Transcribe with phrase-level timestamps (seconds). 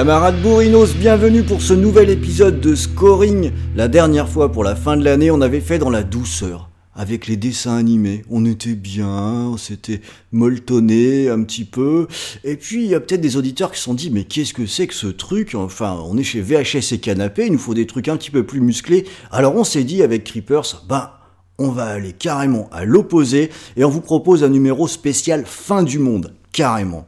[0.00, 3.52] Camarades bourrinos, bienvenue pour ce nouvel épisode de Scoring.
[3.76, 6.70] La dernière fois, pour la fin de l'année, on avait fait dans la douceur.
[6.94, 10.00] Avec les dessins animés, on était bien, on s'était
[10.32, 12.06] molletonné un petit peu.
[12.44, 14.64] Et puis, il y a peut-être des auditeurs qui se sont dit, mais qu'est-ce que
[14.64, 15.54] c'est que ce truc?
[15.54, 18.46] Enfin, on est chez VHS et Canapé, il nous faut des trucs un petit peu
[18.46, 19.04] plus musclés.
[19.30, 21.10] Alors on s'est dit avec Creepers, ben,
[21.58, 25.98] on va aller carrément à l'opposé et on vous propose un numéro spécial fin du
[25.98, 26.32] monde.
[26.52, 27.06] Carrément.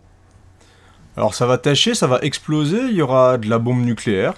[1.16, 4.34] Alors ça va tâcher, ça va exploser, il y aura de la bombe nucléaire.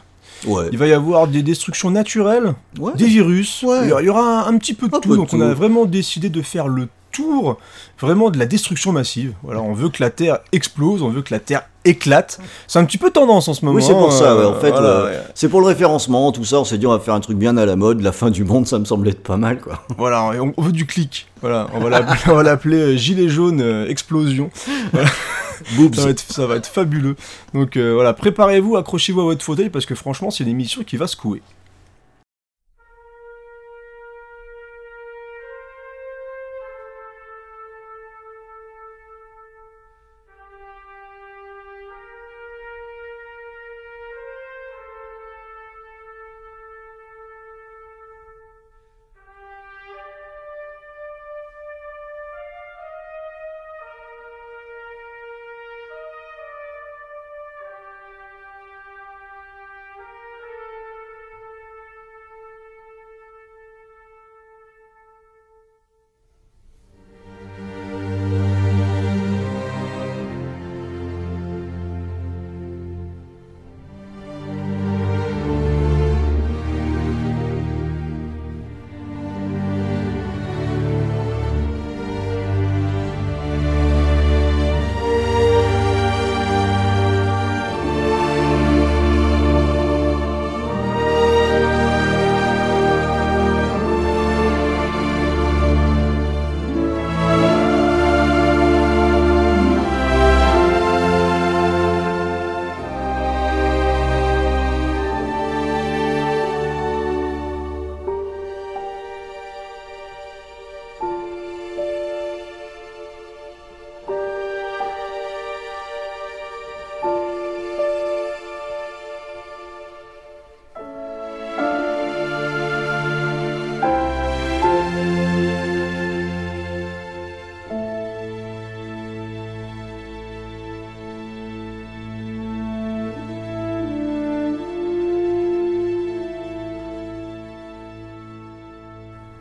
[0.46, 0.64] Ouais.
[0.72, 2.92] Il va y avoir des destructions naturelles, Ouais.
[2.96, 3.78] des virus, Ouais.
[3.84, 5.08] il y aura- un, un petit peu de Un tout.
[5.10, 7.58] peu donc on a vraiment décidé de faire le tour
[8.00, 9.34] vraiment de la destruction massive.
[9.44, 12.40] Voilà, on veut que la Terre explose, on veut que la Terre éclate.
[12.66, 13.76] C'est un petit peu tendance en ce moment.
[13.76, 15.26] Oui, c'est pour ça, ouais, en euh, fait, voilà, euh, ouais.
[15.34, 17.56] c'est pour le référencement, tout ça, on s'est dit on va faire un truc bien
[17.56, 19.84] à la mode, la fin du monde, ça me semblait être pas mal, quoi.
[19.96, 20.24] Voilà,
[20.56, 21.28] on, veut du clic.
[21.40, 21.88] Voilà, on va
[22.42, 24.50] l'appeler, euh, gilet jaune euh, explosion.
[25.76, 25.94] Boobs.
[25.94, 27.16] Ça va, être, ça va être fabuleux.
[27.52, 30.96] Donc euh, voilà, préparez-vous, accrochez-vous à votre fauteuil parce que franchement, c'est une émission qui
[30.96, 31.42] va secouer.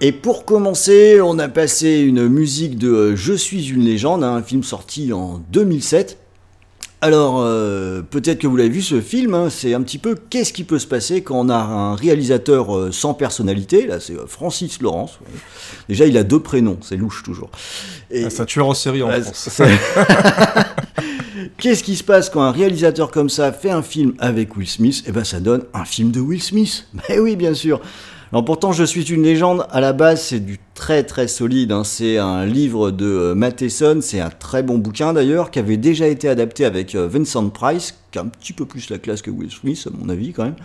[0.05, 4.35] Et pour commencer, on a passé une musique de euh, Je suis une légende, hein,
[4.35, 6.17] un film sorti en 2007.
[6.99, 10.51] Alors, euh, peut-être que vous l'avez vu ce film, hein, c'est un petit peu qu'est-ce
[10.53, 14.81] qui peut se passer quand on a un réalisateur euh, sans personnalité, là c'est Francis
[14.81, 15.19] Lawrence.
[15.21, 15.27] ouais.
[15.89, 17.49] Déjà il a deux prénoms, c'est louche toujours.
[18.11, 19.61] Et- Ah, C'est un tueur en série en Ouais, France.
[21.57, 25.03] Qu'est-ce qui se passe quand un réalisateur comme ça fait un film avec Will Smith?
[25.07, 26.87] Eh ben, ça donne un film de Will Smith.
[27.09, 27.81] Mais oui, bien sûr.
[28.33, 29.67] Alors pourtant, je suis une légende.
[29.69, 31.71] À la base, c'est du très très solide.
[31.71, 31.83] hein.
[31.83, 33.99] C'est un livre de euh, Matheson.
[34.01, 37.93] C'est un très bon bouquin d'ailleurs, qui avait déjà été adapté avec euh, Vincent Price,
[38.11, 40.45] qui a un petit peu plus la classe que Will Smith, à mon avis quand
[40.45, 40.55] même.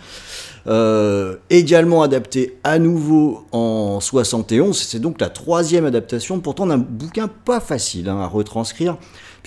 [0.65, 4.75] Euh, également adapté à nouveau en 71.
[4.75, 8.97] C'est donc la troisième adaptation, pourtant d'un bouquin pas facile hein, à retranscrire,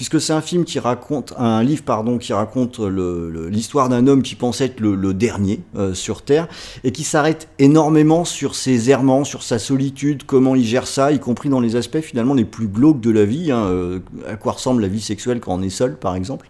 [0.03, 4.35] puisque c'est un film qui raconte, un livre pardon, qui raconte l'histoire d'un homme qui
[4.35, 6.49] pense être le, le dernier euh, sur Terre
[6.83, 11.21] et qui s'arrête énormément sur ses errements, sur sa solitude, comment il gère ça, y
[11.21, 14.55] compris dans les aspects finalement les plus glauques de la vie, hein, euh, à quoi
[14.55, 16.49] ressemble la vie sexuelle quand on est seul, par exemple.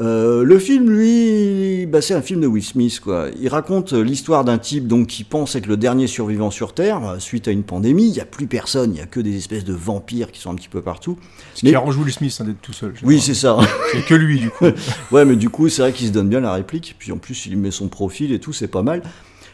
[0.00, 3.26] Euh, le film, lui, bah, c'est un film de Will Smith, quoi.
[3.38, 7.06] Il raconte euh, l'histoire d'un type donc qui pense être le dernier survivant sur Terre
[7.06, 8.06] euh, suite à une pandémie.
[8.06, 10.50] Il n'y a plus personne, il n'y a que des espèces de vampires qui sont
[10.50, 11.18] un petit peu partout.
[11.54, 12.94] Ce Mais- qui arrange Will Smith hein, d'être tout seul.
[13.02, 13.58] Oui, c'est ça.
[13.92, 14.64] C'est que lui, du coup.
[15.12, 16.96] ouais, mais du coup, c'est vrai qu'il se donne bien la réplique.
[16.98, 19.02] Puis en plus, il met son profil et tout, c'est pas mal.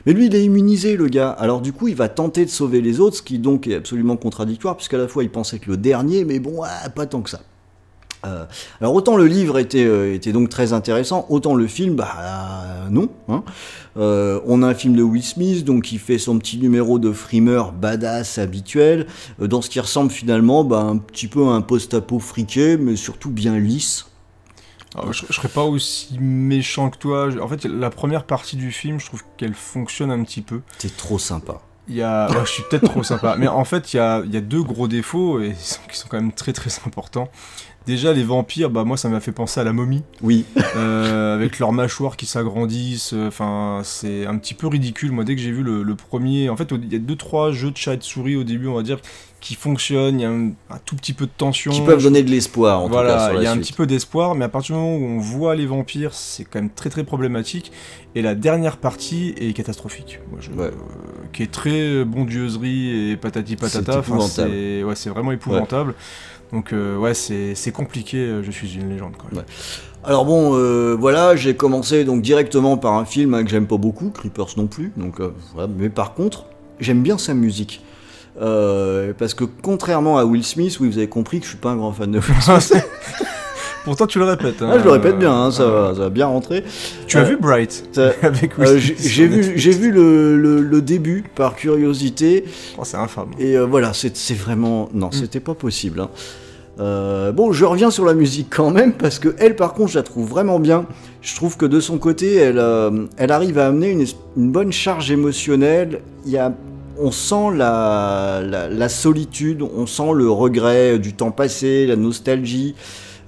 [0.04, 1.30] Mais lui, il est immunisé, le gars.
[1.30, 4.16] Alors du coup, il va tenter de sauver les autres, ce qui donc est absolument
[4.16, 7.30] contradictoire, puisqu'à la fois, il pense être le dernier, mais bon, ah, pas tant que
[7.30, 7.40] ça.
[8.26, 8.44] Euh,
[8.80, 13.08] alors autant le livre était, euh, était donc très intéressant, autant le film, bah, non.
[13.28, 13.44] Hein.
[13.96, 17.12] Euh, on a un film de Will Smith, donc qui fait son petit numéro de
[17.12, 19.06] frimeur badass habituel,
[19.38, 23.30] dans ce qui ressemble finalement bah, un petit peu à un post-apo friqué, mais surtout
[23.30, 24.06] bien lisse.
[24.94, 27.28] Alors, je, je serais pas aussi méchant que toi.
[27.40, 30.62] En fait, la première partie du film, je trouve qu'elle fonctionne un petit peu.
[30.78, 31.60] C'est trop sympa.
[31.88, 32.28] Il y a...
[32.30, 33.36] ouais, je suis peut-être trop sympa.
[33.38, 35.52] Mais en fait, il y a, il y a deux gros défauts et
[35.90, 37.28] qui sont quand même très très importants.
[37.86, 40.44] Déjà, les vampires, bah moi, ça m'a fait penser à la momie, Oui.
[40.76, 43.12] euh, avec leurs mâchoires qui s'agrandissent.
[43.14, 43.30] euh,
[43.84, 45.12] c'est un petit peu ridicule.
[45.12, 47.52] Moi, dès que j'ai vu le, le premier, en fait, il y a deux trois
[47.52, 48.98] jeux de chat et de souris au début, on va dire,
[49.40, 50.18] qui fonctionnent.
[50.18, 51.70] Il y a un, un tout petit peu de tension.
[51.70, 53.86] Qui peuvent donner de l'espoir, en tout cas, Voilà, il y a un petit peu
[53.86, 56.90] d'espoir, mais à partir du moment où on voit les vampires, c'est quand même très
[56.90, 57.70] très problématique.
[58.16, 60.18] Et la dernière partie est catastrophique.
[60.32, 60.66] Moi, je- Ouais.
[60.68, 60.70] euh,
[61.32, 63.92] qui est très bondieuserie et patati patata.
[63.92, 64.50] C'est Enfin, épouvantable.
[64.52, 65.94] c'est ouais, c'est vraiment épouvantable.
[66.52, 68.18] Donc euh, ouais, c'est compliqué.
[68.18, 69.44] euh, Je suis une légende quand même.
[70.04, 73.76] Alors bon, euh, voilà, j'ai commencé donc directement par un film hein, que j'aime pas
[73.76, 75.68] beaucoup, Creepers non plus, donc euh, voilà.
[75.76, 76.44] mais par contre,
[76.78, 77.82] j'aime bien sa musique.
[78.38, 81.76] Parce que contrairement à Will Smith, oui, vous avez compris que je suis pas un
[81.76, 82.84] grand fan de Will Smith.
[83.86, 84.60] Pourtant, tu le répètes.
[84.60, 86.62] hein, Ah, je le répète bien, hein, ça, euh, va, ça va bien rentrer.
[87.06, 87.84] Tu as Euh, vu Bright
[88.22, 92.44] avec Euh, j'ai vu, j'ai vu le, le- le début par curiosité,
[92.76, 93.28] Oh, c'est infâme.
[93.38, 94.88] et euh, voilà, c'est vraiment.
[94.92, 94.98] Mm.
[94.98, 96.00] Non, c'était pas possible.
[96.00, 96.10] hein.
[96.78, 99.98] Euh, bon, je reviens sur la musique quand même, parce que elle, par contre, je
[99.98, 100.84] la trouve vraiment bien.
[101.22, 104.04] Je trouve que de son côté, elle, euh, elle arrive à amener une,
[104.36, 106.00] une bonne charge émotionnelle.
[106.26, 106.52] Il y a,
[107.00, 112.74] on sent la, la, la solitude, on sent le regret du temps passé, la nostalgie.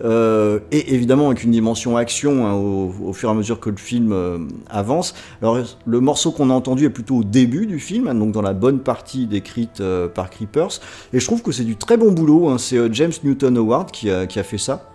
[0.05, 3.77] Euh, et évidemment avec une dimension action hein, au, fur et à mesure que le
[3.77, 5.15] film euh, avance.
[5.43, 8.43] Alors le morceau qu'on a entendu est plutôt au début du film, hein, donc dans
[8.43, 10.81] la bonne partie décrite euh, par Creepers,
[11.13, 12.49] et je trouve que c'est du très bon boulot.
[12.49, 12.59] hein.
[12.59, 14.91] C'est James Newton Howard qui a, fait ça.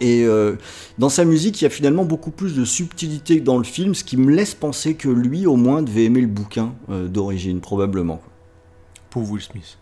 [0.00, 0.26] Et
[0.98, 3.94] dans sa musique, il y a finalement beaucoup plus de subtilité que dans le film,
[3.94, 8.20] ce qui me laisse penser que lui, au moins, devait aimer le bouquin d'origine, probablement.
[9.10, 9.78] Pauvre Will Smith.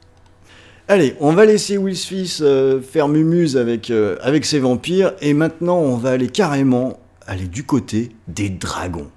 [0.86, 5.32] Allez, on va laisser Will Smith euh, faire mumuse avec, euh, avec ses vampires, et
[5.32, 9.10] maintenant on va aller carrément aller du côté des dragons.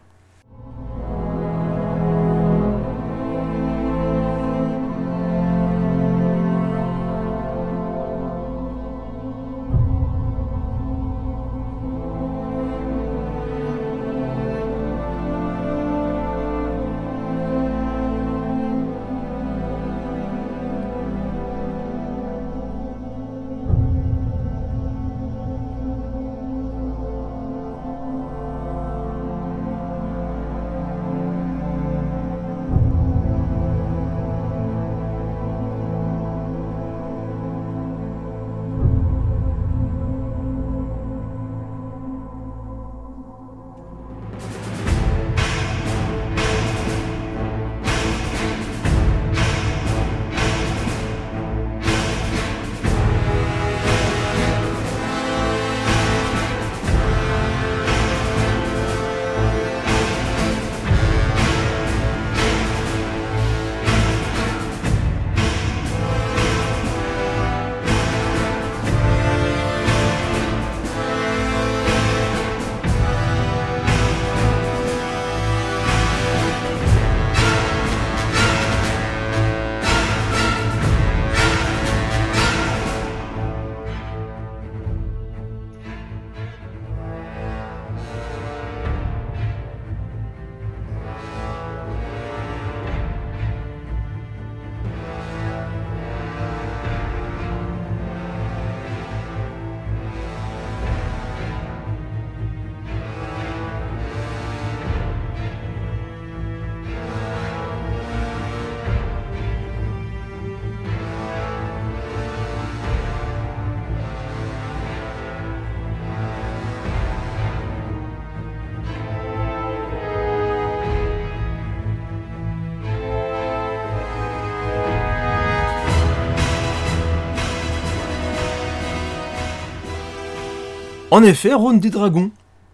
[131.17, 132.29] En effet, Rhône des dragons.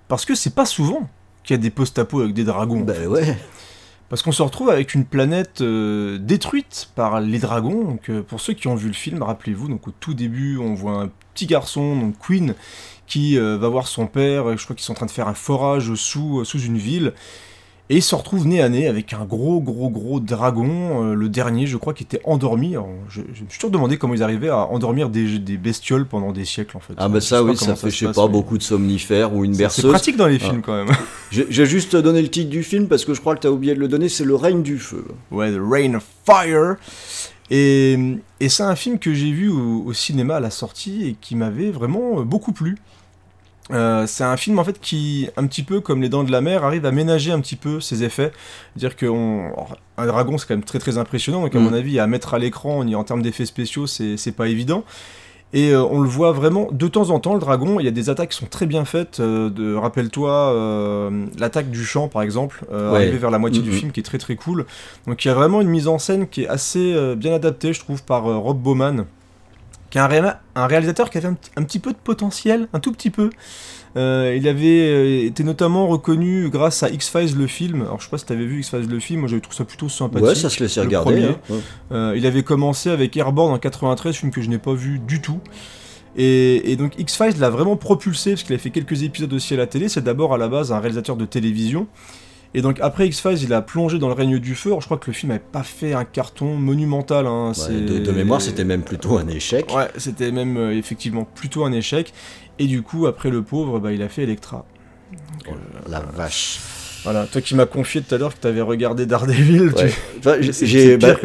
[0.10, 1.10] Parce que c'est pas souvent
[1.46, 2.82] qu'il y a des post-apo avec des dragons.
[2.82, 3.38] Bah ouais,
[4.10, 7.86] Parce qu'on se retrouve avec une planète euh, détruite par les dragons.
[7.86, 10.74] Donc, euh, pour ceux qui ont vu le film, rappelez-vous, donc au tout début, on
[10.74, 12.54] voit un petit garçon, donc Queen,
[13.08, 14.58] qui euh, va voir son père.
[14.58, 17.14] Je crois qu'ils sont en train de faire un forage sous, sous une ville.
[17.90, 21.28] Et il se retrouve nez à nez avec un gros, gros, gros dragon, euh, le
[21.28, 22.72] dernier, je crois, qui était endormi.
[22.76, 26.06] Alors, je, je me suis toujours demandé comment ils arrivaient à endormir des, des bestioles
[26.08, 26.94] pendant des siècles, en fait.
[26.98, 29.36] Ah bah ça oui, ça comment fait, je sais passe, pas, mais beaucoup de somnifères
[29.36, 29.92] ou une c'est- C'est berceuse.
[29.92, 30.46] pratique dans les Ah.
[30.50, 30.96] films, quand même.
[31.32, 33.76] J'ai juste donné le titre du film parce que je crois que tu as oublié
[33.76, 35.04] de le donner, c'est Le règne du feu.
[35.30, 36.76] Ouais, The Rain of Fire.
[37.52, 37.98] Et,
[38.40, 41.36] et c'est un film que j'ai vu au, au cinéma à la sortie et qui
[41.36, 42.78] m'avait vraiment beaucoup plu.
[43.72, 46.42] Euh, c'est un film en fait qui, un petit peu comme Les Dents de la
[46.42, 48.32] Mer, arrive à ménager un petit peu ses effets.
[48.76, 51.64] Dire que on- alors, un dragon c'est quand même très très impressionnant, donc à Mm.
[51.64, 54.84] mon avis à mettre à l'écran en, en termes d'effets spéciaux c'est pas évident.
[55.56, 57.80] Et euh, on le voit vraiment de temps en temps, le dragon.
[57.80, 59.20] Il y a des attaques qui sont très bien faites.
[59.20, 62.78] euh, de, Rappelle-toi euh, l'attaque du champ, par exemple, Ouais.
[62.96, 63.76] arrivée vers la moitié du Mhm.
[63.76, 64.66] film, qui est très très cool.
[65.06, 67.80] Donc il y a vraiment une mise en scène qui est assez bien adaptée, je
[67.80, 69.06] trouve, par Rob Bowman,
[69.94, 72.68] qui est un, réa- un réalisateur qui avait un, petit- un petit peu de potentiel,
[72.74, 73.30] un tout petit peu.
[73.96, 77.82] Euh, il avait euh, été notamment reconnu grâce à X-Files le film.
[77.84, 79.90] Alors je sais pas si t'avais vu X-Files le film, moi j'avais trouvé ça plutôt
[79.90, 80.26] sympathique.
[80.30, 81.12] Ouais, ça se laissait regarder.
[81.26, 81.38] hein.
[81.52, 81.60] Ouais.
[81.92, 85.22] Euh, il avait commencé avec Airborne en 93, film que je n'ai pas vu du
[85.22, 85.40] tout.
[86.16, 89.58] Et, et donc X-Files l'a vraiment propulsé, parce qu'il a fait quelques épisodes aussi à
[89.58, 89.90] la télé.
[89.90, 91.86] C'est d'abord à la base un réalisateur de télévision.
[92.56, 94.70] Et donc après X-Files, il a plongé dans le règne du feu.
[94.70, 97.26] Alors, je crois que le film n'avait pas fait un carton monumental.
[97.28, 97.52] hein.
[97.70, 99.74] Ouais, de, de mémoire, c'était même plutôt un échec.
[99.74, 102.14] Ouais, c'était même euh, effectivement plutôt un échec.
[102.60, 104.66] Et du coup, après le pauvre, bah, il a fait Electra.
[105.50, 105.54] Oh,
[105.90, 106.60] la vache.
[107.04, 109.90] Voilà, toi qui m'as confié tout à l'heure que tu avais regardé Daredevil, Ouais.
[109.90, 110.54] tu...
[110.66, 111.16] J'ai bah,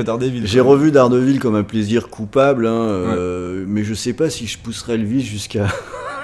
[0.45, 4.59] j'ai revu Daredevil comme un plaisir coupable, hein, euh, mais je sais pas si je
[4.59, 5.69] pousserais le vice jusqu'à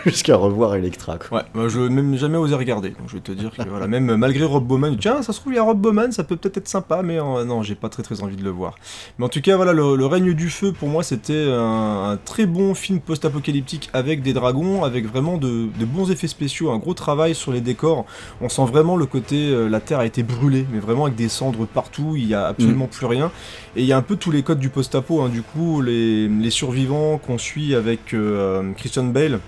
[0.10, 1.18] jusqu'à revoir Electra.
[1.18, 1.38] Quoi.
[1.38, 3.86] Ouais, moi je n'ai même jamais osé regarder, donc je vais te dire que voilà,
[3.86, 6.24] même euh, malgré Rob Bowman, tiens, ça se trouve il y a Rob Bowman, ça
[6.24, 8.74] peut peut-être être sympa, mais euh, non, j'ai pas très très envie de le voir.
[9.18, 12.16] Mais en tout cas, voilà, le, le règne du feu pour moi c'était un, un
[12.16, 16.78] très bon film post-apocalyptique avec des dragons, avec vraiment de, de bons effets spéciaux, un
[16.78, 18.04] gros travail sur les décors.
[18.40, 21.28] On sent vraiment le côté euh, la terre a été brûlée, mais vraiment avec des
[21.28, 23.30] cendres partout, il y a absolument plus rien.
[23.76, 26.28] Et il y a un peu tous les codes du post-apo, hein, du coup, les,
[26.28, 29.40] les survivants qu'on suit avec euh, Christian Bale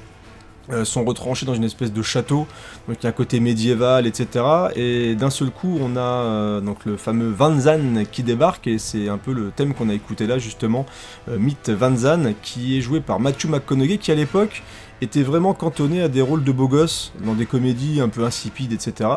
[0.73, 2.47] euh, sont retranchés dans une espèce de château,
[2.89, 4.45] donc il y a un côté médiéval, etc.
[4.75, 8.79] Et d'un seul coup, on a euh, donc le fameux Van Zan qui débarque, et
[8.79, 10.85] c'est un peu le thème qu'on a écouté là, justement,
[11.29, 14.63] euh, Mythe Van Zan, qui est joué par Matthew McConaughey, qui à l'époque
[15.01, 18.73] était vraiment cantonné à des rôles de beau gosse, dans des comédies un peu insipides,
[18.73, 19.11] etc.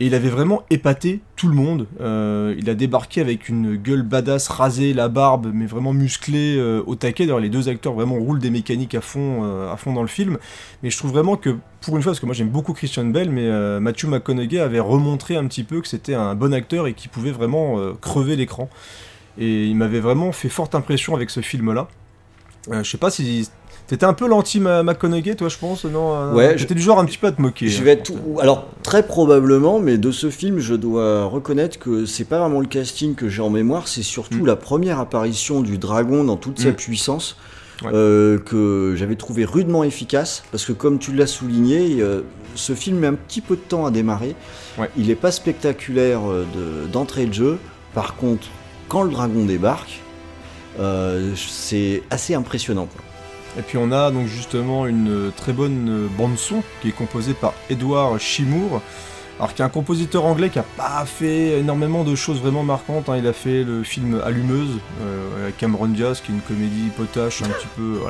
[0.00, 1.86] Et il avait vraiment épaté tout le monde.
[2.00, 6.82] Euh, il a débarqué avec une gueule badass rasée, la barbe, mais vraiment musclée euh,
[6.86, 7.26] au taquet.
[7.26, 10.08] D'ailleurs, les deux acteurs vraiment roulent des mécaniques à fond, euh, à fond dans le
[10.08, 10.38] film.
[10.82, 13.30] Mais je trouve vraiment que, pour une fois, parce que moi j'aime beaucoup Christian Bell,
[13.30, 13.48] mais
[13.78, 17.30] Matthew McConaughey avait remontré un petit peu que c'était un bon acteur et qu'il pouvait
[17.30, 18.68] vraiment crever l'écran.
[19.38, 21.88] Et il m'avait vraiment fait forte impression avec ce film-là.
[22.70, 23.48] Je sais pas si.
[23.86, 27.18] T'étais un peu l'anti-McConaughey, toi, je pense, non euh, Ouais, T'étais du genre un petit
[27.18, 27.68] peu à te moquer.
[27.68, 31.78] Je hein, vais être tout- Alors, très probablement, mais de ce film, je dois reconnaître
[31.78, 34.46] que c'est pas vraiment le casting que j'ai en mémoire, c'est surtout Mm.
[34.46, 36.74] la première apparition du dragon dans toute sa Mm.
[36.76, 37.36] puissance.
[37.82, 37.90] Ouais.
[37.92, 42.20] euh, que j'avais trouvé rudement efficace parce que comme tu l'as souligné euh,
[42.54, 44.36] ce film met un petit peu de temps à démarrer
[44.78, 44.88] Ouais.
[44.96, 47.58] il n'est pas spectaculaire de- d'entrée de jeu
[47.92, 48.46] par contre
[48.88, 49.98] quand le dragon débarque
[50.78, 53.02] euh, c'est assez impressionnant quoi.
[53.58, 57.54] Et puis on a donc justement une très bonne bande son qui est composée par
[57.70, 58.80] Edward Shimour,
[59.38, 63.08] alors qui est un compositeur anglais qui a pas fait énormément de choses vraiment marquantes.
[63.08, 63.16] hein.
[63.16, 67.48] Il a fait le film Allumeuse euh, Cameron Diaz, qui est une comédie potache un
[67.48, 68.00] petit peu.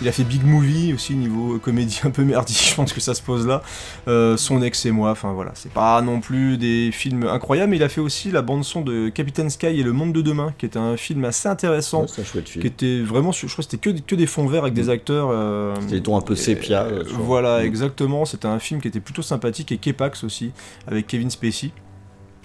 [0.00, 3.00] Euh, Il a fait Big Movie aussi niveau comédie un peu merdique, je pense que
[3.00, 3.62] ça se pose là.
[4.08, 7.76] Euh, son ex et moi, enfin voilà, c'est pas non plus des films incroyables, mais
[7.76, 10.54] il a fait aussi la bande son de Captain Sky et le Monde de demain,
[10.58, 13.46] qui est un film assez intéressant Ouais, c'est un chouette film qui était vraiment, je
[13.46, 15.28] crois que c'était que, que des fonds verts avec des acteurs.
[15.30, 17.66] euh, C'était des tons un peu sépia, euh, euh, voilà, Mm.
[17.66, 18.24] exactement.
[18.24, 20.52] C'était un film qui était plutôt sympathique et Kepax aussi,
[20.86, 21.70] avec Kevin Spacey.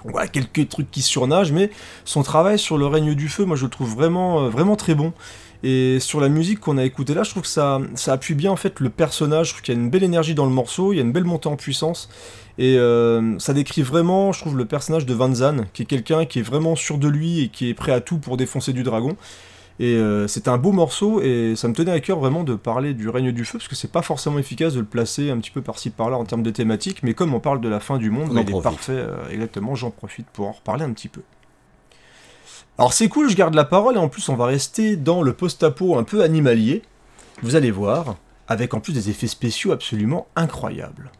[0.07, 1.71] Voilà, quelques trucs qui surnagent, mais
[2.03, 4.93] son travail sur le règne du feu, moi je le trouve vraiment, euh, vraiment très
[4.93, 5.13] bon.
[5.63, 8.51] Et sur la musique qu'on a écoutée là, je trouve que ça, ça appuie bien
[8.51, 9.47] en fait le personnage.
[9.47, 11.11] Je trouve qu'il y a une belle énergie dans le morceau, il y a une
[11.11, 12.09] belle montée en puissance.
[12.57, 16.25] Et euh, ça décrit vraiment, je trouve, le personnage de Van Zan, qui est quelqu'un
[16.25, 18.83] qui est vraiment sûr de lui et qui est prêt à tout pour défoncer du
[18.83, 19.17] dragon.
[19.77, 22.93] Et euh, c'était un beau morceau et ça me tenait à cœur vraiment de parler
[22.93, 25.51] du règne du feu parce que c'est pas forcément efficace de le placer un petit
[25.51, 28.09] peu par-ci par-là en termes de thématique, mais comme on parle de la fin du
[28.09, 31.21] monde, bah, il est parfait, euh, exactement, j'en profite pour en reparler un petit peu.
[32.77, 35.33] Alors c'est cool, je garde la parole et en plus on va rester dans le
[35.33, 36.81] post-apo un peu animalier.
[37.41, 41.11] Vous allez voir, avec en plus des effets spéciaux absolument incroyables.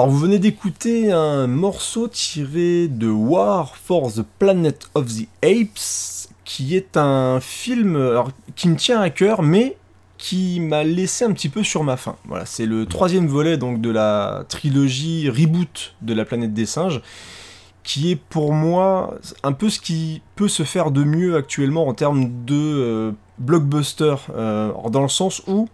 [0.00, 6.30] Alors vous venez d'écouter un morceau tiré de War for the Planet of the Apes,
[6.46, 8.24] qui est un film
[8.56, 9.76] qui me tient à cœur, mais
[10.16, 12.16] qui m'a laissé un petit peu sur ma faim.
[12.24, 17.02] Voilà, c'est le troisième volet donc de la trilogie reboot de la planète des singes,
[17.82, 21.92] qui est pour moi un peu ce qui peut se faire de mieux actuellement en
[21.92, 25.68] termes de euh, blockbuster, euh, dans le sens où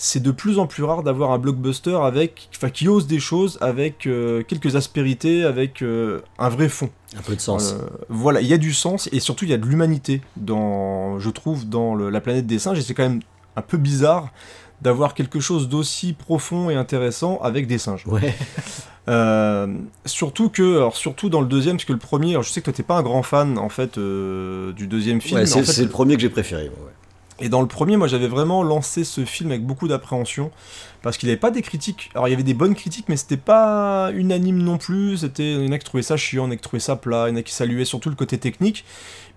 [0.00, 3.58] c'est de plus en plus rare d'avoir un blockbuster avec, enfin, qui ose des choses
[3.60, 6.88] avec euh, quelques aspérités, avec euh, un vrai fond.
[7.18, 7.72] Un peu de sens.
[7.72, 11.18] Euh, voilà, il y a du sens et surtout il y a de l'humanité dans,
[11.18, 13.20] je trouve, dans le- la planète des singes et c'est quand même
[13.56, 14.28] un peu bizarre
[14.82, 18.06] d'avoir quelque chose d'aussi profond et intéressant avec des singes.
[18.06, 18.32] Ouais.
[19.08, 19.66] Euh,
[20.04, 22.66] surtout que, alors surtout dans le deuxième, parce que le premier, alors je sais que
[22.66, 25.36] toi t'es pas un grand fan en fait euh, du deuxième film.
[25.36, 26.64] Ouais, mais c'est en fait, c'est le premier que j'ai préféré.
[26.64, 26.92] ouais.
[27.40, 30.50] Et dans le premier, moi j'avais vraiment lancé ce film avec beaucoup d'appréhension
[31.02, 32.10] parce qu'il n'avait pas des critiques.
[32.14, 35.18] Alors il y avait des bonnes critiques, mais c'était pas unanime non plus.
[35.18, 36.80] C'était il y en a qui trouvaient ça chiant, il y en a qui trouvaient
[36.80, 38.84] ça plat, il y en a qui saluaient surtout le côté technique.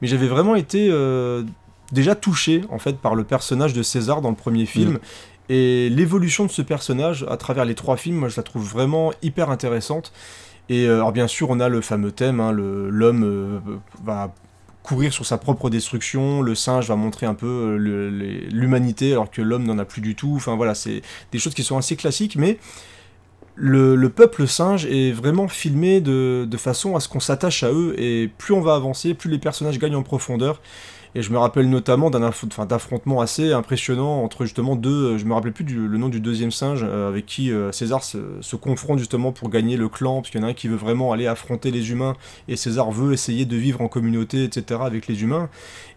[0.01, 1.43] Mais j'avais vraiment été euh,
[1.91, 4.99] déjà touché en fait par le personnage de César dans le premier film.
[5.49, 9.11] Et l'évolution de ce personnage à travers les trois films, moi je la trouve vraiment
[9.21, 10.13] hyper intéressante.
[10.69, 13.59] Et euh, alors bien sûr, on a le fameux thème, hein, le- l'homme euh,
[14.03, 14.33] va
[14.83, 19.41] courir sur sa propre destruction, le singe va montrer un peu euh, l'humanité alors que
[19.41, 20.33] l'homme n'en a plus du tout.
[20.35, 22.57] Enfin voilà, c'est des choses qui sont assez classiques, mais
[23.55, 27.93] le, le peuple singe est vraiment filmé de façon à ce qu'on s'attache à eux,
[27.99, 30.61] et plus on va avancer, plus les personnages gagnent en profondeur.
[31.13, 35.25] Et je me rappelle notamment d'un aff- enfin, d'affrontement assez impressionnant entre justement deux, je
[35.25, 38.55] me rappelle plus du- le nom du deuxième singe euh, avec qui euh, César se,
[38.55, 41.11] confronte justement pour gagner le clan, parce qu'il y en a un qui veut vraiment
[41.11, 42.15] aller affronter les humains,
[42.47, 44.79] et César veut essayer de vivre en communauté, etc.
[44.85, 45.49] avec les humains.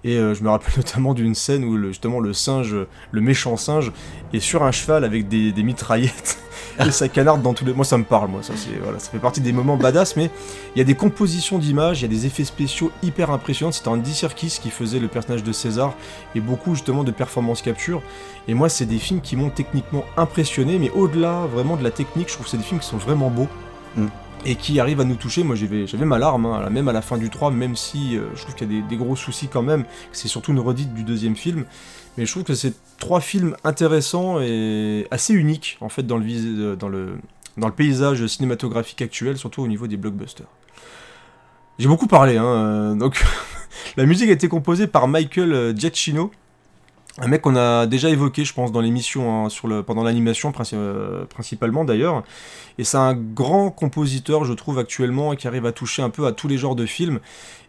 [0.02, 2.74] Et euh, je me rappelle notamment d'une scène où justement le singe,
[3.12, 3.92] le méchant singe,
[4.32, 6.38] est sur un cheval avec des mitraillettes.
[6.80, 7.72] Et ça canarde dans tous les.
[7.72, 8.42] Moi, ça me parle, moi.
[8.42, 10.30] Ça, c'est voilà, ça fait partie des moments badass, mais
[10.74, 13.72] il y a des compositions d'images, il y a des effets spéciaux hyper impressionnants.
[13.72, 15.94] C'était Andy Serkis qui faisait le personnage de César
[16.34, 18.02] et beaucoup justement de performance capture.
[18.48, 22.28] Et moi, c'est des films qui m'ont techniquement impressionné, mais au-delà vraiment de la technique,
[22.28, 23.48] je trouve que c'est des films qui sont vraiment beaux.
[23.96, 24.06] Mm.
[24.46, 25.42] Et qui arrivent à nous toucher.
[25.42, 28.24] Moi, j'avais j'avais ma larme, hein, même à la fin du 3, même si euh,
[28.34, 29.84] je trouve qu'il y a des, des gros soucis quand même.
[30.12, 31.64] C'est surtout une redite du deuxième film.
[32.16, 36.76] Mais je trouve que c'est trois films intéressants et assez uniques, en fait, dans le,
[36.78, 40.46] euh, paysage cinématographique actuel, surtout au niveau des blockbusters.
[41.78, 43.22] J'ai beaucoup parlé, hein, euh, donc
[43.96, 46.30] la musique a été composée par Michael euh, Giacchino,
[47.18, 51.84] un mec qu'on a déjà évoqué, je pense, dans l'émission, hein, pendant l'animation princi- principalement
[51.84, 52.24] d'ailleurs.
[52.76, 56.32] Et c'est un grand compositeur, je trouve, actuellement, qui arrive à toucher un peu à
[56.32, 57.20] tous les genres de films.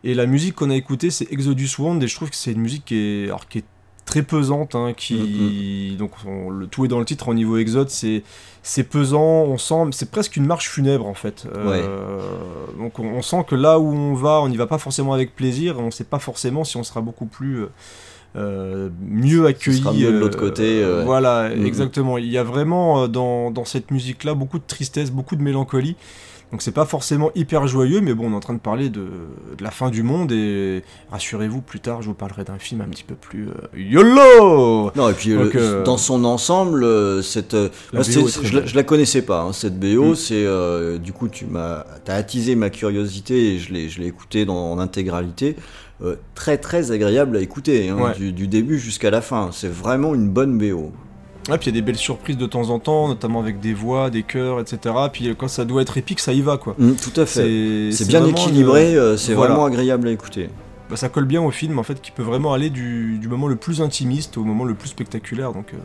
[0.04, 2.62] Et la musique qu'on a écoutée, c'est Exodus Wound, et je trouve que c'est une
[2.62, 3.66] musique qui est, alors, qui est
[4.06, 7.90] très pesante, hein, qui donc on- le tout est dans le titre au niveau Exode,
[7.90, 8.24] c'est
[8.64, 11.46] c'est pesant, on sent, c'est presque une marche funèbre en fait.
[11.56, 12.20] Euh,
[12.80, 15.36] Donc on, on sent que là où on va, on n'y va pas forcément avec
[15.36, 17.68] plaisir, on ne sait pas forcément si on sera beaucoup plus euh,
[18.38, 19.82] euh, mieux accueilli.
[19.84, 21.04] mieux de l'autre côté, euh.
[21.06, 21.66] Voilà, Mhm.
[21.66, 22.18] exactement.
[22.18, 25.96] Il y a vraiment dans, dans cette musique-là beaucoup de tristesse, beaucoup de mélancolie.
[26.56, 29.02] Donc c'est pas forcément hyper joyeux, mais bon, on est en train de parler de,
[29.58, 32.86] de la fin du monde et rassurez-vous, plus tard, je vous parlerai d'un film un
[32.86, 37.22] petit peu plus euh, YOLO Non, et puis Donc, le- euh, dans son ensemble, euh,
[37.22, 40.12] cette, euh, La je, la- je la connaissais pas, hein, cette BO.
[40.12, 40.16] Mm.
[40.16, 40.46] C'est
[41.00, 44.80] du coup, tu m'as, attisé ma curiosité et je l'ai, je l'ai écouté dans en
[44.80, 45.58] intégralité.
[46.36, 48.14] Très très agréable à écouter, hein, Ouais.
[48.16, 49.50] du, du début jusqu'à la fin.
[49.52, 50.94] C'est vraiment une bonne BO.
[51.50, 53.76] Ouais, puis il y a des belles surprises de temps en temps, notamment avec des
[53.76, 54.96] voix, des chœurs, etc.
[55.14, 56.74] Puis euh, quand ça doit être épique, ça y va quoi.
[56.80, 57.90] Mm, tout à fait.
[57.92, 59.52] C'est bien équilibré, une- euh, c'est voilà.
[59.54, 60.50] vraiment agréable à écouter.
[60.90, 63.48] bah, ça colle bien au film en fait, qui peut vraiment aller du, du moment
[63.48, 65.54] le plus intimiste au moment le plus spectaculaire.
[65.54, 65.78] Donc, euh,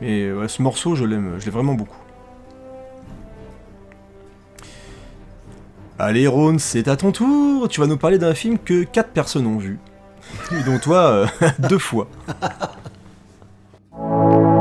[0.00, 1.96] mais ouais, ce morceau, je l'aime, je l'aime vraiment beaucoup.
[6.00, 7.68] Allez, Ron, c'est à ton tour.
[7.68, 9.78] Tu vas nous parler d'un film que 4 personnes ont vu,
[10.52, 11.26] et dont toi euh,
[11.68, 12.08] deux fois.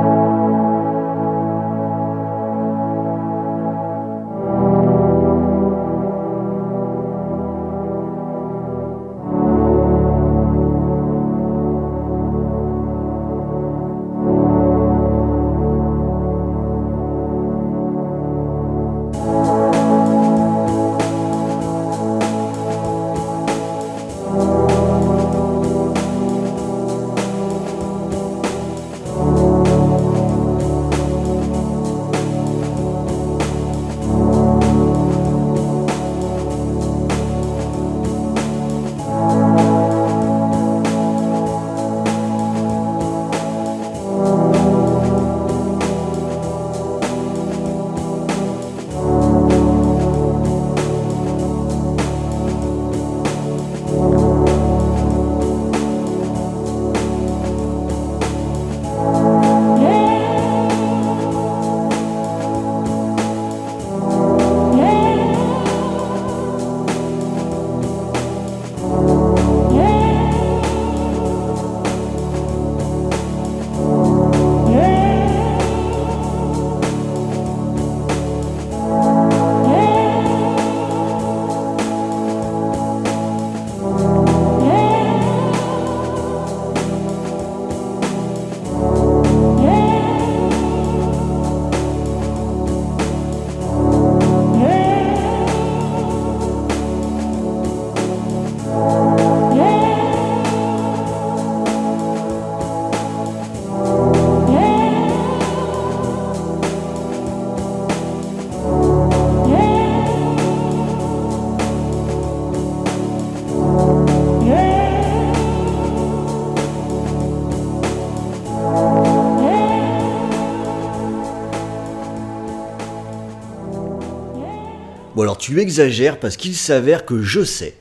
[125.18, 127.76] Bon alors tu exagères parce qu'il s'avère que je sais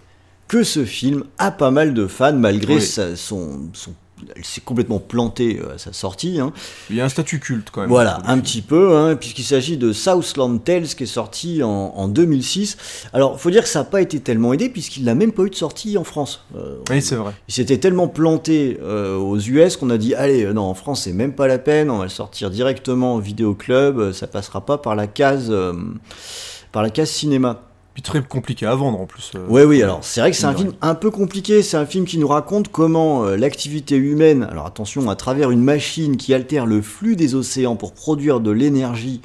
[0.49, 2.81] que ce film a pas mal de fans malgré Oui.
[2.83, 3.93] sa- son, son
[4.35, 6.41] elle s'est complètement plantée euh, à sa sortie.
[6.41, 6.51] hein.
[6.89, 7.91] Il y a un statut culte quand même.
[7.91, 12.09] Voilà, un petit peu, hein, puisqu'il s'agit de Southland Tales qui est sorti en, en
[12.09, 12.79] 2006.
[13.13, 15.51] Alors, faut dire que ça n'a pas été tellement aidé puisqu'il n'a même pas eu
[15.51, 16.43] de sortie en France.
[16.57, 17.33] Euh, Oui, c'est vrai.
[17.47, 21.13] il s'était tellement planté euh, aux US qu'on a dit allez, non, en France, c'est
[21.13, 24.97] même pas la peine, on va le sortir directement au vidéoclub, ça passera pas par
[24.97, 25.75] la case, euh,
[26.73, 27.63] par la case cinéma.
[27.95, 29.33] Puis très compliqué à vendre en plus.
[29.37, 29.47] euh.
[29.49, 31.63] Oui, oui, alors c'est vrai que c'est un film un peu compliqué.
[31.63, 35.63] C'est un film qui nous raconte comment euh, l'activité humaine, alors attention, à travers une
[35.63, 39.23] machine qui altère le flux des océans pour produire de l'énergie,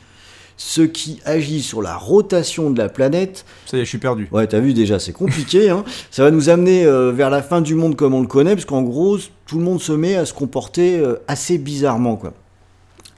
[0.56, 3.44] ce qui agit sur la rotation de la planète.
[3.66, 4.30] Ça y est, je suis perdu.
[4.32, 5.70] Ouais, t'as vu déjà, c'est compliqué.
[5.70, 5.84] hein.
[6.12, 8.64] Ça va nous amener euh, vers la fin du monde comme on le connaît, parce
[8.66, 12.32] qu'en gros, tout le monde se met à se comporter euh, assez bizarrement, quoi.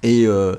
[0.04, 0.56] Et, euh,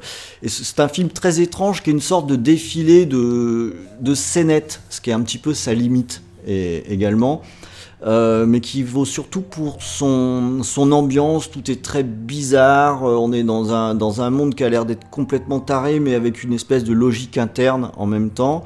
[0.46, 5.00] c'est un film très étrange qui est une sorte de défilé de, de scénettes, ce
[5.00, 7.42] qui est un petit peu sa limite également.
[8.06, 13.32] Euh, mais qui vaut surtout pour son, son ambiance, tout est très bizarre, euh, on
[13.32, 16.52] est dans un, dans un monde qui a l'air d'être complètement taré, mais avec une
[16.52, 18.62] espèce de logique interne en même temps.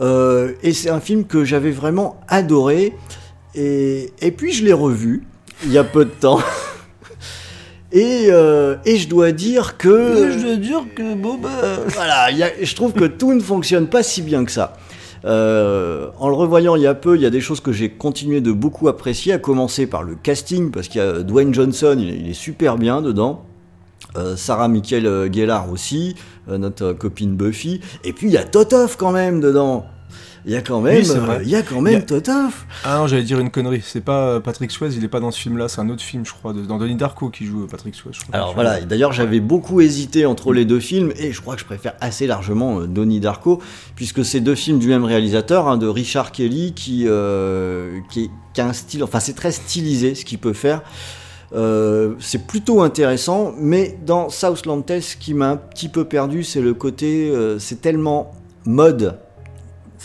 [0.00, 2.96] Et c'est un film que j'avais vraiment adoré,
[3.54, 5.26] et, et puis je l'ai revu,
[5.64, 6.40] il y a peu de temps.
[7.92, 10.40] Et, euh, et je dois dire que...
[10.42, 11.48] dois dire que bon bah.
[11.88, 14.74] Voilà, il y a- je trouve que tout ne fonctionne pas si bien que ça.
[15.24, 17.88] Euh, en le revoyant il y a peu, il y a des choses que j'ai
[17.90, 21.96] continué de beaucoup apprécier, à commencer par le casting, parce qu'il y a Dwayne Johnson,
[21.98, 23.44] il est, il est super bien dedans.
[24.16, 26.14] Euh, Sarah Michael Gellar aussi,
[26.48, 27.80] notre copine Buffy.
[28.04, 29.84] Et puis il y a Totoff quand même dedans.
[30.48, 32.66] Il y a quand même, Oui, euh, il y a quand même a- Totoff.
[32.84, 33.82] Ah non, j'allais dire une connerie.
[33.84, 36.24] C'est pas euh, Patrick Swayze, il est pas dans ce film-là, c'est un autre film,
[36.24, 38.14] je crois, de- dans Denis Darko qui joue euh, Patrick Swayze.
[38.14, 38.34] je crois.
[38.36, 41.66] Alors voilà, d'ailleurs j'avais beaucoup hésité entre les deux films et je crois que je
[41.66, 43.60] préfère assez largement euh, Donnie Darko
[43.96, 48.64] puisque c'est deux films du même réalisateur, hein, de Richard Kelly qui, euh, qui, a
[48.66, 50.82] un style, enfin c'est très stylisé ce qu'il peut faire.
[51.54, 56.44] Euh, c'est plutôt intéressant, mais dans Southland Tales, ce qui m'a un petit peu perdu,
[56.44, 58.32] c'est le côté, euh, c'est tellement
[58.64, 59.18] mode,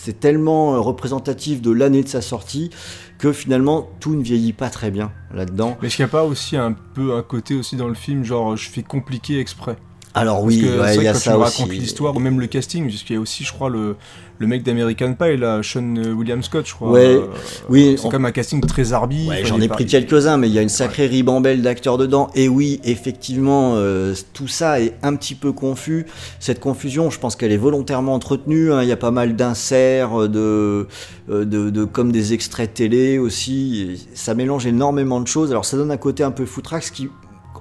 [0.03, 2.71] c'est tellement euh, représentatif de l'année de sa sortie
[3.19, 5.77] que finalement tout ne vieillit pas très bien là-dedans.
[5.79, 8.23] Mais est-ce qu'il n'y a pas aussi un peu un côté aussi dans le film,
[8.23, 9.77] genre je fais compliqué exprès?
[10.13, 11.61] Alors oui, ouais, il y a quand ça tu aussi.
[11.61, 13.95] racontes l'histoire, ou même le casting, puisqu'il y a aussi, je crois, le,
[14.39, 16.91] le mec d'American Pie, là, Sean William Scott, je crois.
[16.91, 17.27] Ouais, euh,
[17.69, 19.29] oui, c'est on- quand même un casting très arbi.
[19.29, 22.29] Ouais, j'en ai pris quelques-uns, mais il y a une sacrée ribambelle d'acteurs dedans.
[22.35, 26.05] Et oui, effectivement, euh, tout ça est un petit peu confus.
[26.41, 28.73] Cette confusion, je pense qu'elle est volontairement entretenue.
[28.73, 28.83] hein.
[28.83, 30.87] Il y a pas mal d'inserts, de,
[31.29, 34.05] euh, de, de- comme des extraits télé aussi.
[34.13, 35.51] Ça mélange énormément de choses.
[35.51, 37.07] Alors ça donne un côté un peu foutraque, ce qui,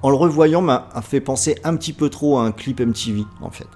[0.03, 3.51] en le revoyant, m'a fait penser un petit peu trop à un clip MTV, en
[3.51, 3.67] fait.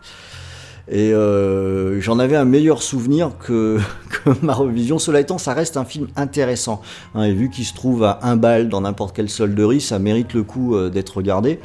[0.87, 4.99] Et euh, j'en avais un meilleur souvenir que, que ma revision.
[4.99, 6.81] Cela étant, ça reste un film intéressant.
[7.15, 10.33] hein, et vu qu'il se trouve à un bal dans n'importe quelle solderie, ça mérite
[10.33, 11.59] le coup euh, d'être regardé.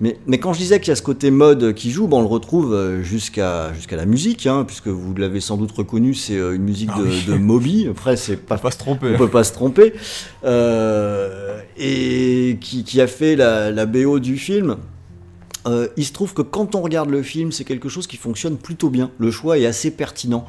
[0.00, 2.20] Mais, mais quand je disais qu'il y a ce côté mode qui joue, ben, on
[2.20, 6.36] le retrouve euh, jusqu'à jusqu'à la musique, hein, puisque vous l'avez sans doute reconnu, c'est
[6.36, 7.24] euh, une musique Ah de, oui.
[7.26, 7.86] de Moby.
[7.90, 9.12] Après, c'est pas Faut pas se tromper.
[9.14, 9.92] on peut pas se tromper.
[10.44, 14.76] Euh, et qui, qui a fait la, la BO du film.
[15.66, 18.56] Euh, il se trouve que quand on regarde le film, c'est quelque chose qui fonctionne
[18.56, 19.10] plutôt bien.
[19.18, 20.44] Le choix est assez pertinent.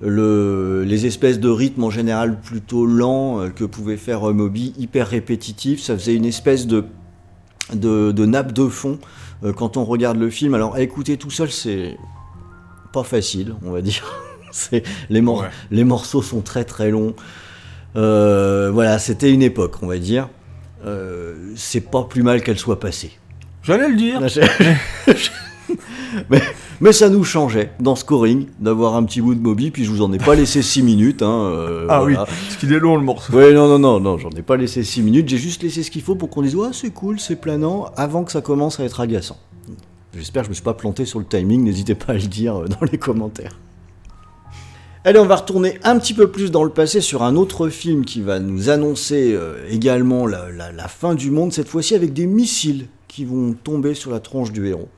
[0.00, 5.80] Le, les espèces de rythmes en général plutôt lents que pouvait faire Moby, hyper répétitifs,
[5.82, 6.84] ça faisait une espèce de,
[7.74, 8.98] de, de nappe de fond
[9.44, 10.54] euh, quand on regarde le film.
[10.54, 11.96] Alors écouter tout seul, c'est
[12.92, 14.04] pas facile, on va dire.
[14.52, 15.48] c'est les, mor- Ouais.
[15.70, 17.14] les morceaux sont très très longs.
[17.96, 20.28] Euh, voilà, c'était une époque, on va dire.
[20.86, 23.12] Euh, c'est pas plus mal qu'elle soit passée.
[23.62, 24.20] J'allais le dire.
[25.08, 25.16] mais,
[26.30, 26.42] mais
[26.92, 30.12] ça nous changeait dans Scoring d'avoir un petit bout de Moby, puis je vous en
[30.12, 31.22] ai pas laissé 6 minutes.
[31.22, 32.20] Hein, euh, Ah voilà.
[32.22, 33.32] oui, parce qu'il est long le morceau.
[33.32, 35.90] Ouais, non, non, non, non, j'en ai pas laissé 6 minutes, j'ai juste laissé ce
[35.90, 38.84] qu'il faut pour qu'on dise ouais, c'est cool, c'est planant, avant que ça commence à
[38.84, 39.38] être agaçant.
[40.16, 42.56] J'espère que je me suis pas planté sur le timing, n'hésitez pas à le dire
[42.60, 43.58] euh, dans les commentaires.
[45.04, 48.04] Allez, on va retourner un petit peu plus dans le passé sur un autre film
[48.04, 52.12] qui va nous annoncer euh, également la, la- la fin du monde, cette fois-ci avec
[52.12, 54.88] des missiles qui vont tomber sur la tronche du héros.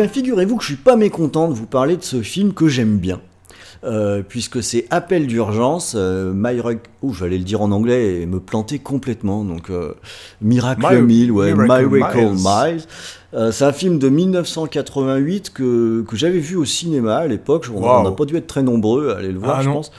[0.00, 2.98] Bien, figurez-vous que je suis pas mécontent de vous parler de ce film que j'aime
[2.98, 3.20] bien.
[3.84, 6.78] Euh, puisque c'est Appel d'urgence, euh, My Rug...
[7.02, 9.44] Ouh, j'allais le dire en anglais et me planter complètement.
[9.44, 9.92] Donc, euh,
[10.42, 12.72] Miracle My- Mile, ouais, Miracle Miracle Miles.
[12.74, 12.82] Miles.
[13.34, 17.66] Euh, c'est un film de 1988 que, que j'avais vu au cinéma à l'époque.
[17.72, 19.74] On n'a pas dû être très nombreux à aller le voir, Ah, je non.
[19.76, 19.92] pense.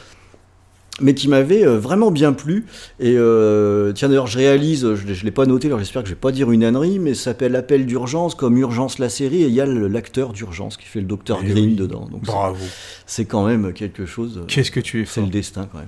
[1.02, 2.66] Mais qui m'avait euh, vraiment bien plu.
[3.00, 6.14] Et euh, tiens, d'ailleurs, je réalise, je ne l'ai pas noté, alors j'espère que je
[6.14, 9.48] vais pas dire une ânerie, mais ça s'appelle Appel d'urgence, comme Urgence la série, et
[9.48, 11.76] il y a l'acteur d'urgence qui fait le docteur Eh Green oui.
[11.76, 12.08] dedans.
[12.12, 12.58] Donc Bravo.
[13.06, 14.38] c'est quand même quelque chose.
[14.40, 15.88] euh, Qu'est-ce que tu es c'est le destin quand même.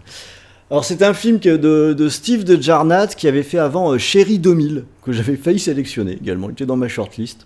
[0.70, 4.86] Alors c'est un film de Steve de Jarnat qui avait fait avant euh, Chéri 2000
[5.04, 6.48] que j'avais failli sélectionner également.
[6.50, 7.46] Il était dans ma shortlist.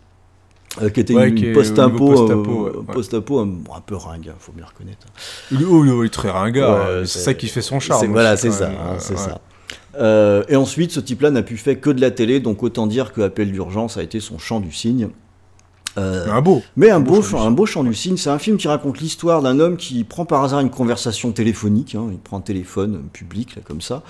[0.82, 5.08] Euh, qui était Ouais, une, post-apo, euh, ouais, un, peu ringue, hein, faut bien reconnaître.
[5.52, 5.60] Le
[6.02, 6.72] il est très ringard.
[6.72, 8.08] Ouais, euh, c'est- ça qui fait son charme.
[8.12, 9.40] Voilà, c'est ça, hein, c'est ça.
[9.98, 13.14] Euh, et ensuite, ce type-là n'a pu faire que de la télé, donc autant dire
[13.14, 15.10] que Appel d'urgence a été son chant du cygne.
[15.98, 16.62] Euh, Un beau.
[16.76, 19.00] mais un Un beau, du un beau chant du cygne, c'est un film qui raconte
[19.00, 23.04] l'histoire d'un homme qui prend par hasard une conversation téléphonique, hein, il prend un téléphone
[23.14, 24.04] public, là, comme ça,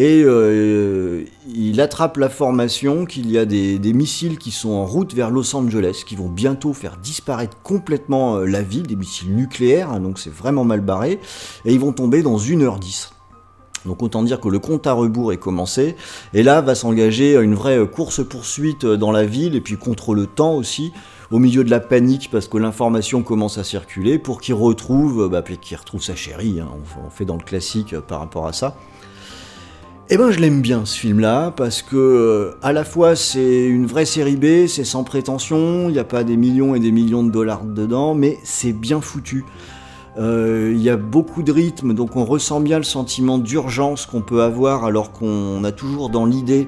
[0.00, 5.28] et euh, il attrape l'information qu'il y a des, missiles qui sont en route vers
[5.28, 10.00] Los Angeles, qui vont bientôt faire disparaître complètement euh, la ville, des missiles nucléaires, hein,
[10.00, 11.20] donc c'est vraiment mal barré,
[11.66, 13.10] et ils vont tomber dans 1h10.
[13.84, 15.96] Donc autant dire que le compte à rebours est commencé,
[16.32, 20.54] et là va s'engager une vraie course-poursuite dans la ville, et puis contre le temps
[20.54, 20.92] aussi,
[21.30, 25.44] au milieu de la panique parce que l'information commence à circuler, pour qu'il retrouve, bah,
[25.46, 26.68] retrouve sa chérie, hein,
[27.04, 28.76] on, fait dans le classique euh, par rapport à ça.
[30.12, 33.86] Eh ben je l'aime bien ce film-là, parce que euh, à la fois c'est une
[33.86, 37.22] vraie série B, c'est sans prétention, il n'y a pas des millions et des millions
[37.22, 39.44] de dollars dedans, mais c'est bien foutu.
[40.18, 44.20] Euh, Il y a beaucoup de rythme, donc on ressent bien le sentiment d'urgence qu'on
[44.20, 46.66] peut avoir alors qu'on a toujours dans l'idée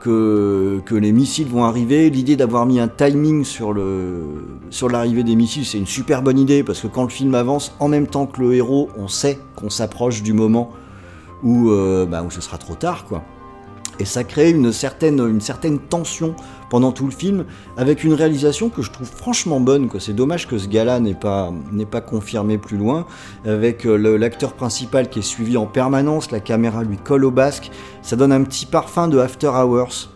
[0.00, 2.08] que, que les missiles vont arriver.
[2.08, 4.22] L'idée d'avoir mis un timing sur le
[4.70, 7.74] sur l'arrivée des missiles, c'est une super bonne idée parce que quand le film avance,
[7.78, 10.70] en même temps que le héros, on sait qu'on s'approche du moment
[11.42, 13.22] où, euh, bah, où ce sera trop tard, quoi.
[14.00, 16.34] Et ça crée une certaine, une certaine tension
[16.70, 17.44] pendant tout le film,
[17.76, 19.90] avec une réalisation que je trouve franchement bonne.
[19.98, 21.52] C'est dommage que ce gars-là n'ait pas,
[22.00, 23.04] confirmé plus loin,
[23.44, 27.70] avec euh, l'acteur principal qui est suivi en permanence, la caméra lui colle au basque,
[28.00, 30.08] ça donne un petit parfum de After Hours.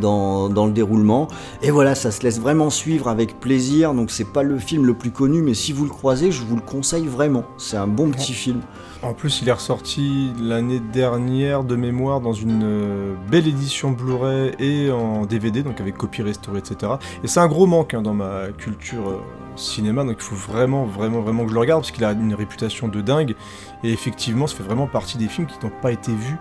[0.00, 1.26] Dans, dans le déroulement
[1.62, 4.94] et voilà ça se laisse vraiment suivre avec plaisir donc c'est pas le film le
[4.94, 8.10] plus connu mais si vous le croisez je vous le conseille vraiment c'est un bon
[8.10, 8.60] petit film
[9.02, 14.52] En plus, il est ressorti l'année dernière de mémoire dans une euh, belle édition Blu-ray
[14.58, 16.92] et en DVD, donc avec copie restaurée, etc.
[17.24, 19.20] Et c'est un gros manque hein, dans ma culture euh,
[19.56, 22.34] cinéma, donc il faut vraiment, vraiment, vraiment que je le regarde parce qu'il a une
[22.34, 23.36] réputation de dingue.
[23.84, 26.36] Et effectivement, ça fait vraiment partie des films qui n'ont pas été vus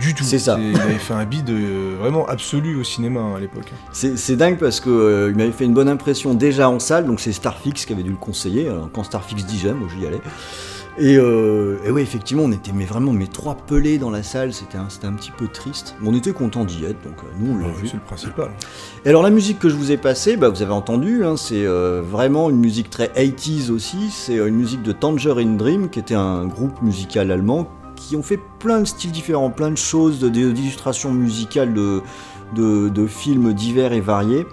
[0.00, 0.24] du tout.
[0.24, 0.58] C'est ça.
[0.58, 3.72] Il avait fait un bid euh, vraiment absolu au cinéma hein, à l'époque.
[3.92, 7.20] C'est dingue parce que euh, il m'avait fait une bonne impression déjà en salle, donc
[7.20, 8.68] c'est Starfix qui avait dû le conseiller.
[8.68, 10.20] Alors, quand Starfix dit j'aime, j'y allais.
[10.98, 14.52] Et, euh, et oui, effectivement, on était mais vraiment mes trois pelés dans la salle,
[14.52, 15.94] c'était un, un petit peu triste.
[16.00, 17.88] Mais on était content d'y être, donc euh, nous on l'a Ouais, vu.
[17.88, 18.50] c'est le principal.
[19.04, 21.64] Et alors la musique que je vous ai passée, bah, vous avez entendu, hein, c'est
[21.64, 26.14] euh, vraiment une musique très 80s aussi, c'est une musique de Tangerine Dream, qui était
[26.14, 31.10] un groupe musical allemand, qui ont fait plein de styles différents, plein de choses, d'illustrations
[31.12, 32.02] musicales de,
[32.54, 34.46] de, de films divers et variés,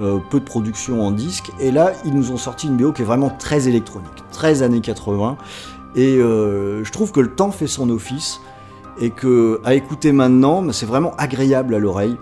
[0.00, 3.00] euh, peu de production en disque, et là ils nous ont sorti une BO qui
[3.00, 5.38] est vraiment très électronique, très années 80,
[5.96, 8.40] et euh, je trouve que le temps fait son office,
[9.00, 12.16] et que à écouter maintenant, c'est vraiment agréable à l'oreille.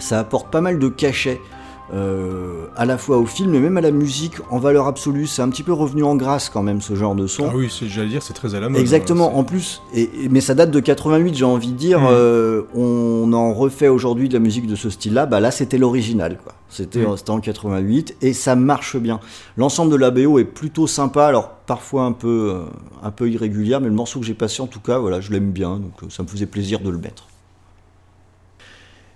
[0.00, 1.40] Ça apporte pas mal de cachet
[1.92, 5.26] euh, à la fois au film et même à la musique en valeur absolue.
[5.26, 7.46] C'est un petit peu revenu en grâce quand même ce genre de son.
[7.48, 8.80] Ah oui, c'est- j'allais dire, c'est très à la mode.
[8.80, 12.00] Exactement, hein, en plus, et, et- mais ça date de 88, j'ai envie de dire,
[12.00, 12.06] Mm.
[12.10, 16.38] euh, on en refait aujourd'hui de la musique de ce style-là, bah là c'était l'original,
[16.42, 16.54] quoi.
[16.70, 17.16] C'était Mm.
[17.28, 19.20] en 88, et ça marche bien.
[19.56, 22.62] L'ensemble de la BO est plutôt sympa, alors parfois un peu, euh,
[23.02, 25.50] un peu irrégulière, mais le morceau que j'ai passé en tout cas, voilà, je l'aime
[25.52, 27.26] bien, donc ça me faisait plaisir de le mettre.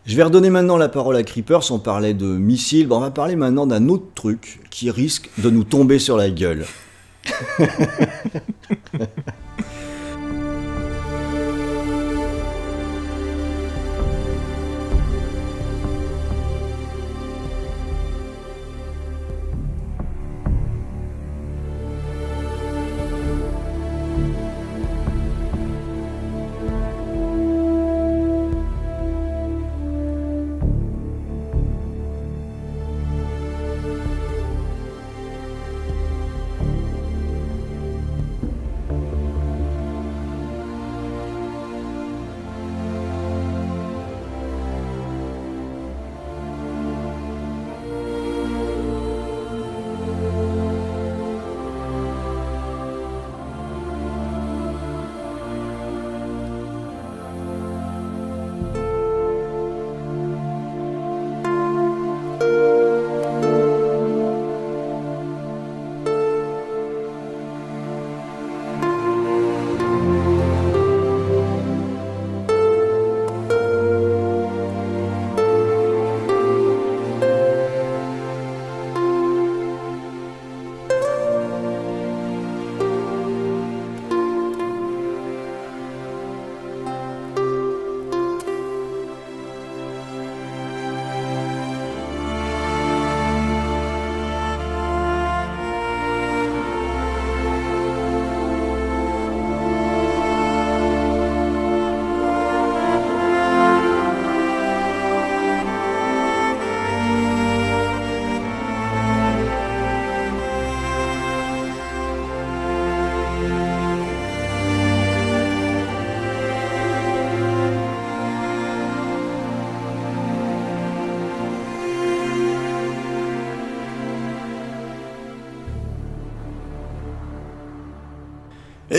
[0.09, 3.11] Je vais redonner maintenant la parole à Creepers, on parlait de missiles, Bah, on va
[3.11, 6.65] parler maintenant d'un autre truc qui risque de nous tomber sur la gueule.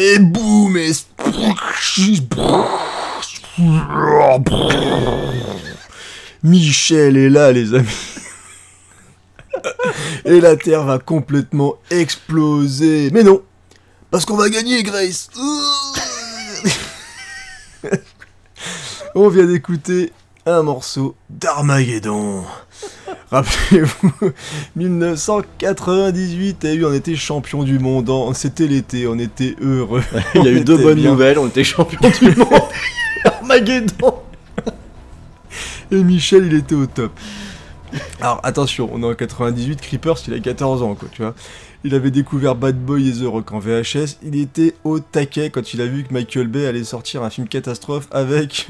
[0.02, 0.94] Et boum et...
[6.42, 7.90] Michel est là, les amis.
[10.24, 13.10] Et la Terre va complètement exploser.
[13.12, 13.42] Mais non,
[14.10, 15.30] parce qu'on va gagner, Grace.
[19.16, 20.14] On vient d'écouter
[20.46, 22.46] un morceau d'Armageddon.
[23.32, 24.12] Rappelez-vous,
[24.76, 30.04] 1998, et on était champion du monde, c'était l'été, on était heureux.
[30.36, 32.48] Il y a eu deux bonnes nouvelles, on était champion du monde.
[33.26, 34.16] Armageddon.
[35.92, 37.12] Et Michel, il était au top.
[38.22, 41.34] Alors attention, on est en 98, Creepers, il a 14 ans, quoi, tu vois.
[41.84, 44.18] Il avait découvert Bad Boy et The Rock en VHS.
[44.24, 47.48] Il était au taquet quand il a vu que Michael Bay allait sortir un film
[47.48, 48.68] catastrophe avec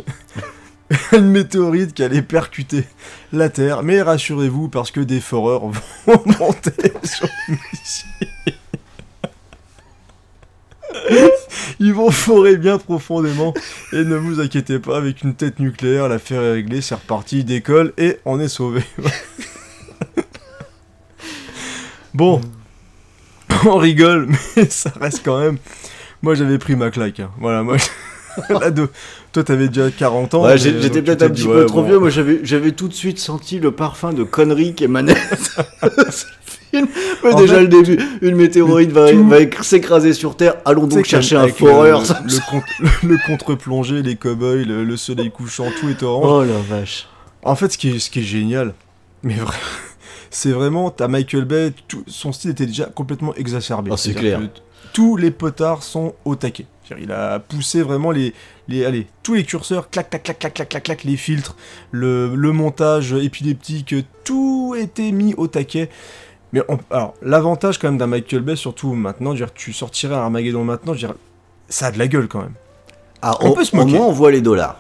[1.14, 2.84] une météorite qui allait percuter
[3.32, 3.84] la Terre.
[3.84, 5.68] Mais rassurez-vous, parce que des foreurs
[6.08, 7.28] vont monter sur
[7.74, 8.06] ici.
[11.80, 13.54] Ils vont forer bien profondément.
[13.94, 17.94] Et ne vous inquiétez pas, avec une tête nucléaire, l'affaire est réglée, c'est reparti, décolle
[17.98, 18.82] et on est sauvé.
[22.14, 22.42] bon,
[23.66, 25.58] on rigole, mais ça reste quand même.
[26.22, 27.22] Moi j'avais pris ma claque.
[27.22, 27.32] hein.
[27.40, 27.78] Voilà, moi.
[28.50, 28.90] Là, de-
[29.32, 30.44] Toi t'avais déjà 40 ans.
[30.46, 31.88] Ouais, mais donc j'étais peut-être un petit ouais, peu trop bon.
[31.88, 32.00] vieux.
[32.00, 35.16] Moi, j'avais, tout de suite senti le parfum de conneries qu'émanait
[36.12, 36.26] ce
[36.72, 36.88] film.
[37.24, 40.56] En déjà fait, le début, une météorite va, tout- va éc- s'écraser sur Terre.
[40.66, 42.00] Allons donc chercher un avec foreur.
[42.02, 46.26] Le, ça- le, contre- le contre-plongée, les cow-boys, le, le soleil couchant, tout est orange.
[46.28, 47.08] Oh la vache.
[47.44, 48.74] En fait, ce qui est, ce qui est génial,
[49.24, 49.58] mais vrai,
[50.30, 53.90] c'est vraiment, t'as Michael Bay, tout- son style était déjà complètement exacerbé.
[53.94, 54.40] Ah, c'est clair.
[54.94, 56.66] Tous les potards sont au taquet.
[57.00, 58.34] Il a poussé vraiment les,
[58.68, 61.56] les, allez, tous les curseurs, clac, clac, clac, clac, clac, clac, clac, les filtres,
[61.92, 65.90] le, le montage épileptique, tout était mis au taquet.
[66.54, 69.72] Mais on- alors, l'avantage quand même d'un Michael Bay, surtout maintenant, je veux dire, tu
[69.74, 71.20] sortirais un Armageddon maintenant, je veux dire,
[71.68, 72.54] ça a de la gueule quand même.
[73.22, 73.92] Ah, On on peut se Au moquer.
[73.98, 74.80] moins, on voit les dollars.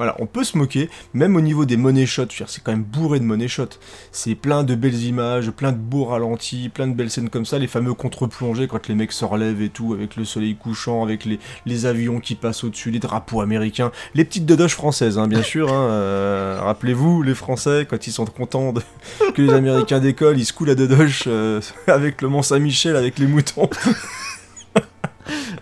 [0.00, 3.20] Voilà, on peut se moquer, même au niveau des money shots, c'est quand même bourré
[3.20, 3.76] de money shots.
[4.12, 7.58] C'est plein de belles images, plein de beaux ralentis, plein de belles scènes comme ça,
[7.58, 11.28] les fameux contre-plongées quand les mecs se relèvent et tout, avec le soleil couchant, avec
[11.66, 15.70] les, avions qui passent au-dessus, les drapeaux américains, les petites dodoches françaises, hein, bien sûr.
[15.70, 18.72] hein, euh, Rappelez-vous, les Français, quand ils sont contents
[19.34, 23.18] que les Américains décollent, ils se coulent la dodoche euh, avec le Mont Saint-Michel, avec
[23.18, 23.68] les moutons.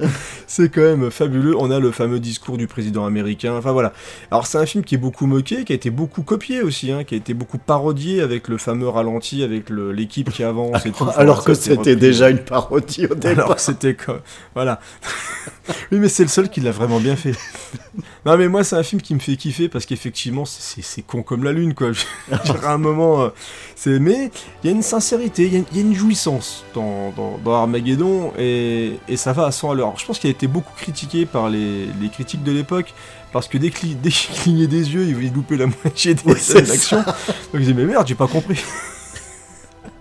[0.47, 1.55] C'est quand même fabuleux.
[1.59, 3.55] On a le fameux discours du président américain.
[3.57, 3.93] Enfin voilà.
[4.31, 7.05] Alors c'est un film qui est beaucoup moqué, qui a été beaucoup copié aussi, hein,
[7.05, 11.05] qui a été beaucoup parodié avec le fameux ralenti, avec l'équipe qui avance et tout.
[11.05, 13.45] Enfin, Alors que c'était déjà une parodie au départ.
[13.47, 14.23] Alors c'était quoi
[14.55, 14.81] Voilà.
[15.93, 17.33] oui, mais c'est le seul qui l'a vraiment bien fait.
[18.27, 21.45] non, mais moi, c'est un film qui me fait kiffer parce qu'effectivement, c'est- con comme
[21.45, 21.91] la lune, quoi.
[22.65, 23.29] À un moment, euh,
[23.77, 23.99] c'est.
[23.99, 24.31] Mais
[24.63, 27.13] il y a une sincérité, il y a une- il y, a une jouissance dans,
[27.17, 29.88] dans, dans Armageddon et, et ça va à 100 à l'heure.
[29.89, 32.93] Alors, Je pense qu'il a été beaucoup critiqué par les, les critiques de l'époque
[33.33, 33.97] parce que dès qu'il
[34.43, 36.99] clignait des yeux, il loupait la moitié des Ouais, scènes c'est d'action.
[37.03, 37.15] Donc
[37.55, 38.59] je dis, mais merde, j'ai pas compris.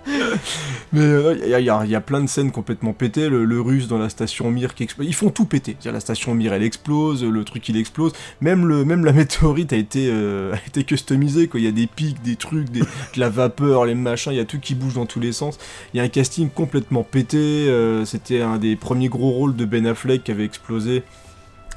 [0.94, 1.02] Mais
[1.44, 4.50] il y, a- y a- plein de scènes complètement pétées, le, russe dans la station
[4.52, 5.76] Mir qui explose, ils font tout péter.
[5.86, 8.68] La station Mir elle explose, le truc il explose, même,
[9.06, 12.86] la météorite a été, euh, a customisée, il y a des pics, des trucs, de
[13.18, 15.58] la vapeur, les machins, il y a tout qui bouge dans tous les sens.
[15.94, 19.66] Il y a un casting complètement pété, euh, c'était un des premiers gros rôles de
[19.66, 21.04] Ben Affleck qui avait explosé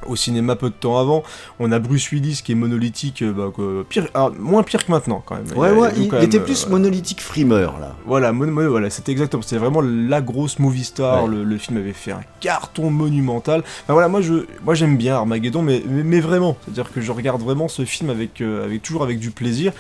[0.07, 1.23] au cinéma peu de temps avant.
[1.59, 4.91] On a Bruce Willis qui est monolithique, euh, bah, que- pire, ah, moins pire que
[4.93, 5.47] maintenant quand même.
[5.57, 6.79] Ouais, Il ouais, il même, était euh, plus voilà.
[6.79, 7.95] monolithique frimeur, là.
[8.07, 11.25] Voilà, mon- mon- voilà c'était exactement, c'était vraiment la grosse movie star.
[11.25, 11.31] Ouais.
[11.31, 13.61] Le, le film avait fait un carton monumental.
[13.85, 17.13] Enfin voilà, moi je, moi j'aime bien Armageddon, mais, mais, mais vraiment, c'est-à-dire que je
[17.13, 19.73] regarde vraiment ce film avec, euh, avec toujours avec du plaisir,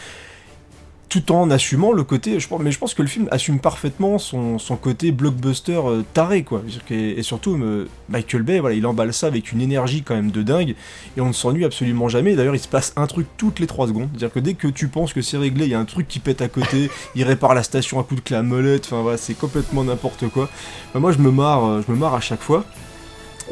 [1.10, 2.40] tout en assumant le côté.
[2.40, 6.02] Je pense, mais je pense que le film assume parfaitement son, son côté blockbuster euh,
[6.14, 6.62] taré, quoi.
[6.90, 10.42] Et, surtout, euh, Michael Bay, voilà, il emballe ça avec une énergie quand même de
[10.42, 10.76] dingue,
[11.16, 12.36] et on ne s'ennuie absolument jamais.
[12.36, 14.08] D'ailleurs, il se passe un truc toutes les 3 secondes.
[14.12, 16.20] C'est-à-dire que dès que tu penses que c'est réglé, il y a un truc qui
[16.20, 19.18] pète à côté, il répare la station à coup de clé à molette, enfin voilà,
[19.18, 20.48] c'est complètement n'importe quoi.
[20.94, 22.64] Bah, moi, je me marre, euh, je me marre à chaque fois.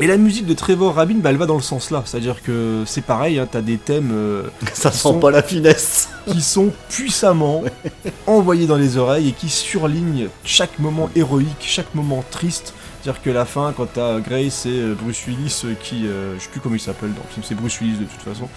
[0.00, 2.02] Et la musique de Trevor Rabin, bah, elle va dans le sens là.
[2.04, 4.42] C'est-à-dire que c'est pareil, hein, t'as des thèmes euh,
[4.72, 6.08] Ça sont- sent pas la finesse.
[6.30, 7.64] qui sont puissamment
[8.28, 12.74] envoyés dans les oreilles et qui surlignent chaque moment héroïque, chaque moment triste.
[13.02, 16.44] C'est-à-dire que la fin, quand t'as Grace et euh, Bruce Willis euh, qui, euh, je
[16.44, 18.48] sais plus comment il s'appelle dans le film, c'est Bruce Willis de toute façon.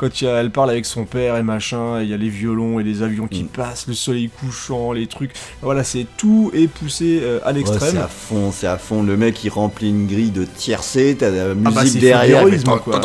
[0.00, 2.30] Quand il y a- elle parle avec son père et machin, il y a les
[2.30, 3.48] violons et les avions qui Mm.
[3.48, 5.32] passent, le soleil couchant, les trucs.
[5.60, 7.90] Voilà, c'est tout est poussé euh, à Ouais, l'extrême.
[7.92, 9.02] c'est à fond, c'est à fond.
[9.02, 12.44] Le mec, il remplit une grille de tiercé, t'as la musique Ah bah, c'est derrière.
[12.46, 12.98] de mais- quoi.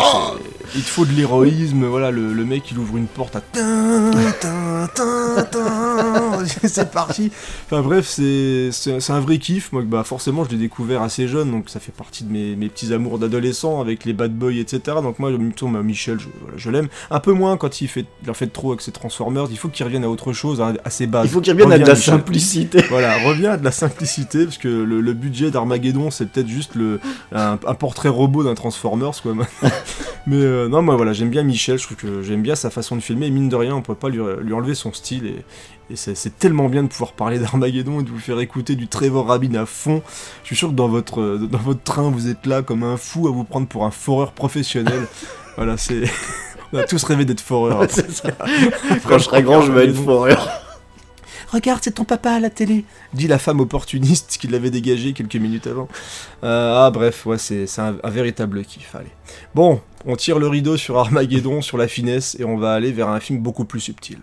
[0.76, 3.42] Il te faut de l'héroïsme, voilà, le, le mec il ouvre une porte à
[6.64, 7.32] c'est parti.
[7.66, 8.70] Enfin bref, c'est
[9.10, 9.72] un vrai kiff.
[9.72, 12.70] Moi, bah forcément, je l'ai découvert assez jeune, donc ça fait partie de mes, mes
[12.70, 14.98] petits amours d'adolescent avec les bad boys, etc.
[15.02, 16.88] Donc moi, bah, Michel, je, je l'aime.
[17.12, 19.48] Un peu moins quand il fait, il en fait trop avec ses Transformers.
[19.52, 21.26] Il faut qu'il revienne à autre chose, à, ses bases.
[21.26, 22.84] Il faut qu'il revienne à de la simplicité.
[22.96, 27.00] Voilà, reviens à de la simplicité, parce que le, budget d'Armageddon, c'est peut-être juste le,
[27.34, 29.34] un, portrait robot d'un Transformers, quoi.
[30.28, 31.78] Mais euh, non, moi voilà, j'aime bien Michel.
[31.78, 33.28] Je trouve que j'aime bien sa façon de filmer.
[33.28, 35.44] Et mine de rien, on peut pas lui, lui enlever son style et
[35.92, 39.28] et c'est tellement bien de pouvoir parler d'Armageddon et de vous faire écouter du Trevor
[39.28, 40.02] Rabin à fond.
[40.44, 42.98] Je suis sûr que dans votre, euh, dans votre train, vous êtes là comme un
[42.98, 45.08] fou à vous prendre pour un foreur professionnel.
[45.58, 46.04] voilà, c'est.
[46.74, 47.86] On a tous rêvé d'être foreur.
[47.90, 48.32] c'est ça.
[49.08, 50.65] Quand je serai grand, je vais être foreur.
[51.56, 52.84] Regarde, c'est ton papa à la télé,
[53.14, 55.88] dit la femme opportuniste qui l'avait dégagé quelques minutes avant.
[56.44, 58.94] Euh, ah bref, ouais, c'est un, un, véritable kiff.
[58.94, 59.08] Allez.
[59.54, 63.08] Bon, on tire le rideau sur Armageddon, sur la finesse, et on va aller vers
[63.08, 64.18] un film beaucoup plus subtil.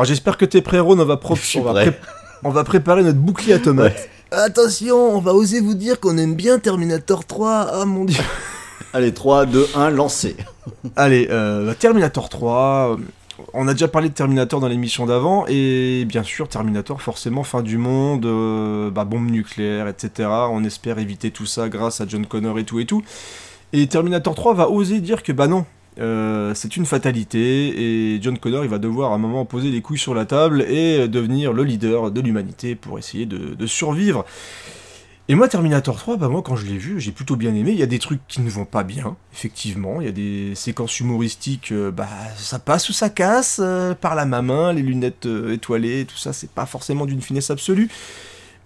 [0.00, 0.98] Alors j'espère que t'es prêt, Ron.
[0.98, 1.20] On va,
[2.42, 4.08] on, va préparer notre bouclier à tomates.
[4.30, 7.66] Attention, on va oser vous dire qu'on aime bien Terminator 3.
[7.70, 8.24] Ah mon dieu.
[8.94, 10.36] Allez, 3, 2, 1, lancez.
[10.96, 12.96] Allez, euh, Terminator 3.
[13.52, 17.60] On a déjà parlé de Terminator dans l'émission d'avant, et bien sûr, Terminator, forcément, fin
[17.60, 20.30] du monde, euh, bah, bombe nucléaire, etc.
[20.50, 23.02] On espère éviter tout ça grâce à John Connor et tout et tout.
[23.74, 25.66] Et Terminator 3 va oser dire que bah non,
[25.98, 29.82] euh, c'est une fatalité et John Connor il va devoir à un moment poser les
[29.82, 34.24] couilles sur la table et devenir le leader de l'humanité pour essayer de, survivre.
[35.28, 37.70] Et moi, Terminator 3, bah moi quand je l'ai vu, j'ai plutôt bien aimé.
[37.70, 40.00] Il y a des trucs qui ne vont pas bien, effectivement.
[40.00, 44.16] Il y a des séquences humoristiques, euh, bah ça passe ou ça casse, euh, par
[44.16, 47.88] la main, les lunettes étoilées, tout ça, c'est pas forcément d'une finesse absolue.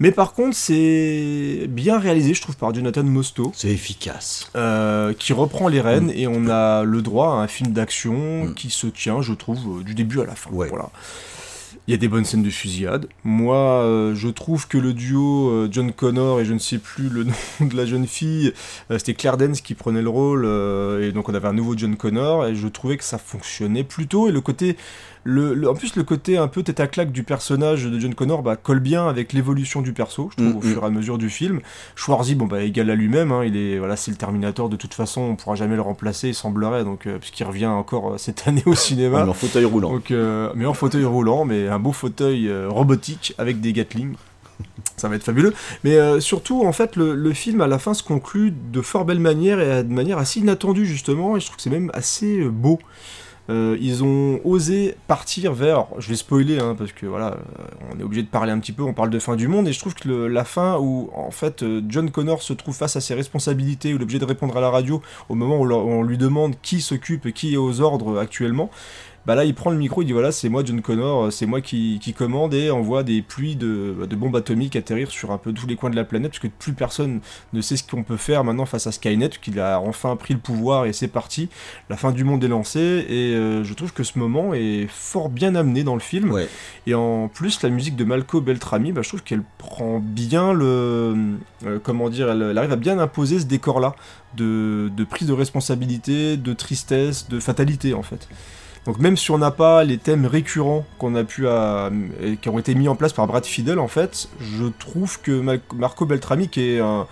[0.01, 3.53] Mais par contre, c'est bien réalisé, je trouve, par Jonathan Mostow.
[3.55, 4.51] C'est efficace.
[4.57, 6.17] Euh, qui reprend les rênes mm.
[6.17, 8.55] et on a le droit à un film d'action mm.
[8.55, 10.51] qui se tient, je trouve, euh, du début à la fin.
[10.53, 10.91] Voilà.
[11.87, 13.09] Il y a des bonnes scènes de fusillade.
[13.25, 17.25] Moi, euh, je trouve que le duo John Connor et je ne sais plus le
[17.25, 18.55] nom de la jeune fille,
[18.91, 20.47] c'était Claire Dance qui prenait le rôle,
[21.03, 24.29] et donc on avait un nouveau John Connor, et je trouvais que ça fonctionnait plutôt.
[24.29, 24.79] Et le côté
[25.25, 28.43] le, en plus, le côté un peu tête à claque du personnage de John Connor
[28.43, 31.17] bah, colle bien avec l'évolution du perso, je trouve, au mm, fur et à mesure
[31.17, 31.61] du film.
[31.97, 34.93] Schwarzy, bon, bah, égal à lui-même, hein, il est, voilà, c'est le Terminator, de toute
[34.93, 38.43] façon, on pourra jamais le remplacer, il semblerait, donc, euh, puisqu'il revient encore euh, cette
[38.49, 39.25] année au cinéma.
[39.25, 39.93] mais en fauteuil roulant.
[39.93, 44.15] Donc, euh, mais en fauteuil roulant, mais un beau fauteuil robotique avec des Gatling.
[44.97, 45.53] Ça va être fabuleux.
[45.83, 49.19] Mais surtout, en fait, le, le, film à la fin se conclut de fort belle
[49.19, 51.37] manière et de manière assez inattendue, justement.
[51.37, 52.79] Et je trouve que c'est même assez beau.
[53.51, 58.01] Euh, ils ont osé partir vers, je vais spoiler hein, parce que voilà, euh, on
[58.01, 59.79] est obligé de parler un petit peu, on parle de fin du monde et je
[59.79, 63.15] trouve que la fin où en fait euh, John Connor se trouve face à ses
[63.15, 66.17] responsabilités, où il est obligé de répondre à la radio au moment où on lui
[66.17, 68.71] demande qui s'occupe qui est aux ordres actuellement.
[69.27, 71.63] Bah là, il prend le micro, il dit voilà, c'est moi John Connor, c'est moi
[71.63, 75.53] qui, qui commande et envoie des pluies de, de bombes atomiques atterrir sur un peu
[75.53, 77.21] tous les coins de la planète, parce que plus personne
[77.55, 80.41] ne sait ce qu'on peut faire maintenant face à Skynet, qu'il a enfin pris le
[80.41, 81.49] pouvoir et c'est parti.
[81.89, 85.31] La fin du monde est lancée et euh, je trouve que ce moment est fort
[85.31, 86.31] bien amené dans le film.
[86.31, 86.49] Ouais.
[86.87, 91.15] Et en plus, la musique de Malco Beltrami, bah, je trouve qu'elle prend bien le.
[91.65, 93.95] euh, comment dire elle, elle arrive à bien imposer ce décor-là
[94.37, 98.29] de, de prise de responsabilité, de tristesse, de fatalité en fait.
[98.87, 101.91] Donc même si on n'a pas les thèmes récurrents qu'on a pu à-
[102.43, 105.61] qui ont été mis en place par Brad Fiedel en fait, je trouve que Mal-
[105.75, 107.07] Marco Beltrami qui est un,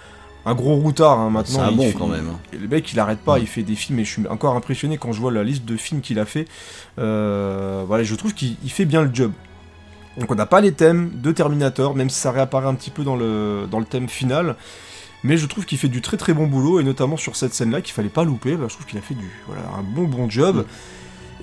[0.45, 1.61] un gros routard hein, maintenant.
[1.61, 2.29] C'est un bon fait- quand même.
[2.29, 2.39] hein.
[2.61, 5.13] le mec, il arrête pas, il fait des films et je suis encore impressionné quand
[5.13, 6.47] je vois la liste de films qu'il a fait.
[6.99, 9.33] Euh, voilà, je trouve qu'il il fait bien le job.
[10.19, 13.03] Donc on n'a pas les thèmes de Terminator, même si ça réapparaît un petit peu
[13.03, 14.57] dans le, dans le thème final.
[15.25, 17.81] Mais je trouve qu'il fait du très très bon boulot, et notamment sur cette scène-là
[17.81, 18.57] qu'il fallait pas louper.
[18.57, 20.57] bah, je trouve qu'il a fait du, voilà, un bon bon job.
[20.57, 20.65] Mm.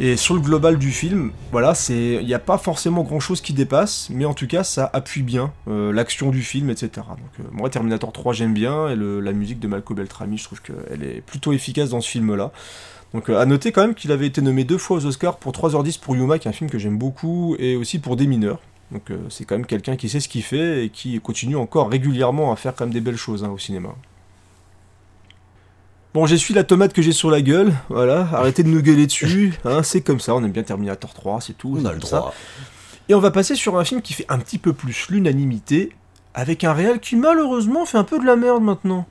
[0.02, 3.52] Et sur le global du film, voilà, c'est, il n'y a pas forcément grand-chose qui
[3.52, 6.90] dépasse, mais en tout cas, ça appuie bien euh, l'action du film, etc.
[6.96, 10.62] Donc euh, moi, Terminator 3, j'aime bien, et la musique de Malco Beltrami, je trouve
[10.62, 12.54] qu'elle est plutôt efficace dans ce film-là.
[13.14, 15.52] Donc euh, à noter quand même qu'il avait été nommé deux fois aux Oscars pour
[15.52, 18.62] 3h10 pour Yuma, qui est un film que j'aime beaucoup, et aussi pour Des mineurs.
[18.92, 22.52] Donc c'est quand même quelqu'un qui sait ce qu'il fait et qui continue encore régulièrement
[22.52, 23.90] à faire quand même des belles choses hein, au cinéma.
[26.12, 29.54] Bon, j'essuie la tomate que j'ai sur la gueule, voilà, arrêtez de nous gueuler dessus,
[29.64, 31.78] hein, c'est comme ça, on aime bien Terminator 3, c'est tout.
[31.80, 32.32] On a le ça.
[33.10, 35.92] Et on va passer sur un film qui fait un petit peu plus l'unanimité,
[36.34, 39.06] avec un réel qui malheureusement fait un peu de la merde maintenant.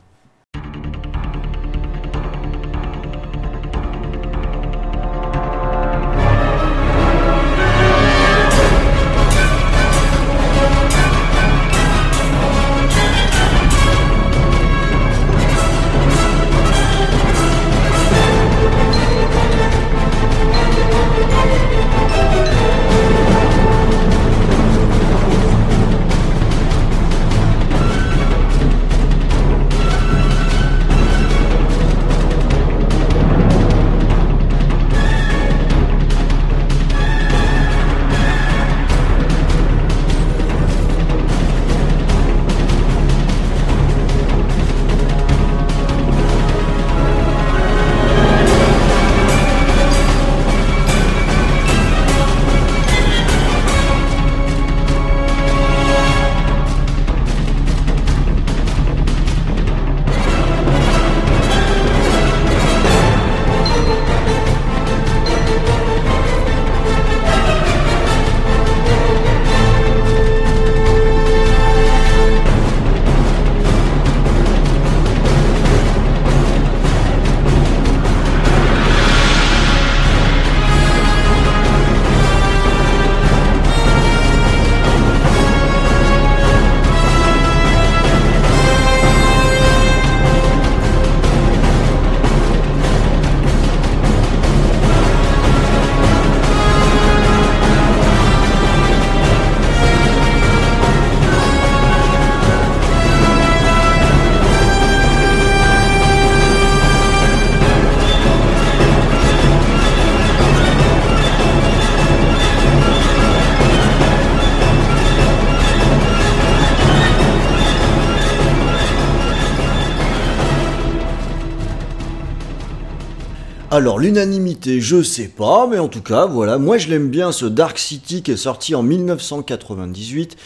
[123.78, 127.46] Alors l'unanimité, je sais pas, mais en tout cas, voilà, moi je l'aime bien ce
[127.46, 130.36] Dark City qui est sorti en 1998,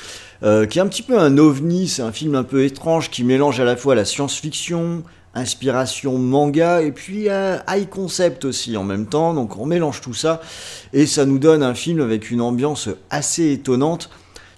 [0.42, 3.24] euh, qui est un petit peu un ovni, c'est un film un peu étrange qui
[3.24, 5.02] mélange à la fois la science-fiction,
[5.34, 10.12] inspiration manga et puis euh, high concept aussi en même temps, donc on mélange tout
[10.12, 10.42] ça.
[10.92, 14.10] Et ça nous donne un film avec une ambiance assez étonnante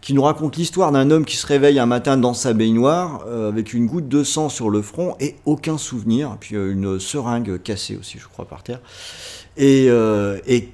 [0.04, 3.48] qui nous raconte l'histoire d'un homme qui se réveille un matin dans sa baignoire euh,
[3.48, 7.58] avec une goutte de sang sur le front et aucun souvenir, puis euh, une seringue
[7.62, 8.80] cassée aussi, je crois, par terre.
[9.56, 10.68] Et, euh, et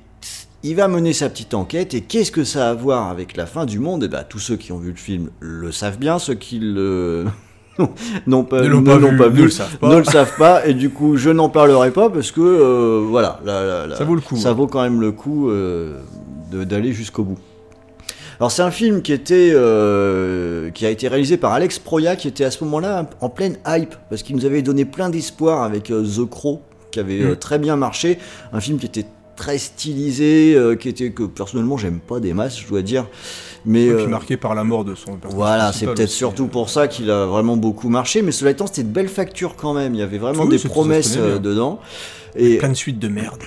[0.64, 1.94] il va mener sa petite enquête.
[1.94, 4.02] Et qu'est-ce que ça a à voir avec la fin du monde?
[4.02, 7.26] Et ben, tous ceux qui ont vu le film le savent bien, ceux qui le
[8.26, 9.90] n'ont pas, Ne l'ont pas vu, ne le savent pas.
[9.90, 10.66] ne le savent pas.
[10.66, 13.38] Et du coup, je n'en parlerai pas parce que euh, voilà,
[13.96, 14.54] Ça vaut le coup, Ça ouais.
[14.56, 16.00] vaut quand même le coup euh,
[16.50, 17.38] d'aller jusqu'au bout.
[18.40, 22.26] Alors c'est un film qui était euh, qui a été réalisé par Alex Proya qui
[22.26, 25.90] était à ce moment-là en pleine hype parce qu'il nous avait donné plein d'espoir avec
[25.90, 27.36] euh, The Crow qui avait euh, Mm.
[27.36, 28.18] très bien marché,
[28.54, 29.04] un film qui était
[29.36, 33.06] très stylisé, euh, qui était que personnellement j'aime pas des masses, je dois dire.
[33.66, 36.46] Mais Et puis euh, marqué par la mort de son personnage voilà, c'est peut-être surtout
[36.46, 38.22] pour ça qu'il a vraiment beaucoup marché.
[38.22, 39.94] Mais cela étant, c'était de belles factures quand même.
[39.94, 41.78] Il y avait vraiment Oui, des promesses dedans.
[42.36, 43.42] Et Plein de suites de merde.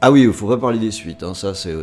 [0.00, 1.22] ah oui, il faut pas parler des suites.
[1.22, 1.74] hein, ça, c'est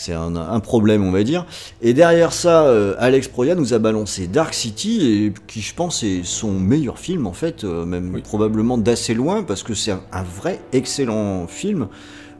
[0.00, 1.44] c'est un, un problème, on va dire.
[1.82, 6.02] Et derrière ça, euh, Alex Proya nous a balancé Dark City, et qui, je pense,
[6.02, 8.22] est son meilleur film, en fait, euh, même Oui.
[8.22, 11.88] probablement d'assez loin, parce que c'est un, un vrai excellent film.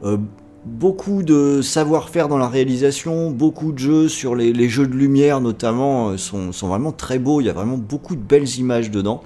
[0.05, 0.17] Euh,
[0.65, 5.41] beaucoup de savoir-faire dans la réalisation, beaucoup de jeux sur les, les jeux de lumière
[5.43, 7.41] notamment sont, sont vraiment très beaux.
[7.43, 9.23] Il y a vraiment beaucoup de belles images dedans.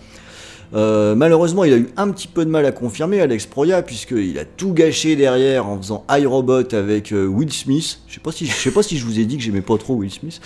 [0.74, 4.38] Euh, malheureusement, il a eu un petit peu de mal à confirmer Alex Proya puisqu'il
[4.38, 8.00] a tout gâché derrière en faisant iRobot avec euh, Will Smith.
[8.08, 9.78] Je sais pas si je sais pas si je vous ai dit que j'aimais pas
[9.78, 10.40] trop Will Smith.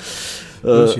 [0.64, 0.92] Euh, Ouais,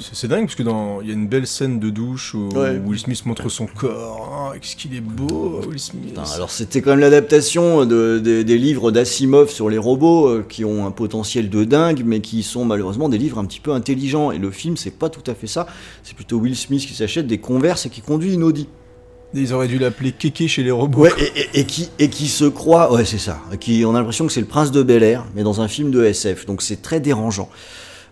[0.00, 2.48] c'est- ouais, dingue parce que dans il y a une belle scène de douche où
[2.54, 2.80] Ouais.
[2.84, 4.50] Will Smith montre son corps.
[4.52, 6.08] Ah, Qu'est-ce qu'il est beau, Will Smith.
[6.08, 10.44] Putain, alors c'était quand même l'adaptation de- de- des livres d'Asimov sur les robots euh,
[10.48, 13.72] qui ont un potentiel de dingue mais qui sont malheureusement des livres un petit peu
[13.72, 15.66] intelligents et le film c'est pas tout à fait ça
[16.02, 18.66] c'est plutôt Will Smith qui s'achète des Converse et qui conduit une Audi
[19.34, 21.00] Ils auraient dû l'appeler Kéké chez les robots.
[21.02, 23.98] ouais et, et- et qui, et qui se croit ouais c'est ça qui on a
[23.98, 26.62] l'impression que c'est le prince de Bel Air mais dans un film de SF donc
[26.62, 27.48] c'est très dérangeant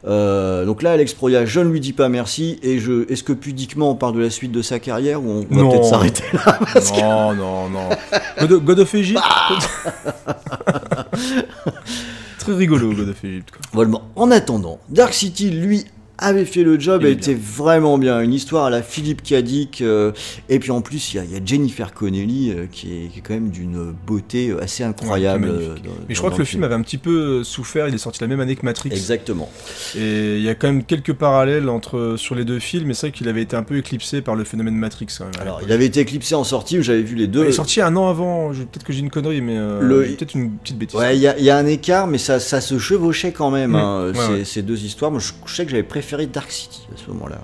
[0.06, 3.32] Euh, donc là Alex Proya je ne lui dis pas merci et je est-ce que
[3.32, 6.58] pudiquement on parle de la suite de sa carrière ou on va peut-être s'arrêter là
[6.72, 7.88] parce que- Non, non, non.
[8.38, 9.20] God of, God of Egypt.
[12.38, 13.50] Très rigolo, God of Egypt.
[13.50, 13.60] Quoi.
[13.72, 15.84] Voilà, en attendant, Dark City, lui,
[16.18, 18.20] avait fait le job est était vraiment bien.
[18.20, 19.82] Une histoire à la Philippe Cadic.
[19.82, 20.12] euh,
[20.48, 23.08] et puis en plus, il y, a- il y a Jennifer Connelly euh, qui, est,
[23.08, 25.44] qui est quand même d'une beauté euh, assez incroyable.
[25.44, 25.84] Ouais, est magnifique.
[25.84, 27.88] euh, dans- Mais je crois que le film avait un petit peu souffert.
[27.88, 28.90] Il est sorti la même année que Matrix.
[28.92, 29.50] Exactement.
[29.96, 32.88] Et il y a quand même quelques parallèles entre sur les deux films.
[32.88, 35.06] Mais c'est vrai qu'il avait été un peu éclipsé par le phénomène Matrix.
[35.18, 37.44] Quand même, à Alors, il avait été éclipsé en sortie, j'avais vu les deux.
[37.44, 38.50] Il est sorti un an avant.
[38.50, 40.98] Peut-être que j'ai une connerie, mais euh, Le- peut-être une petite bêtise.
[40.98, 43.50] Ouais, il y, a- il y a un écart, mais ça, ça se chevauchait quand
[43.50, 43.74] même, Mm.
[43.76, 44.44] hein, Ouais, ces, ouais.
[44.44, 45.10] ces deux histoires.
[45.10, 47.40] Moi, je, je sais que j'avais préféré Dark City à ce moment-là.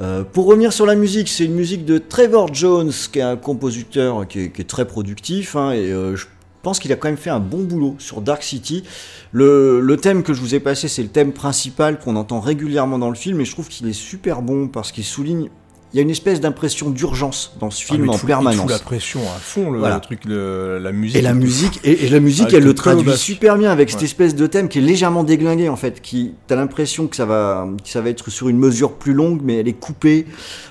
[0.00, 3.36] Euh, pour revenir sur la musique, c'est une musique de Trevor Jones, qui est un
[3.36, 6.26] compositeur qui est, très productif, hein, et euh, je
[6.62, 8.84] pense qu'il a quand même fait un bon boulot sur Dark City.
[9.32, 13.10] Le thème que je vous ai passé, c'est le thème principal qu'on entend régulièrement dans
[13.10, 15.50] le film, et je trouve qu'il est super bon parce qu'il souligne.
[15.92, 18.70] Il y a une espèce d'impression d'urgence dans ce Ah, film il en fout permanence.
[18.70, 19.94] la pression à fond, le, Voilà.
[19.94, 21.16] le truc, le- la musique.
[21.16, 24.02] Et la musique, et, et la musique, Avec elle le traduit super bien avec cette
[24.02, 26.02] espèce de thème qui est légèrement déglingué en fait.
[26.02, 29.40] Qui, t'as l'impression que ça va, que ça va être sur une mesure plus longue,
[29.42, 30.26] mais elle est coupée.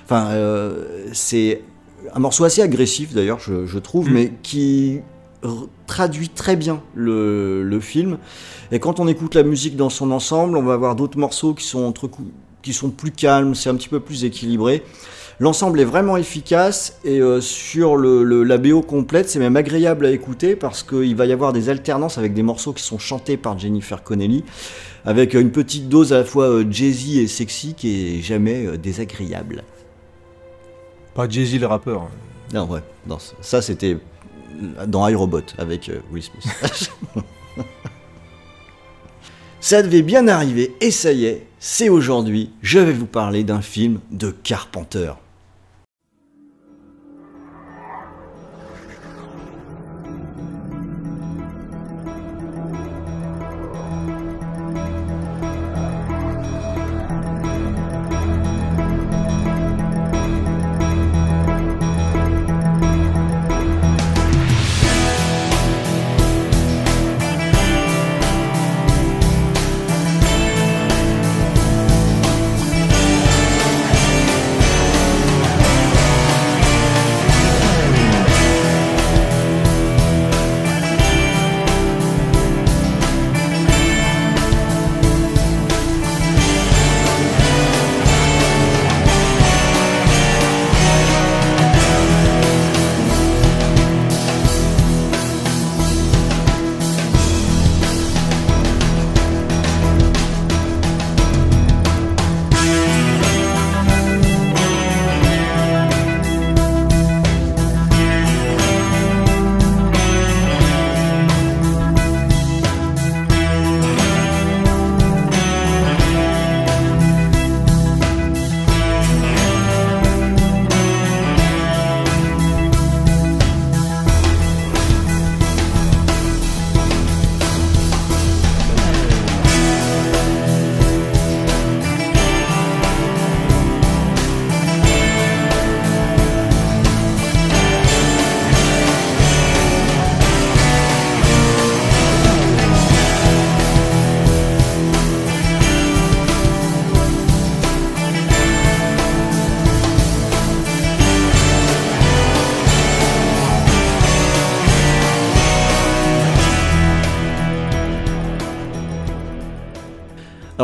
[0.06, 1.62] Enfin, euh, c'est
[2.14, 4.14] un morceau assez agressif d'ailleurs, je, je trouve, Mm.
[4.14, 5.00] mais qui
[5.88, 8.18] traduit très bien le, le film.
[8.72, 11.66] Et quand on écoute la musique dans son ensemble, on va avoir d'autres morceaux qui
[11.66, 12.08] sont entre
[12.68, 14.84] qui sont plus calmes, c'est un petit peu plus équilibré.
[15.40, 20.06] L'ensemble est vraiment efficace et euh, sur le, le- la BO complète, c'est même agréable
[20.06, 23.38] à écouter parce qu'il va y avoir des alternances avec des morceaux qui sont chantés
[23.38, 24.44] par Jennifer Connelly,
[25.06, 28.78] avec une petite dose à la fois euh, jazzy et sexy qui est jamais euh,
[28.78, 29.64] désagréable.
[31.14, 32.02] Pas Jay-Z le rappeur.
[32.02, 32.10] hein.
[32.54, 33.98] Non, ouais, non, ça- ça c'était
[34.88, 36.92] dans iRobot avec euh, Will Smith.
[39.68, 43.60] ça devait bien arriver et ça y est, c'est aujourd'hui, je vais vous parler d'un
[43.60, 45.12] film de Carpenter.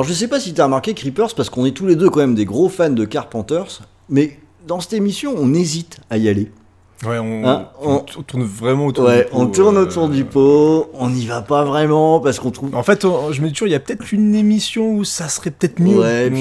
[0.03, 2.09] Alors je sais pas si tu as remarqué Creepers, parce qu'on est tous les deux
[2.09, 4.37] quand même des gros fans de Carpenters, mais
[4.67, 6.51] dans cette émission, on hésite à y aller.
[7.05, 9.37] Ouais, on, Hein, on on- tourne vraiment autour Ouais, du pot.
[9.39, 12.75] on tourne euh, autour du pot, on n'y va pas vraiment, parce qu'on trouve...
[12.75, 15.27] En fait, on- je me dis toujours, il y a peut-être une émission où ça
[15.29, 15.99] serait peut-être mieux.
[15.99, 16.31] Ouais,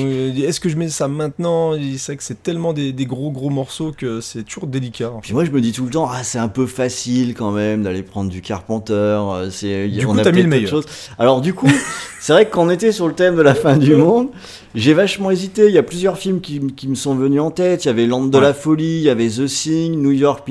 [0.45, 1.73] Est-ce que je mets ça maintenant?
[1.99, 5.11] C'est que c'est tellement des, des gros gros morceaux que c'est toujours délicat.
[5.11, 5.21] en fait.
[5.23, 7.83] Puis moi je me dis tout le temps, ah c'est un peu facile quand même
[7.83, 10.81] d'aller prendre du Carpenter, euh, c'est, Du on coup, a t'as mis le meilleur.
[11.19, 11.69] Alors du coup,
[12.21, 14.29] c'est vrai que quand on était sur le thème de la fin du monde,
[14.75, 17.85] j'ai vachement hésité, il y a plusieurs films qui, qui me sont venus en tête,
[17.85, 20.45] il y avait Land de la folie, il y avait The Thing, New York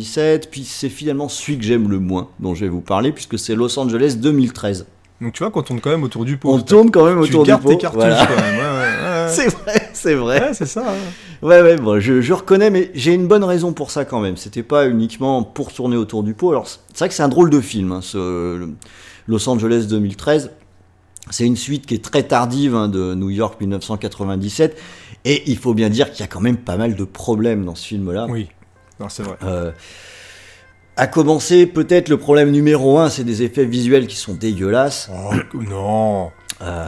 [0.00, 3.38] 1997, puis c'est finalement celui que j'aime le moins dont je vais vous parler, puisque
[3.38, 4.86] c'est Los Angeles 2013.
[5.20, 6.50] Donc tu vois, quand on tourne quand même autour du pot.
[6.52, 7.68] On tourne quand même tu autour du pot.
[7.68, 8.26] tes cartouches voilà.
[8.26, 8.56] quand même.
[8.56, 9.28] ouais, ouais, ouais.
[9.28, 10.40] C'est vrai, c'est vrai.
[10.40, 10.94] Ouais, c'est ça.
[11.42, 14.36] Ouais, ouais, bon, je, je reconnais, mais j'ai une bonne raison pour ça quand même.
[14.36, 16.50] C'était pas uniquement pour tourner autour du pot.
[16.50, 18.66] Alors, c'est vrai que c'est un drôle de film, hein, ce
[19.28, 20.52] Los Angeles 2013.
[21.30, 24.76] C'est une suite qui est très tardive hein, de New York 1997.
[25.26, 27.74] Et il faut bien dire qu'il y a quand même pas mal de problèmes dans
[27.74, 28.26] ce film-là.
[28.28, 28.48] Oui.
[29.00, 29.36] Non, c'est vrai.
[29.44, 29.70] Euh,
[30.96, 35.10] à commencer, peut-être le problème numéro un, c'est des effets visuels qui sont dégueulasses.
[35.12, 36.30] Oh, non.
[36.62, 36.84] Euh,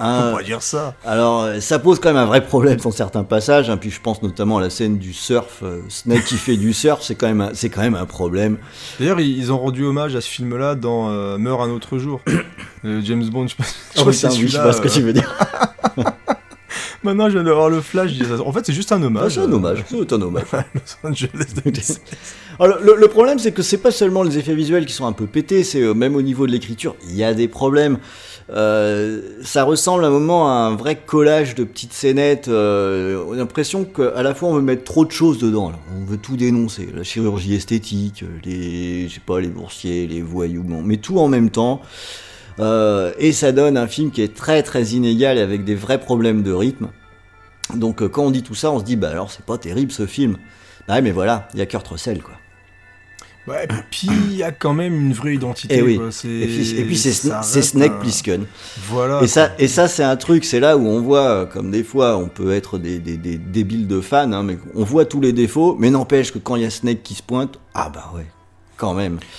[0.00, 0.94] un- pas dire ça.
[1.06, 3.70] Alors, euh, ça pose quand même un vrai problème dans certains passages.
[3.70, 5.60] hein, puis je pense notamment à la scène du surf.
[5.62, 8.58] euh, Snake qui fait du surf, c'est quand même, un- c'est quand même un problème.
[9.00, 12.20] D'ailleurs, ils ont rendu hommage à ce film-là dans euh, Meurt un autre jour.
[12.84, 13.64] Euh, James Bond, je sais pas,
[13.96, 15.34] je Oh, oui, je sais celui-là, pas ce que tu veux dire.
[17.04, 18.10] Maintenant, je viens d'avoir le flash.
[18.12, 18.40] je dis ça.
[18.42, 19.34] En fait, c'est juste un hommage.
[19.34, 19.84] c'est un hommage.
[19.88, 20.44] C'est un hommage.
[20.74, 22.00] Los Angeles 2016.
[22.60, 25.12] Alors, le, le problème, c'est que c'est pas seulement les effets visuels qui sont un
[25.12, 27.98] peu pétés, c'est euh, même au niveau de l'écriture, il y a des problèmes.
[28.50, 32.48] Euh, ça ressemble à un moment à un vrai collage de petites scénettes.
[32.48, 35.68] euh, on a l'impression qu'à la fois on veut mettre trop de choses dedans.
[35.68, 35.78] là.
[36.00, 36.88] On veut tout dénoncer.
[36.96, 41.50] La chirurgie esthétique, les, je sais pas, les boursiers, les voyous, met tout en même
[41.50, 41.82] temps.
[42.60, 46.00] Euh, et ça donne un film qui est très très inégal et avec des vrais
[46.00, 46.88] problèmes de rythme.
[47.74, 49.92] Donc euh, quand on dit tout ça, on se dit bah alors c'est pas terrible
[49.92, 50.36] ce film.
[50.86, 52.34] Bah ouais, mais voilà, il y a Kurt Russell quoi.
[53.46, 55.78] Ouais, et puis il y a quand même une vraie identité.
[55.78, 55.96] Et oui.
[55.96, 56.08] quoi.
[56.24, 58.44] Et puis, c'est Snake Plissken.
[58.88, 59.22] Voilà.
[59.22, 59.64] Et ça, quoi.
[59.64, 62.28] et ça c'est un truc, c'est là où on voit, euh, comme des fois, on
[62.28, 65.76] peut être des, des, des débiles de fans, hein, mais on voit tous les défauts,
[65.78, 68.26] mais n'empêche que quand il y a Snake qui se pointe, ah bah ouais,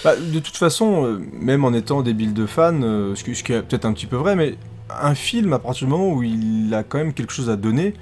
[0.04, 3.62] Bah, de toute façon, euh, même en étant débile de fan, euh, ce, qui, est
[3.62, 4.56] peut-être un petit peu vrai, mais
[5.02, 7.94] un film, à partir du moment où il a quand même quelque chose à donner,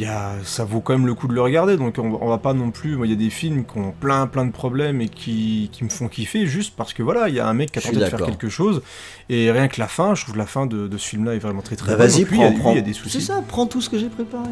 [0.00, 1.76] y a, ça vaut quand même le coup de le regarder.
[1.76, 2.96] Donc on, on va pas non plus.
[2.96, 5.84] Moi, il y a des films qui ont plein plein de problèmes et qui, qui
[5.84, 7.96] me font kiffer juste parce que voilà, il y a un mec qui a tenté
[7.96, 8.82] de faire quelque chose.
[9.28, 11.62] Et rien que la fin, je trouve la fin de, de ce film-là est vraiment
[11.62, 12.06] très très Bah, bonne.
[12.08, 12.70] vas-y, Donc, oui, il y a- prends, oui, prends.
[12.72, 13.20] il y a des soucis.
[13.20, 14.48] C'est ça, prends tout ce que j'ai préparé.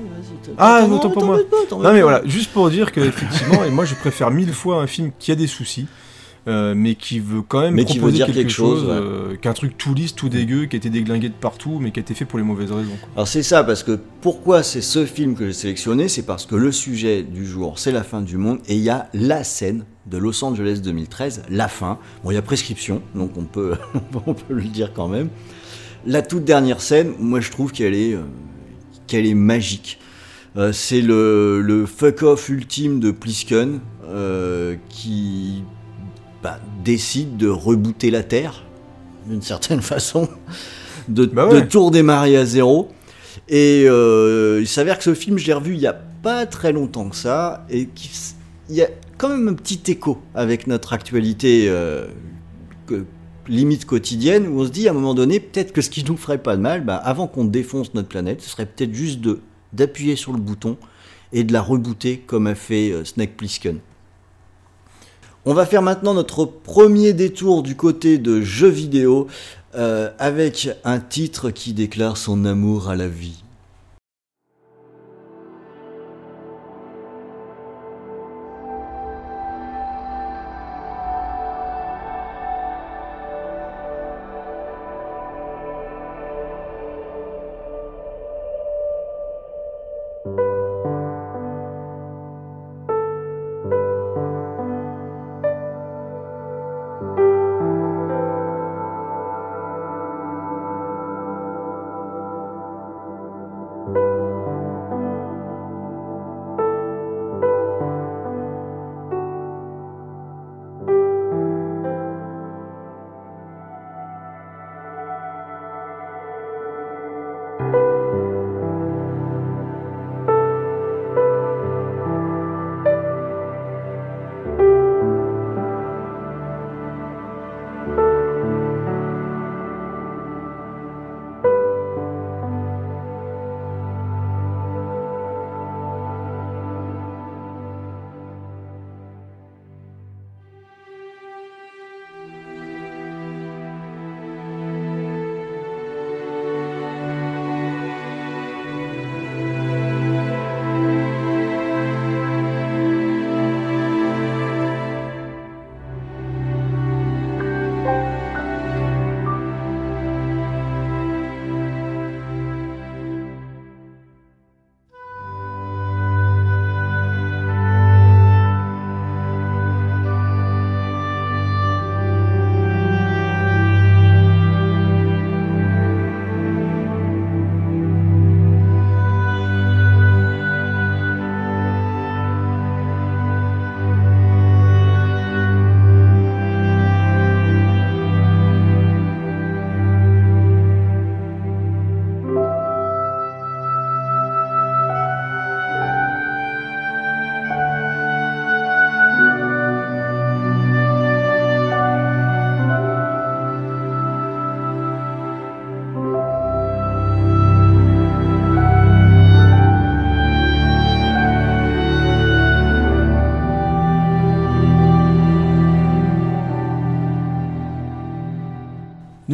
[0.58, 1.36] Ah, autant t'en pour moi.
[1.70, 2.02] Non mais pas.
[2.02, 5.32] voilà, juste pour dire que effectivement, et moi je préfère mille fois un film qui
[5.32, 5.86] a des soucis,
[6.50, 8.88] euh, mais qui veut quand même Mais qui veut proposer dire quelque, quelque chose, chose,
[8.88, 8.96] ouais.
[9.00, 12.00] euh, qu'un truc tout lisse, tout dégueu, qui a été déglingué de partout, mais qui
[12.00, 12.96] a été fait pour les mauvaises raisons.
[13.00, 13.08] quoi.
[13.14, 16.08] Alors c'est ça, parce que pourquoi c'est ce film que j'ai sélectionné?
[16.08, 18.90] C'est parce que le sujet du jour, c'est la fin du monde, et il y
[18.90, 21.98] a la scène de Los Angeles 2013, la fin.
[22.24, 23.74] Bon, il y a prescription, donc on peut,
[24.26, 25.28] on peut le dire quand même.
[26.04, 28.22] La toute dernière scène, moi je trouve qu'elle est, euh,
[29.06, 29.98] qu'elle est magique.
[30.72, 33.78] C'est le, le fuck-off ultime de Plisken
[34.88, 35.62] qui
[36.42, 38.62] bah, décide de rebooter la Terre,
[39.26, 40.28] d'une certaine façon,
[41.08, 41.62] de, Bah ouais.
[41.62, 42.88] de tout redémarrer à zéro.
[43.48, 46.72] Et euh, il s'avère que ce film, je l'ai revu il y a pas très
[46.72, 47.88] longtemps que ça, et
[48.68, 48.88] il y a
[49.18, 52.06] quand même un petit écho avec notre actualité euh,
[52.86, 53.04] que-
[53.48, 56.16] limite quotidienne, où on se dit à un moment donné, peut-être que ce qui nous
[56.16, 59.20] ferait pas de mal, bah, avant qu'on défonce notre planète, ce serait peut-être juste
[59.72, 60.76] d'appuyer sur le bouton
[61.32, 63.78] et de la rebooter comme a fait euh, Snake Plissken.
[65.46, 69.26] On va faire maintenant notre premier détour du côté de jeux vidéo
[69.74, 73.42] euh, avec un titre qui déclare son amour à la vie.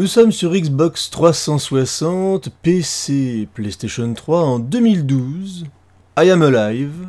[0.07, 5.67] Nous sommes sur Xbox 360, PC, PlayStation 3 en 2012.
[6.17, 7.09] I Am Alive.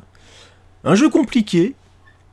[0.83, 1.75] Un jeu compliqué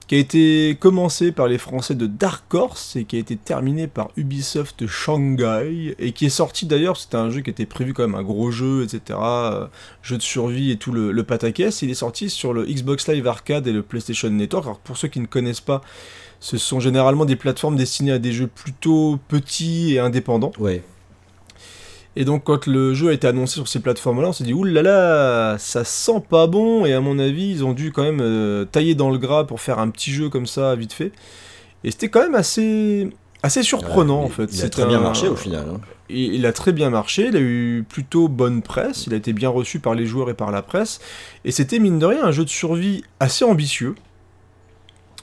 [0.06, 3.88] qui a été commencé par les Français de Dark Horse et qui a été terminé
[3.88, 8.14] par Ubisoft Shanghai et qui est sorti d'ailleurs, c'était un jeu qui était prévu même
[8.14, 9.18] un gros jeu, etc.
[9.22, 9.66] euh,
[10.00, 11.82] jeu de survie et tout le, le pataquès.
[11.82, 14.64] Il est sorti sur le Xbox Live Arcade et le PlayStation Network.
[14.64, 15.82] Alors pour ceux qui ne connaissent pas,
[16.44, 20.52] ce sont généralement des plateformes destinées à des jeux plutôt petits et indépendants.
[20.58, 20.82] Ouais.
[22.16, 24.82] Et donc quand le jeu a été annoncé sur ces plateformes-là, on s'est dit oulala,
[24.82, 26.84] là là, ça sent pas bon.
[26.84, 29.62] Et à mon avis, ils ont dû quand même euh, tailler dans le gras pour
[29.62, 31.12] faire un petit jeu comme ça vite fait.
[31.82, 33.08] Et c'était quand même assez
[33.42, 34.50] assez surprenant Ouais, en fait.
[34.52, 35.64] Il a très bien marché au final.
[35.74, 35.80] hein.
[36.10, 39.32] il, il a très bien marché, il a eu plutôt bonne presse, il a été
[39.32, 41.00] bien reçu par les joueurs et par la presse,
[41.46, 43.94] et c'était mine de rien un jeu de survie assez ambitieux.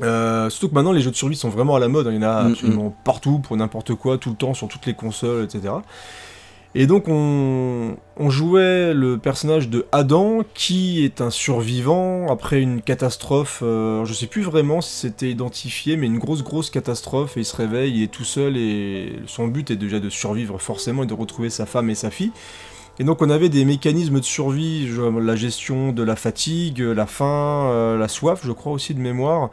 [0.02, 2.12] Euh, surtout que maintenant les jeux de survie sont vraiment à la mode, hein.
[2.12, 4.86] il y en a Mm, absolument partout, pour n'importe quoi, tout le temps, sur toutes
[4.86, 5.74] les consoles, etc.
[6.74, 12.82] Et donc on, on jouait le personnage de Adam qui est un survivant après une
[12.82, 17.42] catastrophe, euh, je sais plus vraiment si c'était identifié, mais une grosse grosse catastrophe et
[17.42, 21.04] il se réveille, il est tout seul et son but est déjà de survivre forcément
[21.04, 22.32] et de retrouver sa femme et sa fille.
[23.00, 24.88] Et donc on avait des mécanismes de survie,
[25.22, 29.50] la gestion de la fatigue, la faim, euh, la soif, je crois aussi de mémoire,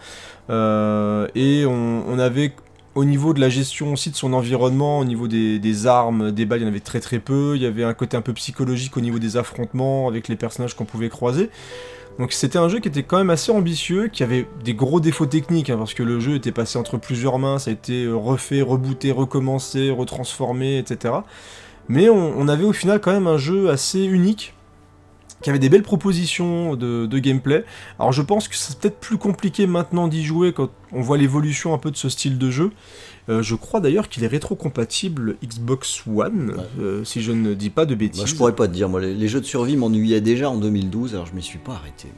[0.50, 2.52] Euh, et on, avait
[2.94, 6.60] au niveau de la gestion aussi de son environnement, au niveau des, armes, des balles,
[6.60, 7.52] il y en avait très très peu.
[7.54, 10.74] Il y avait un côté un peu psychologique au niveau des affrontements avec les personnages
[10.74, 11.50] qu'on pouvait croiser.
[12.18, 15.26] Donc c'était un jeu qui était quand même assez ambitieux, qui avait des gros défauts
[15.26, 18.62] techniques, hein, parce que le jeu était passé entre plusieurs mains, ça a été refait,
[18.62, 21.14] rebooté, recommencé, retransformé, etc.
[21.88, 24.54] Mais on, on avait au final quand même un jeu assez unique,
[25.42, 27.64] qui avait des belles propositions de, de gameplay.
[27.98, 31.72] Alors je pense que c'est peut-être plus compliqué maintenant d'y jouer quand on voit l'évolution
[31.74, 32.72] un peu de ce style de jeu.
[33.28, 36.64] Euh, je crois d'ailleurs qu'il est rétro-compatible Xbox One, Ouais.
[36.80, 38.20] euh, si je ne dis pas de bêtises.
[38.20, 38.88] Moi, je pourrais pas te dire.
[38.88, 41.72] Moi, les, les jeux de survie m'ennuyaient déjà en 2012, alors je m'y suis pas
[41.74, 42.08] arrêté.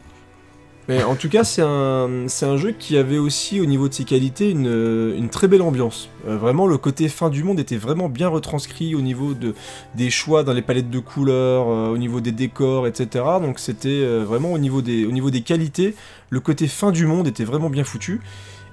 [0.89, 3.95] Mais en tout cas, c'est un, c'est un jeu qui avait aussi, au niveau de
[3.95, 6.09] ses qualités, une, très belle ambiance.
[6.26, 9.55] Euh, vraiment, le côté fin du monde était vraiment bien retranscrit au niveau de,
[9.95, 13.24] des choix dans les palettes de couleurs, euh, au niveau des décors, etc.
[13.41, 15.95] Donc c'était euh, vraiment au niveau, des, qualités,
[16.31, 18.20] le côté fin du monde était vraiment bien foutu.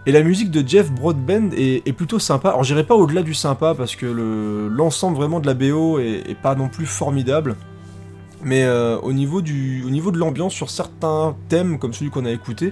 [0.07, 2.49] Et la musique de Jeff Broadbent est, plutôt sympa.
[2.49, 6.37] Alors j'irai pas au-delà du sympa parce que le- l'ensemble vraiment de la BO est
[6.41, 7.57] pas non plus formidable.
[8.47, 12.23] Mais euh, au, niveau du, au niveau de l'ambiance, sur certains thèmes comme celui qu'on
[12.23, 12.71] a écouté,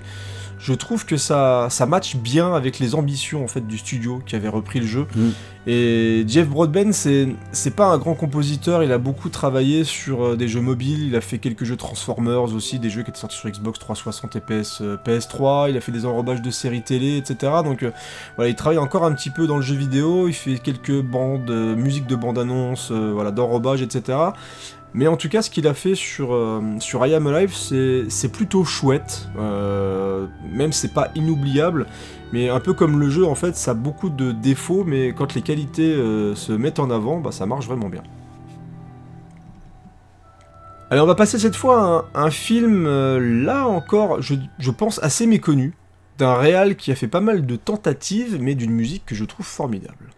[0.57, 4.37] je trouve que ça, ça match bien avec les ambitions en fait du studio qui
[4.37, 5.05] avait repris le jeu.
[5.13, 5.29] Mm.
[5.67, 10.35] Et Jeff Broadbent, c'est c'est pas un grand compositeur, il a beaucoup travaillé sur euh,
[10.35, 13.37] des jeux mobiles, il a fait quelques jeux Transformers aussi, des jeux qui étaient sortis
[13.37, 17.17] sur Xbox 360 et PS, euh, PS3, il a fait des enrobages de séries télé,
[17.17, 17.51] etc.
[17.63, 17.91] Donc euh,
[18.35, 21.49] voilà, il travaille encore un petit peu dans le jeu vidéo, il fait quelques bandes,
[21.49, 24.17] euh, musique de bande-annonce, voilà, d'enrobage, etc.
[24.95, 26.61] Mais en tout cas, ce qu'il a fait sur, euh,
[26.93, 29.27] I Am Alive, c'est plutôt chouette.
[29.37, 31.85] Euh, même c'est pas inoubliable,
[32.31, 35.35] mais un peu comme le jeu, en fait, ça a beaucoup de défauts, mais quand
[35.35, 38.03] les qualités euh, se mettent en avant, bah, ça marche vraiment bien.
[40.89, 42.87] Allez, on va passer cette fois à un, film,
[43.43, 45.73] là encore, je, je pense assez méconnu,
[46.19, 49.45] d'un réal qui a fait pas mal de tentatives, mais d'une musique que je trouve
[49.45, 50.14] formidable.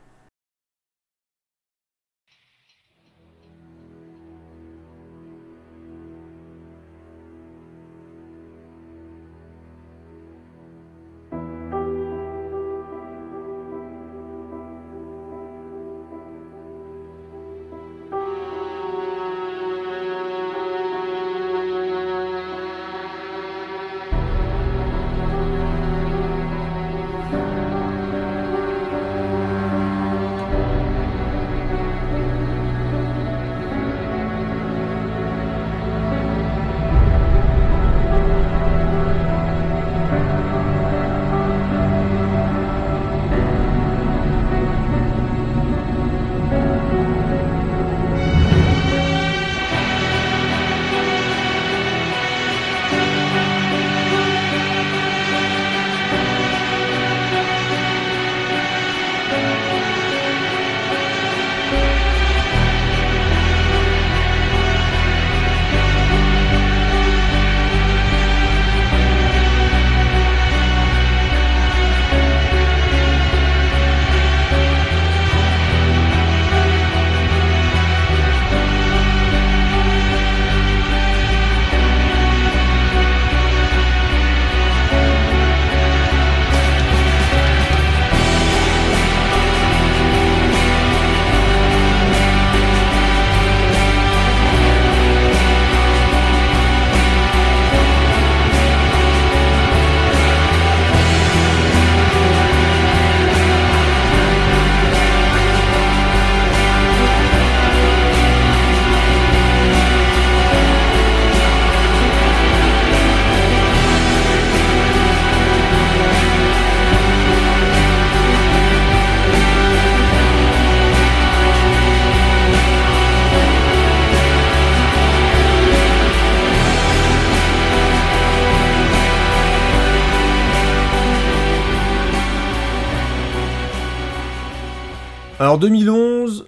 [135.58, 136.46] Alors 2011,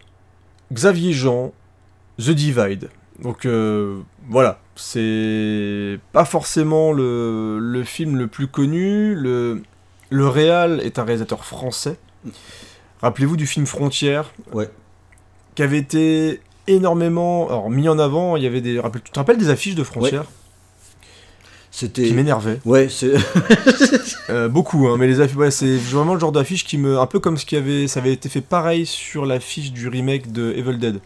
[0.71, 1.51] Xavier Jean,
[2.19, 2.89] The Divide.
[3.23, 9.15] Donc euh, voilà, c'est pas forcément le, le film le plus connu.
[9.15, 9.63] Le,
[10.11, 11.97] le réal est un réalisateur français.
[13.01, 14.69] Rappelez-vous du film Frontières, Ouais.
[15.55, 18.35] qui avait été énormément alors, mis en avant.
[18.35, 20.25] Il y avait des, tu te rappelles des affiches de Frontières?
[21.79, 22.03] C'était.
[22.03, 23.13] qui m'énervaient Ouais, c'est.
[24.29, 27.07] Euh, beaucoup, hein, mais les affiches, ouais, c'est vraiment le genre d'affiche qui me, un
[27.07, 30.53] peu comme ce qui avait, ça avait été fait pareil sur l'affiche du remake de
[30.55, 30.99] Evil Dead.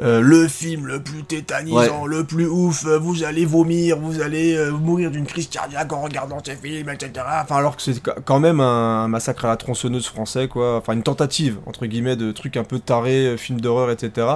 [0.00, 4.54] Euh, le film le plus tétanisant, le plus ouf, euh, vous allez vomir, vous allez
[4.54, 7.26] euh, mourir d'une crise cardiaque en regardant ces films, etc.
[7.42, 10.76] Enfin, alors que c'est quand même un, massacre à la tronçonneuse français, quoi.
[10.76, 14.26] Enfin, une tentative, entre guillemets, de trucs un peu tarés, films d'horreur, etc.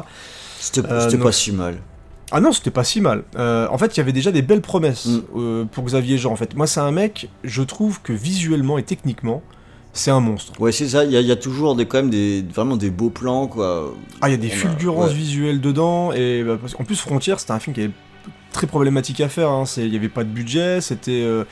[0.59, 1.79] C'était Euh, pas si mal.
[2.33, 3.23] Ah non, c'était pas si mal.
[3.37, 5.21] Euh, en fait, il y avait déjà des belles promesses Mm.
[5.37, 6.33] euh, pour Xavier Jean.
[6.33, 9.43] En fait, moi, c'est un mec, je trouve que visuellement et techniquement,
[9.93, 10.53] c'est un monstre.
[10.61, 11.05] Ouais, c'est ça.
[11.05, 13.47] Il y, a- il y a toujours des, quand même des, vraiment des beaux plans,
[13.47, 13.95] quoi.
[14.21, 15.15] Ah, il y a des On a- fulgurances ouais.
[15.17, 16.13] visuelles dedans.
[16.13, 17.91] Et bah, parce qu'en plus, Frontières, c'était un film qui est
[18.53, 19.51] très problématique à faire.
[19.51, 19.65] hein.
[19.77, 21.23] Il n'y avait pas de budget, c'était.
[21.23, 21.45] euh,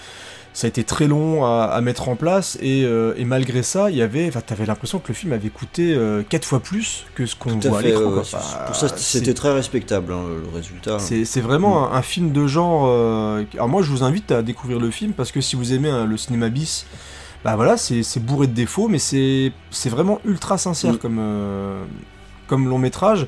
[0.54, 3.90] ça a été très long à, à mettre en place et, euh, et malgré ça,
[3.90, 5.98] il y avait, enfin, t'avais l'impression que le film avait coûté
[6.28, 8.02] 4 fois plus que ce qu'on voit à l'écran.
[8.04, 10.98] ouais, Enfin, pour ça, c'était très respectable, hein, le résultat.
[10.98, 12.84] C'est vraiment un, un film de genre.
[12.86, 15.88] euh, Alors moi, je vous invite à découvrir le film parce que si vous aimez
[15.90, 16.86] hein, le cinéma bis,
[17.44, 19.52] bah voilà, c'est bourré de défauts, mais c'est
[19.86, 20.98] vraiment ultra sincère Mm.
[20.98, 21.82] comme euh,
[22.46, 23.26] comme long métrage.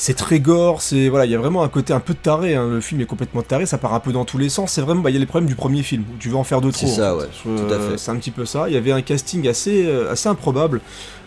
[0.00, 2.54] C'est très gore, c'est voilà, il y a vraiment un côté un peu taré.
[2.54, 4.70] hein, Le film est complètement taré, ça part un peu dans tous les sens.
[4.70, 6.44] C'est vraiment, bah, il y a les problèmes du premier film où tu veux en
[6.44, 6.70] faire trop.
[6.72, 7.98] C'est ça, en ouais, tout à fait.
[7.98, 8.68] C'est un petit peu ça.
[8.68, 10.80] Il y avait un casting assez euh, assez improbable.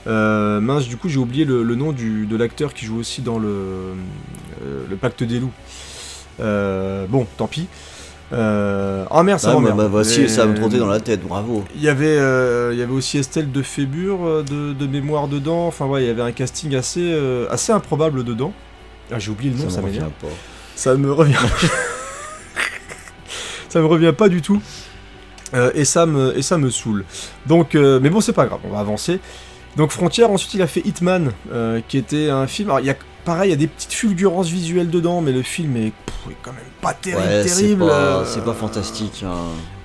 [0.07, 3.22] Euh, mince, du coup, j'ai oublié le, le nom du, de l'acteur qui joue aussi
[3.22, 5.52] dans le, euh, le Pacte des loups.
[6.39, 7.68] Euh, bon, tant pis.
[8.33, 9.05] Euh...
[9.11, 11.63] Ah merde, ça Ah, bah, bah, voici, Mais- ça me trottait dans la tête, bravo.
[11.75, 15.27] Il y avait, euh, il y avait aussi Estelle de Fébure euh, de, de mémoire
[15.27, 15.67] dedans.
[15.67, 18.53] Enfin ouais, il y avait un casting assez, euh, assez improbable dedans.
[19.11, 20.27] Ah, j'ai oublié le nom, ça me revient pas.
[20.75, 21.35] Ça me revient.
[23.69, 24.61] ça me revient pas du tout.
[25.75, 27.03] Et ça me et ça me saoule.
[27.45, 29.19] Donc, mais bon, c'est pas grave, on va avancer.
[29.77, 32.69] Donc Frontière, ensuite il a fait Hitman, euh, qui était un film.
[32.69, 35.41] Alors il y a pareil, il y a des petites fulgurances visuelles dedans, mais le
[35.41, 39.23] film est, pff, est quand même pas terrible, Ouais, c'est pas, euh, fantastique.
[39.26, 39.34] hein.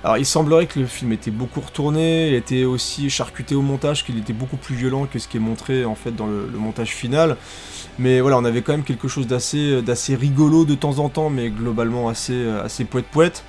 [0.03, 4.05] alors il semblerait que le film était beaucoup retourné, il était aussi charcuté au montage,
[4.05, 6.57] qu'il était beaucoup plus violent que ce qui est montré en fait dans le, le
[6.57, 7.37] montage final.
[7.99, 11.49] Mais voilà, on avait quand même quelque chose d'assez rigolo de temps en temps, mais
[11.49, 13.43] globalement assez assez poète poète.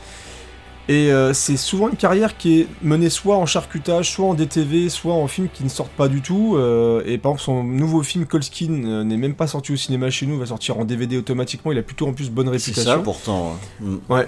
[0.91, 4.89] Et euh, c'est souvent une carrière qui est menée soit en charcutage, soit en DTV,
[4.89, 6.55] soit en film qui ne sortent pas du tout.
[6.57, 10.09] euh, et par exemple, son nouveau film Colskin euh, n'est même pas sorti au cinéma
[10.09, 11.73] chez nous, va sortir en DVD automatiquement.
[11.73, 12.91] Il a plutôt en plus bonne C'est réputation.
[12.91, 13.57] ça pourtant.
[13.83, 13.99] hein.
[14.09, 14.23] Mm.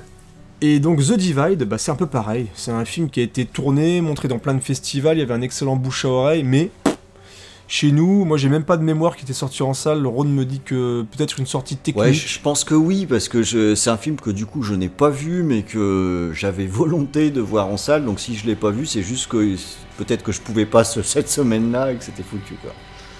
[0.62, 2.48] Et donc The Divide, bah, c'est un peu pareil.
[2.54, 5.32] C'est un film qui a été tourné, montré dans plein de festivals, il y avait
[5.32, 6.68] un excellent bouche à oreille, mais
[7.72, 10.04] chez nous, moi j'ai même pas de mémoire qui était sorti en salle.
[10.04, 12.04] Ron me dit que peut-être une sortie technique.
[12.04, 14.74] Ouais, je pense que oui, parce que je- c'est un film que du coup je
[14.74, 18.04] n'ai pas vu, mais que j'avais volonté de voir en salle.
[18.04, 19.54] Donc si je l'ai pas vu, c'est juste que
[19.98, 22.72] peut-être que je pouvais pas ce- cette semaine-là et que c'était foutu quoi.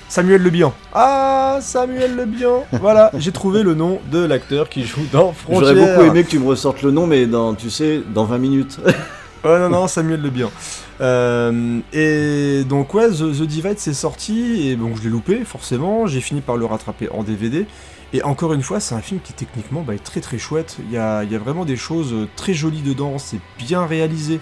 [0.08, 0.74] Samuel Le Bihan.
[0.92, 2.64] Ah, Samuel Le Bihan.
[2.80, 5.76] voilà, j'ai trouvé le nom de l'acteur qui joue dans Frontières.
[5.76, 8.38] J'aurais beaucoup aimé que tu me ressortes le nom, mais dans, tu sais, dans 20
[8.38, 8.80] minutes.
[9.44, 10.50] Ouais, non, non, Samuel Le Bihan.
[11.00, 16.06] Euh, et donc, ouais, The, Divide c'est sorti, et donc je l'ai loupé, forcément.
[16.06, 17.66] J'ai fini par le rattraper en DVD.
[18.12, 20.76] Et encore une fois, c'est un film qui techniquement bah, est très très chouette.
[20.80, 24.40] Il y a, y a vraiment des choses euh, très jolies dedans, c'est bien réalisé.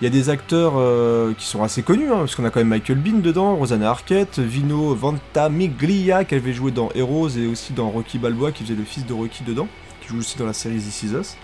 [0.00, 2.60] Il y a des acteurs euh, qui sont assez connus, hein, parce qu'on a quand
[2.60, 7.74] même Michael Bean dedans, Rosanna Arquette, Vino Ventimiglia qui avait joué dans Heroes et aussi
[7.74, 9.68] dans Rocky Balboa qui faisait le fils de Rocky dedans,
[10.00, 11.36] qui joue aussi dans la série This Is Us.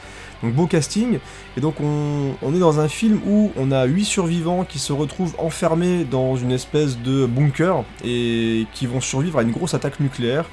[0.43, 1.19] Donc beau casting.
[1.59, 4.95] Et donc on, on est dans un film où on a 8 survivants qui se
[4.95, 10.01] retrouvent enfermés dans une espèce de bunker et qui vont survivre à une grosse attaque
[10.01, 10.47] nucléaire.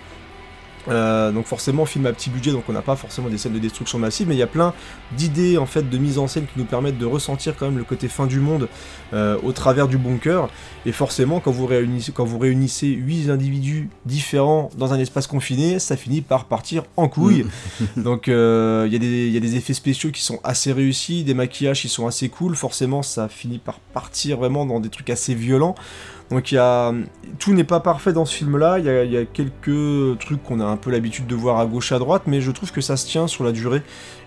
[0.89, 3.59] Euh, donc forcément film à petit budget donc on n'a pas forcément des scènes de
[3.59, 4.73] destruction massive mais il y a plein
[5.15, 7.85] d'idées en fait de mise en scène qui nous permettent de ressentir quand même le
[7.85, 8.67] côté fin du monde
[9.13, 10.49] euh, au travers du bunker.
[10.85, 15.79] Et forcément quand vous réunissez quand vous réunissez 8 individus différents dans un espace confiné
[15.79, 17.45] ça finit par partir en couille.
[17.95, 20.73] Donc euh, il y, a des- il y a des effets spéciaux qui sont assez
[20.73, 24.89] réussis, des maquillages qui sont assez cool, forcément ça finit par partir vraiment dans des
[24.89, 25.75] trucs assez violents.
[26.33, 26.91] Donc il y a...
[27.39, 30.43] Tout n'est pas parfait dans ce film-là, il y a, il y a quelques trucs
[30.43, 32.81] qu'on a un peu l'habitude de voir à gauche à droite, mais je trouve que
[32.81, 33.81] ça se tient sur la durée.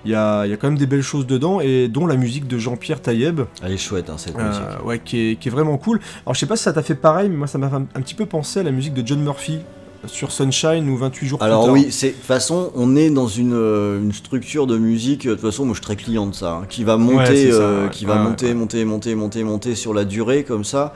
[0.05, 2.17] Il y a, il y a quand même des belles choses dedans, et dont la
[2.17, 4.85] musique de Jean-Pierre Taïeb, Elle est chouette, hein, cette euh, musique.
[4.85, 6.01] ouais, qui, est, qui est vraiment cool.
[6.25, 8.01] Alors je sais pas si ça t'a fait pareil, mais moi ça m'a un, un
[8.03, 9.61] petit peu penser à la musique de John Murphy
[10.07, 11.73] sur Sunshine ou 28 jours plus Alors tard.
[11.73, 15.27] oui, c'est de toute façon, on est dans une, euh, une structure de musique.
[15.27, 17.53] De toute façon, moi, je suis très client de ça, hein, qui va monter, c'est
[17.53, 17.91] ça, euh, ouais.
[17.91, 20.95] qui va monter, monter, monter, monter, monter sur la durée comme ça.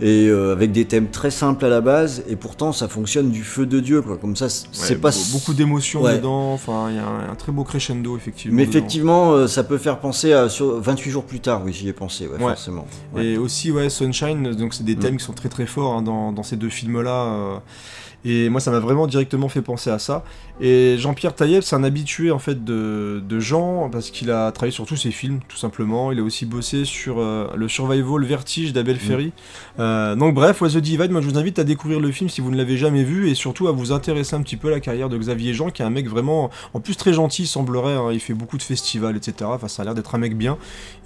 [0.00, 3.44] Et euh, avec des thèmes très simples à la base et pourtant ça fonctionne du
[3.44, 6.16] feu de dieu quoi comme ça c'est Ouais, pas be- beaucoup d'émotions Ouais.
[6.16, 6.52] dedans.
[6.52, 8.56] Enfin, il y a un, un très beau crescendo effectivement.
[8.56, 8.78] mais dedans.
[8.78, 11.92] effectivement euh, ça peut faire penser à sur 28 jours plus tard oui j'y ai
[11.92, 12.86] pensé ouais, forcément.
[13.16, 14.98] Et aussi, ouais, Sunshine, donc c'est des Mm.
[14.98, 17.24] thèmes qui sont très très forts hein, dans, dans ces deux films-là.
[17.24, 17.56] euh,
[18.24, 20.24] et moi, ça m'a vraiment directement fait penser à ça.
[20.60, 24.72] Et Jean-Pierre Taïeb, c'est un habitué en fait de, de Jean, parce qu'il a travaillé
[24.72, 26.12] sur tous ses films, tout simplement.
[26.12, 29.32] Il a aussi bossé sur euh, le Survival Vertige d'Abel Ferry.
[29.78, 32.50] Euh, donc, bref, The Divide, moi je vous invite à découvrir le film si vous
[32.50, 35.08] ne l'avez jamais vu, et surtout à vous intéresser un petit peu à la carrière
[35.08, 37.94] de Xavier Jean, qui est un mec vraiment, en plus très gentil, il semblerait.
[37.94, 39.50] hein, il fait beaucoup de festivals, etc.
[39.52, 40.56] Enfin, ça a l'air d'être un mec bien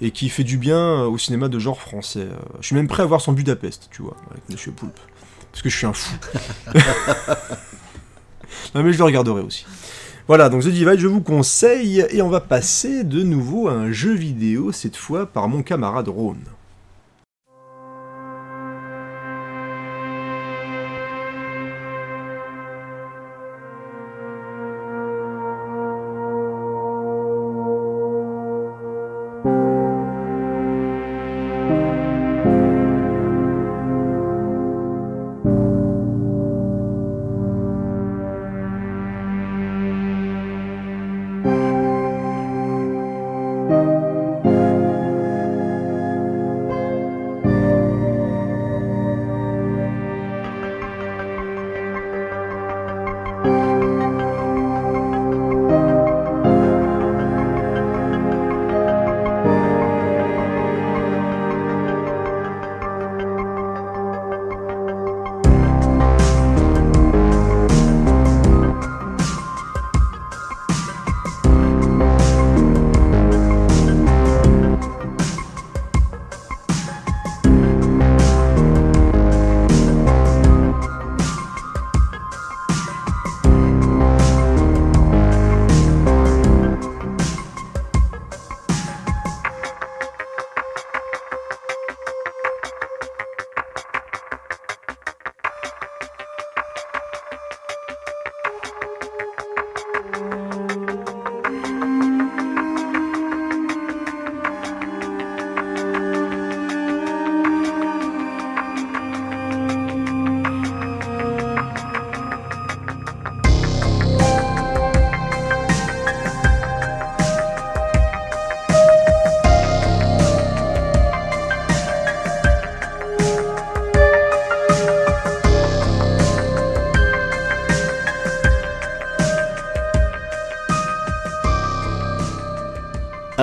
[0.01, 2.21] et qui fait du bien euh, au cinéma de genre français.
[2.21, 4.99] Euh, Je suis même prêt à voir son Budapest, tu vois, avec Monsieur Poulpe.
[5.59, 6.15] Parce que je suis un fou.
[8.73, 9.65] non mais je le regarderai aussi.
[10.25, 13.91] Voilà, donc The Divide, je vous conseille, et on va passer de nouveau à un
[13.91, 16.45] jeu vidéo, cette fois par mon camarade Rhône.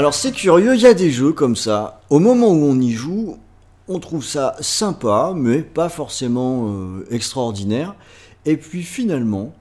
[0.06, 2.00] Alors c'est curieux, il y a des jeux comme ça.
[2.10, 3.38] Au moment où on y joue,
[3.88, 7.96] on trouve ça sympa, mais pas forcément euh, extraordinaire.
[8.44, 9.52] Et puis finalement,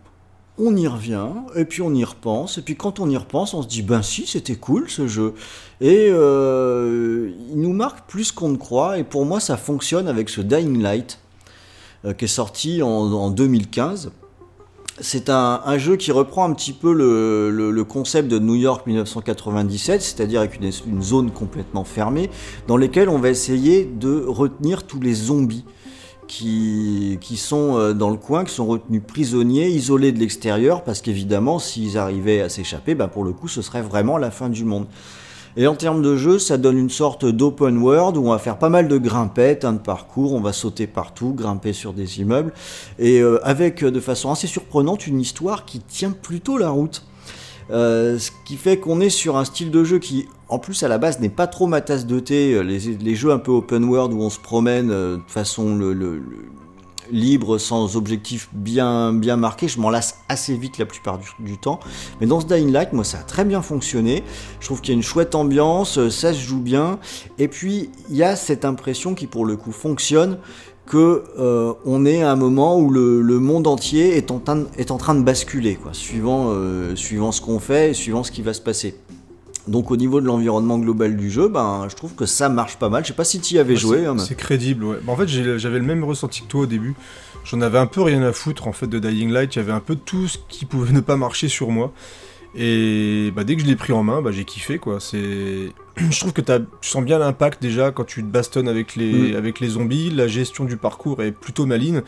[0.59, 3.63] on y revient, et puis on y repense, et puis quand on y repense, on
[3.63, 5.33] se dit ben si, c'était cool ce jeu.
[5.81, 10.29] Et euh, il nous marque plus qu'on ne croit, et pour moi ça fonctionne avec
[10.29, 11.17] ce Dying Light,
[12.05, 14.11] euh, qui est sorti en, en 2015.
[15.01, 20.39] C'est un, jeu qui reprend un petit peu le, concept de New York 1997, c'est-à-dire
[20.39, 22.29] avec une, zone complètement fermée,
[22.67, 25.65] dans laquelle on va essayer de retenir tous les zombies
[26.27, 31.01] qui, qui sont euh, dans le coin, qui sont retenus prisonniers, isolés de l'extérieur, parce
[31.01, 34.63] qu'évidemment, s'ils arrivaient à s'échapper, bah, pour le coup, ce serait vraiment la fin du
[34.63, 34.87] monde.
[35.57, 38.59] Et en termes de jeu, ça donne une sorte d'open world où on va faire
[38.59, 42.53] pas mal de grimpettes, de parcours, on va sauter partout, grimper sur des immeubles,
[42.99, 47.05] et euh, avec euh, de façon assez surprenante une histoire qui tient plutôt la route.
[47.71, 50.87] Euh, ce qui fait qu'on est sur un style de jeu qui, en plus à
[50.87, 52.61] la base, n'est pas trop ma tasse de thé.
[52.63, 56.21] Les, jeux un peu open world où on se promène de façon le- le-
[57.11, 61.79] libre, sans objectif bien, bien marqué, je m'en lasse assez vite la plupart du, temps.
[62.19, 64.23] Mais dans ce Dying Light, moi, ça a très bien fonctionné.
[64.59, 66.99] Je trouve qu'il y a une chouette ambiance, euh, ça se joue bien.
[67.37, 70.37] Et puis, il y a cette impression qui, pour le coup, fonctionne
[70.85, 74.55] que euh, on est à un moment où le, monde entier est en, train
[75.15, 78.95] de, basculer, euh, suivant ce qu'on fait et suivant ce qui va se passer.
[79.67, 82.89] Donc au niveau de l'environnement global du jeu, ben, je trouve que ça marche pas
[82.89, 83.03] mal.
[83.03, 83.97] Je sais pas si tu y avais Ouais, joué.
[83.99, 84.97] c'est- hein, mais- C'est crédible, ouais.
[85.03, 86.93] Bah, en fait, j'avais le même ressenti que toi au début.
[87.43, 89.55] J'en avais un peu rien à foutre en fait de Dying Light.
[89.55, 91.91] Il y avait un peu tout ce qui pouvait ne pas marcher sur moi.
[92.57, 94.99] Et bah, dès que je l'ai pris en main, bah, j'ai kiffé quoi.
[94.99, 99.33] C'est je trouve que tu sens bien l'impact déjà quand tu te bastonnes avec les,
[99.33, 99.35] Mm.
[99.35, 100.09] avec les zombies.
[100.09, 102.01] La gestion du parcours est plutôt maligne.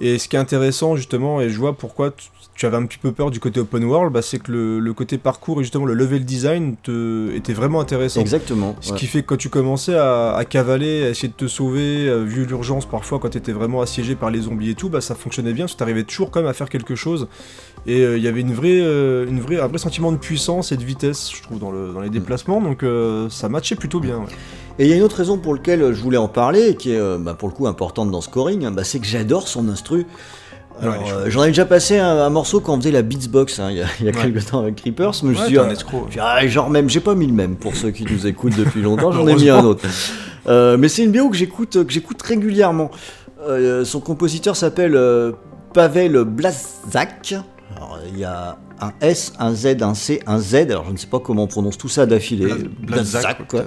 [0.00, 2.12] Et ce qui est intéressant justement, et je vois pourquoi
[2.58, 4.80] tu, tu avais un petit peu peur du côté open world, bah, c'est que le,
[4.80, 8.20] le côté parcours et justement le level design te, était vraiment intéressant.
[8.20, 8.74] Exactement.
[8.80, 8.98] Ce ouais.
[8.98, 12.24] qui fait que quand tu commençais à, à cavaler, à essayer de te sauver, euh,
[12.24, 15.52] vu l'urgence parfois quand t'étais vraiment assiégé par les zombies et tout, bah ça fonctionnait
[15.52, 17.28] bien parce que t'arrivais toujours quand même à faire quelque chose.
[17.86, 20.72] Et euh, il y avait une vraie, euh, une vraie, un vrai sentiment de puissance
[20.72, 22.60] et de vitesse, je trouve, dans, le, dans les déplacements.
[22.60, 22.84] Donc
[23.30, 24.18] ça matchait plutôt bien.
[24.18, 24.26] ouais.
[24.80, 27.18] Et il y a une autre raison pour laquelle je voulais en parler, qui est
[27.18, 30.06] bah, pour le coup importante dans Scoring, hein, bah, c'est que j'adore son instru.
[30.80, 33.02] Alors, Ouais, je euh, J'en ai déjà passé un, un morceau quand on faisait la
[33.02, 34.22] Beatsbox, hein, il y a, il y a Ouais.
[34.22, 35.68] quelques temps avec Creepers, mais je suis un
[36.20, 38.82] ah, ah, genre même, j'ai pas mis le même pour ceux qui nous écoutent depuis
[38.82, 39.84] longtemps, j'en ai mis un autre.
[40.46, 42.90] Euh, mais c'est une BO que j'écoute, que j'écoute régulièrement.
[43.46, 44.98] Euh, son compositeur s'appelle
[45.74, 47.34] Pavel Blazak.
[47.76, 50.54] Alors, il y a un S, un Z, un C, un Z.
[50.70, 52.46] Alors je ne sais pas comment on prononce tout ça d'affilée.
[52.46, 53.64] Bla- Blazak, quoi.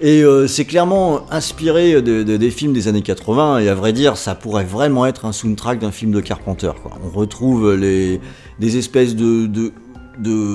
[0.00, 3.92] Et euh, c'est clairement inspiré de, de- des films des années 80, et à vrai
[3.94, 6.72] dire, ça pourrait vraiment être un soundtrack d'un film de Carpenter.
[7.02, 8.20] On retrouve des
[8.60, 9.72] espèces de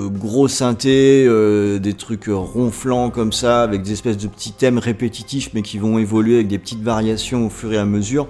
[0.09, 5.49] gros synthés, euh, des trucs ronflants comme ça, avec des espèces de petits thèmes répétitifs,
[5.55, 8.27] mais qui vont évoluer avec des petites variations au fur et à mesure.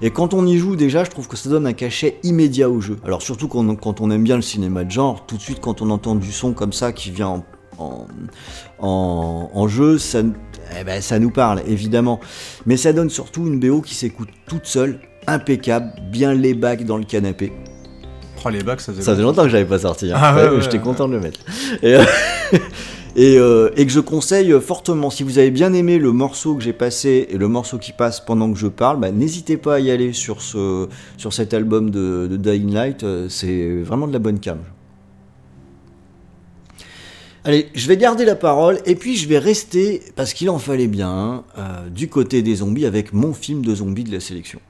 [0.00, 2.80] Et quand on y joue déjà, je trouve que ça donne un cachet immédiat au
[2.80, 2.96] jeu.
[3.04, 5.58] Alors surtout quand on, quand on aime bien le cinéma de genre, tout de suite
[5.60, 7.44] quand on entend du son comme ça qui vient en,
[7.78, 8.06] en,
[8.78, 10.20] en- en jeu, ça,
[10.78, 12.20] eh ben, ça nous parle évidemment.
[12.66, 16.96] Mais ça donne surtout une BO qui s'écoute toute seule, impeccable, bien les bacs dans
[16.98, 17.52] le canapé.
[18.44, 20.10] Oh, les bacs, ça faisait Ça faisait longtemps que j'avais pas sorti.
[20.12, 20.16] hein.
[20.16, 21.40] Ah ouais, ouais, J'étais content de le mettre.
[21.82, 22.04] Et, euh,
[23.16, 25.10] et, euh, et que je conseille fortement.
[25.10, 28.20] Si vous avez bien aimé le morceau que j'ai passé et le morceau qui passe
[28.20, 30.86] pendant que je parle, bah, n'hésitez pas à y aller sur, ce,
[31.16, 33.02] sur cet album de, de Dying Light.
[33.02, 34.58] Euh, C'est vraiment de la bonne cam.
[37.48, 40.86] Allez, je vais garder la parole et puis je vais rester, parce qu'il en fallait
[40.86, 44.60] bien, euh, du côté des zombies avec mon film de zombies de la sélection.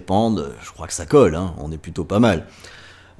[0.00, 2.46] Je crois que ça colle, hein, on est plutôt pas mal.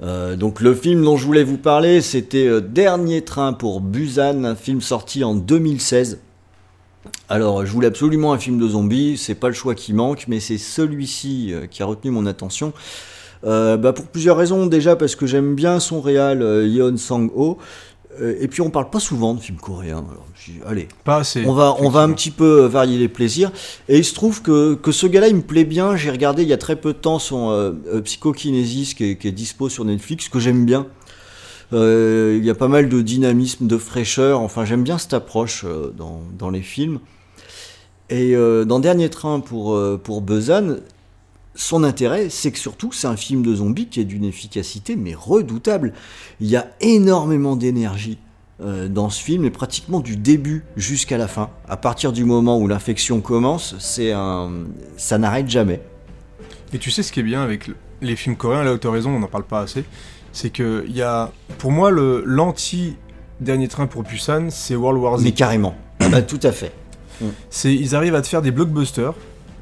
[0.01, 4.43] Euh, donc le film dont je voulais vous parler, c'était euh, Dernier train pour Busan,
[4.43, 6.19] un film sorti en 2016.
[7.29, 10.39] Alors je voulais absolument un film de zombies, c'est pas le choix qui manque, mais
[10.39, 12.73] c'est celui-ci euh, qui a retenu mon attention.
[13.45, 17.57] Bah, pour plusieurs raisons, déjà parce que j'aime bien son réal Yeon Sang-ho,
[18.19, 20.05] et puis on parle pas souvent de films coréens.
[20.09, 21.45] Alors, je dis, allez, Pas assez.
[21.45, 23.51] on va, on va un petit peu varier les plaisirs.
[23.89, 25.95] Et il se trouve que, que ce gars-là, il me plaît bien.
[25.95, 29.17] J'ai regardé il y a très peu de temps son euh, euh, Psychokinésis qui est,
[29.17, 30.87] qui est dispo sur Netflix, que j'aime bien.
[31.73, 34.41] Euh, Il y a pas mal de dynamisme, de fraîcheur.
[34.41, 36.99] Enfin, j'aime bien cette approche euh, dans, dans les films.
[38.09, 40.75] Et euh, dans Dernier Train pour, euh, pour Busan,
[41.55, 45.13] son intérêt, c'est que surtout, c'est un film de zombies qui est d'une efficacité, mais
[45.13, 45.93] redoutable.
[46.41, 48.17] Il y a énormément d'énergie
[48.61, 51.49] euh, dans ce film, et pratiquement du début jusqu'à la fin.
[51.67, 54.51] À partir du moment où l'infection commence, c'est un...
[54.97, 55.81] ça n'arrête jamais.
[56.73, 58.87] Et tu sais ce qui est bien avec le- les films coréens, là où tu
[58.87, 59.83] as raison, on n'en parle pas assez,
[60.31, 62.95] c'est que il y a, pour moi, le l'anti
[63.41, 65.23] dernier train pour Busan, c'est World War Z.
[65.23, 65.75] Mais carrément.
[65.99, 66.71] Ah bah, tout à fait.
[67.49, 69.13] C'est, ils arrivent à te faire des blockbusters,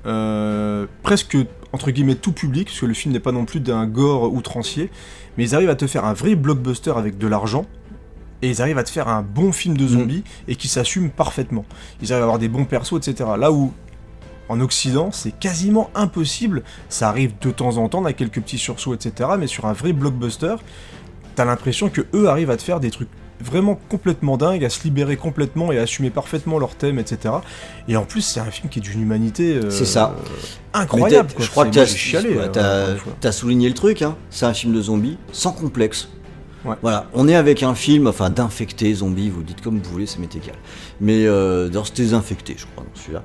[0.07, 1.37] euh, presque
[1.73, 4.89] entre guillemets tout public, parce que le film n'est pas non plus d'un gore outrancier,
[5.37, 7.65] mais ils arrivent à te faire un vrai blockbuster avec de l'argent.
[8.41, 11.63] Et ils arrivent à te faire un bon film de zombies et qui s'assume parfaitement.
[12.01, 13.29] Ils arrivent à avoir des bons persos, etc.
[13.37, 13.71] Là où
[14.49, 16.63] en Occident, c'est quasiment impossible.
[16.89, 19.29] Ça arrive de temps en temps, on a quelques petits sursauts, etc.
[19.37, 20.55] Mais sur un vrai blockbuster,
[21.35, 23.09] t'as l'impression que eux arrivent à te faire des trucs
[23.41, 27.35] vraiment complètement dingues, à se libérer complètement et à assumer parfaitement leur thème, etc.
[27.87, 30.15] Et en plus, c'est un film qui est d'une humanité euh, C'est ça.
[30.73, 31.33] incroyable.
[31.33, 31.45] Quoi.
[31.45, 33.15] je crois que une fois.
[33.19, 34.01] t'as souligné le truc.
[34.01, 34.15] Hein.
[34.29, 36.09] C'est un film de zombies sans complexe.
[36.63, 36.75] Ouais.
[36.83, 40.19] Voilà, on est avec un film, enfin d'infectés zombies, vous dites comme vous voulez, ça
[40.19, 40.55] m'est égal.
[40.99, 43.23] Mais euh, dans c'était désinfecté, je crois, dans celui-là.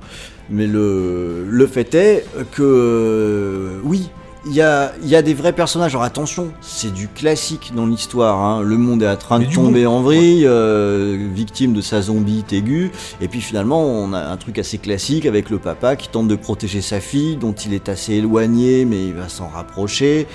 [0.49, 4.09] Mais le, le fait est que oui,
[4.49, 5.93] il y a, y a des vrais personnages.
[5.93, 8.39] Alors attention, c'est du classique dans l'histoire.
[8.43, 8.61] hein.
[8.61, 9.91] Le monde est en train Mais de tomber bon.
[9.91, 12.91] en vrille, euh, victime de sa zombie aiguë.
[13.21, 16.35] Et puis finalement, on a un truc assez classique avec le papa qui tente de
[16.35, 20.27] protéger sa fille, dont il est assez éloigné, mais il va s'en rapprocher.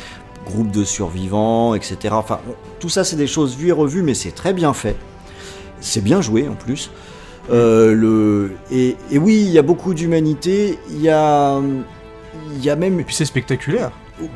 [0.47, 1.97] Groupe de survivants, etc.
[2.13, 4.97] Enfin, on- tout ça, c'est des choses vues et revues, mais c'est très bien fait.
[5.81, 6.91] C'est bien joué en plus.
[7.51, 8.53] Euh, le...
[8.71, 10.79] et, et oui, il y a beaucoup d'humanité.
[10.91, 11.61] Il y a,
[12.61, 13.91] y a même Et puis c'est spectaculaire.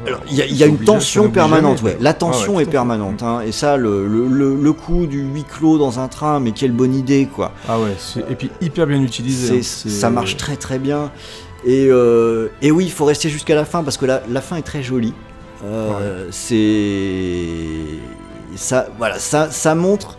[0.06, 1.90] Alors, il y a, y une tension permanente, jamais.
[1.90, 1.98] ouais.
[2.00, 3.40] La tension Ah ouais, est permanente, hein.
[3.46, 6.72] Et ça, le, le, le, le coup du huis clos dans un train, mais quelle
[6.72, 7.52] bonne idée, quoi.
[7.68, 7.94] Ah ouais,
[8.30, 9.58] et puis hyper bien utilisé.
[9.58, 9.62] Hein.
[9.62, 11.10] Ça marche très très bien.
[11.64, 14.56] Et, euh, et oui, il faut rester jusqu'à la fin parce que la, la fin
[14.56, 15.14] est très jolie.
[15.64, 17.76] Euh, C'est
[18.56, 20.16] ça, voilà, ça, ça montre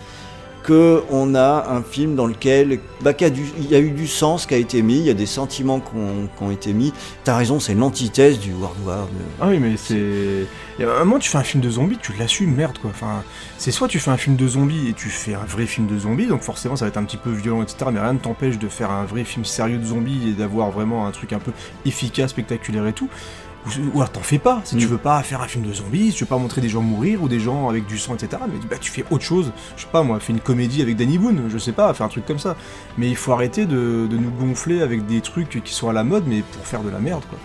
[0.68, 4.54] que on a un film dans lequel bah, il y a eu du sens qui
[4.54, 5.96] a été mis, il y a des sentiments qui
[6.42, 6.92] ont, été mis.
[7.24, 9.06] T'as raison, c'est l'antithèse du World War.
[9.06, 9.12] de-
[9.42, 10.46] Ah oui, mais c'est.
[10.84, 12.92] A un moment, tu fais un film de zombies, tu l'assumes, merde quoi.
[12.94, 13.24] Enfin,
[13.58, 15.98] c'est soit tu fais un film de zombies et tu fais un vrai film de
[15.98, 17.86] zombies, donc forcément ça va être un petit peu violent, etc.
[17.94, 21.08] Mais rien ne t'empêche de faire un vrai film sérieux de zombies et d'avoir vraiment
[21.08, 21.52] un truc un peu
[21.86, 23.08] efficace, spectaculaire et tout.
[23.66, 24.62] Ou, ou alors t'en fais pas.
[24.64, 24.80] Si Mm.
[24.80, 26.82] tu veux pas faire un film de zombies, si tu veux pas montrer des gens
[26.82, 28.42] mourir ou des gens avec du sang, etc.
[28.48, 29.52] Mais bah, tu fais autre chose.
[29.76, 32.08] Je sais pas moi, fais une comédie avec Danny Boone, je sais pas, fais un
[32.10, 32.56] truc comme ça.
[32.98, 36.04] Mais il faut arrêter de, de nous gonfler avec des trucs qui sont à la
[36.04, 37.38] mode, mais pour faire de la merde quoi.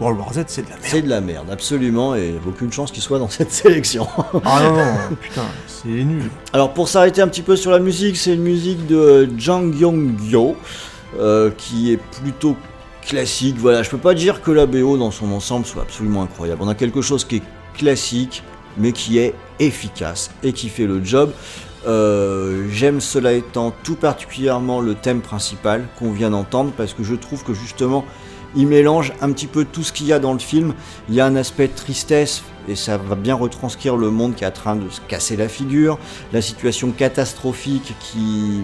[0.00, 0.86] World War Z, c'est de la merde.
[0.88, 4.08] C'est de la merde, absolument, et aucune chance qu'il soit dans cette sélection.
[4.44, 6.28] Ah non, non, putain, c'est nul.
[6.52, 10.56] Alors pour s'arrêter un petit peu sur la musique, c'est une musique de Jang Yong-gyo
[11.20, 12.56] euh, qui est plutôt
[13.06, 13.56] classique.
[13.58, 16.62] Voilà, je peux pas dire que la BO dans son ensemble soit absolument incroyable.
[16.62, 17.42] On a quelque chose qui est
[17.76, 18.42] classique,
[18.76, 21.32] mais qui est efficace et qui fait le job.
[21.86, 27.14] Euh, J'aime cela étant tout particulièrement le thème principal qu'on vient d'entendre parce que je
[27.14, 28.04] trouve que justement
[28.56, 30.74] il mélange un petit peu tout ce qu'il y a dans le film.
[31.08, 34.44] Il y a un aspect de tristesse et ça va bien retranscrire le monde qui
[34.44, 35.98] est en train de se casser la figure,
[36.32, 38.62] la situation catastrophique qui,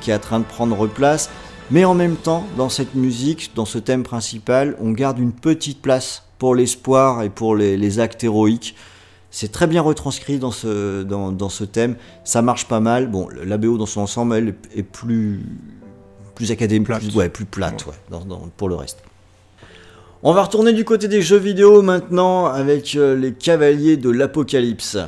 [0.00, 1.28] qui est en train de prendre place.
[1.70, 5.80] Mais en même temps, dans cette musique, dans ce thème principal, on garde une petite
[5.80, 8.74] place pour l'espoir et pour les, les actes héroïques.
[9.30, 11.96] C'est très bien retranscrit dans ce, dans, dans ce thème.
[12.24, 13.06] Ça marche pas mal.
[13.10, 15.40] Bon, la BO dans son ensemble, elle est plus,
[16.34, 17.00] plus académique, Plate.
[17.02, 18.98] plus, ouais, plus plate ouais, dans- dans- pour le reste.
[20.22, 24.98] On va retourner du côté des jeux vidéo maintenant avec euh, les cavaliers de l'apocalypse.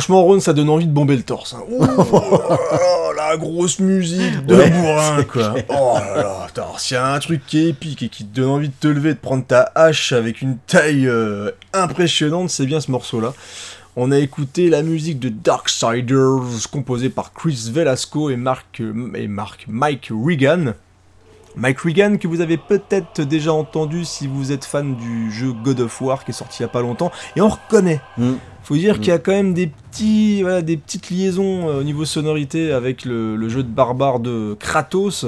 [0.00, 1.52] Franchement, Ron, ça donne envie de bomber le torse.
[1.52, 1.60] Hein.
[1.68, 5.54] Ouh, oh, la grosse musique de Ouais, bourrin, quoi.
[5.68, 8.48] Oh là là, s'il y a un truc qui est épique et qui te donne
[8.48, 12.80] envie de te lever, de prendre ta hache avec une taille euh, impressionnante, c'est bien
[12.80, 13.34] ce morceau-là.
[13.94, 19.28] On a écouté la musique de Darksiders, composée par Chris Velasco et Mark, euh, et
[19.28, 20.72] Mark Mike Regan.
[21.56, 25.80] Mike Regan, que vous avez peut-être déjà entendu si vous êtes fan du jeu God
[25.80, 27.12] of War qui est sorti il y a pas longtemps.
[27.36, 28.34] Et on reconnaît Mm.
[28.70, 29.00] Faut dire Mm.
[29.00, 32.70] qu'il y a quand même des petits, voilà, des petites liaisons euh, au niveau sonorité
[32.72, 35.26] avec le, le jeu de barbare de Kratos.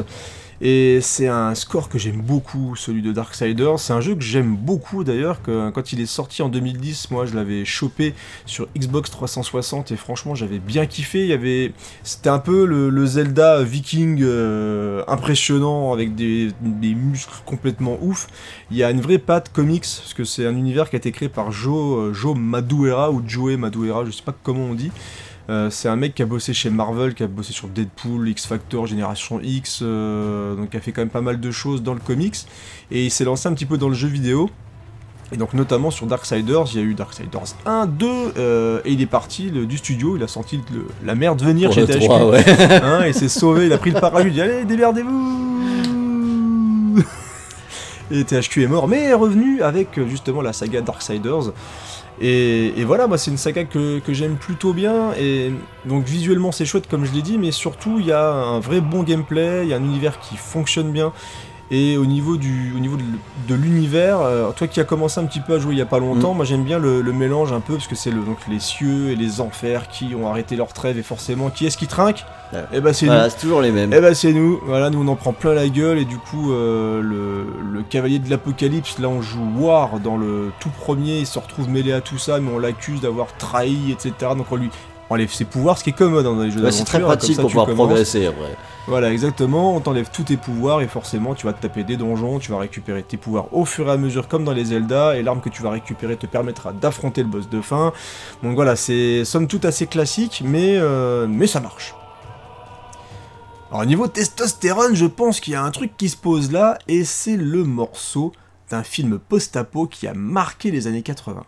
[0.64, 3.80] Et c'est un score que j'aime beaucoup, celui de Darksiders.
[3.80, 7.34] C'est un jeu que j'aime beaucoup d'ailleurs, quand il est sorti en 2010, moi je
[7.34, 8.14] l'avais chopé
[8.46, 11.26] sur Xbox 360 et franchement j'avais bien kiffé.
[11.26, 11.72] Y avait,
[12.04, 18.28] c'était un peu le, Zelda viking euh, impressionnant avec des, muscles complètement ouf.
[18.70, 21.10] Il y a une vraie patte comics, parce que c'est un univers qui a été
[21.10, 24.92] créé par Joe, euh, Joe Madureira ou Joey Madureira, je sais pas comment on dit.
[25.50, 28.46] Euh, c'est un mec qui a bossé chez Marvel, qui a bossé sur Deadpool, X
[28.46, 31.94] Factor, Génération X, euh, donc qui a fait quand même pas mal de choses dans
[31.94, 32.36] le comics.
[32.90, 34.48] Et il s'est lancé un petit peu dans le jeu vidéo.
[35.32, 38.06] Et donc notamment sur Darksiders, il y a eu Darksiders 1, 2,
[38.36, 41.70] euh, et il est parti le- du studio, il a senti le- la merde venir
[41.70, 42.04] Pour chez THQ.
[42.04, 42.44] 3, ouais.
[42.82, 45.38] Hein, il s'est sauvé, il a pris le parachute, il dit allez, démerdez-vous
[48.10, 51.52] Et THQ est mort, mais est revenu avec justement la saga Darksiders.
[52.24, 55.52] Et, voilà, moi c'est une saga que j'aime plutôt bien, et
[55.86, 58.80] donc visuellement c'est chouette comme je l'ai dit, mais surtout il y a un vrai
[58.80, 61.12] bon gameplay, il y a un univers qui fonctionne bien,
[61.74, 62.98] et au niveau, du, au niveau
[63.48, 65.86] de, l'univers, euh, toi qui as commencé un petit peu à jouer il y a
[65.86, 68.36] pas longtemps, moi j'aime bien le, le mélange un peu, parce que c'est le, donc
[68.46, 71.86] les cieux et les enfers qui ont arrêté leur trêve, et forcément, qui est-ce qui
[71.86, 72.26] trinque?
[72.52, 72.60] Ouais.
[72.74, 73.12] Eh ben c'est nous.
[73.12, 73.90] Voilà, c'est toujours les mêmes.
[73.94, 76.52] Eh ben c'est nous, voilà, nous on en prend plein la gueule et du coup
[76.52, 81.26] euh, le, le cavalier de l'apocalypse, là on joue War dans le tout premier, il
[81.26, 84.12] se retrouve mêlé à tout ça, mais on l'accuse d'avoir trahi, etc.
[84.36, 84.68] Donc on lui
[85.12, 87.18] enlève ses pouvoirs, ce qui est commode hein, dans les jeux Ouais, c'est très d'aventure,
[87.18, 87.86] pratique ça, pour pouvoir commences.
[87.86, 88.56] progresser après.
[88.88, 92.40] Voilà, exactement, on t'enlève tous tes pouvoirs et forcément tu vas te taper des donjons,
[92.40, 95.22] tu vas récupérer tes pouvoirs au fur et à mesure comme dans les Zelda et
[95.22, 97.92] l'arme que tu vas récupérer te permettra d'affronter le boss de fin.
[98.42, 101.94] Donc voilà, c'est somme toute assez classique mais, euh, mais ça marche.
[103.70, 107.04] Alors niveau testostérone, je pense qu'il y a un truc qui se pose là et
[107.04, 108.32] c'est le morceau
[108.70, 111.44] d'un film post-apo qui a marqué les années 80.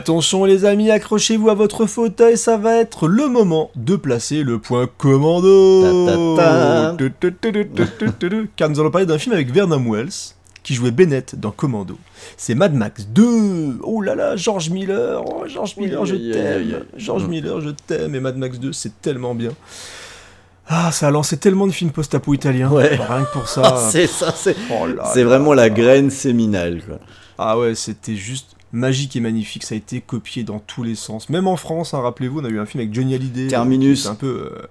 [0.00, 4.58] Attention les amis, accrochez-vous à votre fauteuil, ça va être le moment de placer le
[4.58, 6.36] point commando.
[6.36, 6.96] Ta, ta,
[8.56, 11.96] Car nous allons parler d'un film avec Vernon Wells, qui jouait Bennett dans Commando.
[12.36, 13.78] C'est Mad Max 2.
[13.84, 16.84] Oh là là, George Miller, oh, George Miller, je Oui, t'aime.
[16.98, 17.26] George.
[17.26, 18.14] Miller, je t'aime.
[18.14, 19.52] Et Mad Max 2, c'est tellement bien.
[20.68, 22.68] Ah, ça a lancé tellement de films post-apo italiens.
[22.70, 22.96] Ouais.
[22.96, 23.46] Rien que pour Ah,
[23.78, 23.88] ça.
[23.90, 26.82] c'est ça, c'est Oh vraiment la graine séminale.
[26.86, 26.98] Quoi.
[27.38, 29.64] Ah ouais, c'était juste magique et magnifique.
[29.64, 31.28] Ça a été copié dans tous les sens.
[31.28, 33.48] Même en France, hein, rappelez-vous, on a eu un film avec Johnny Hallyday.
[33.48, 34.02] Terminus.
[34.04, 34.66] C'est un peu euh,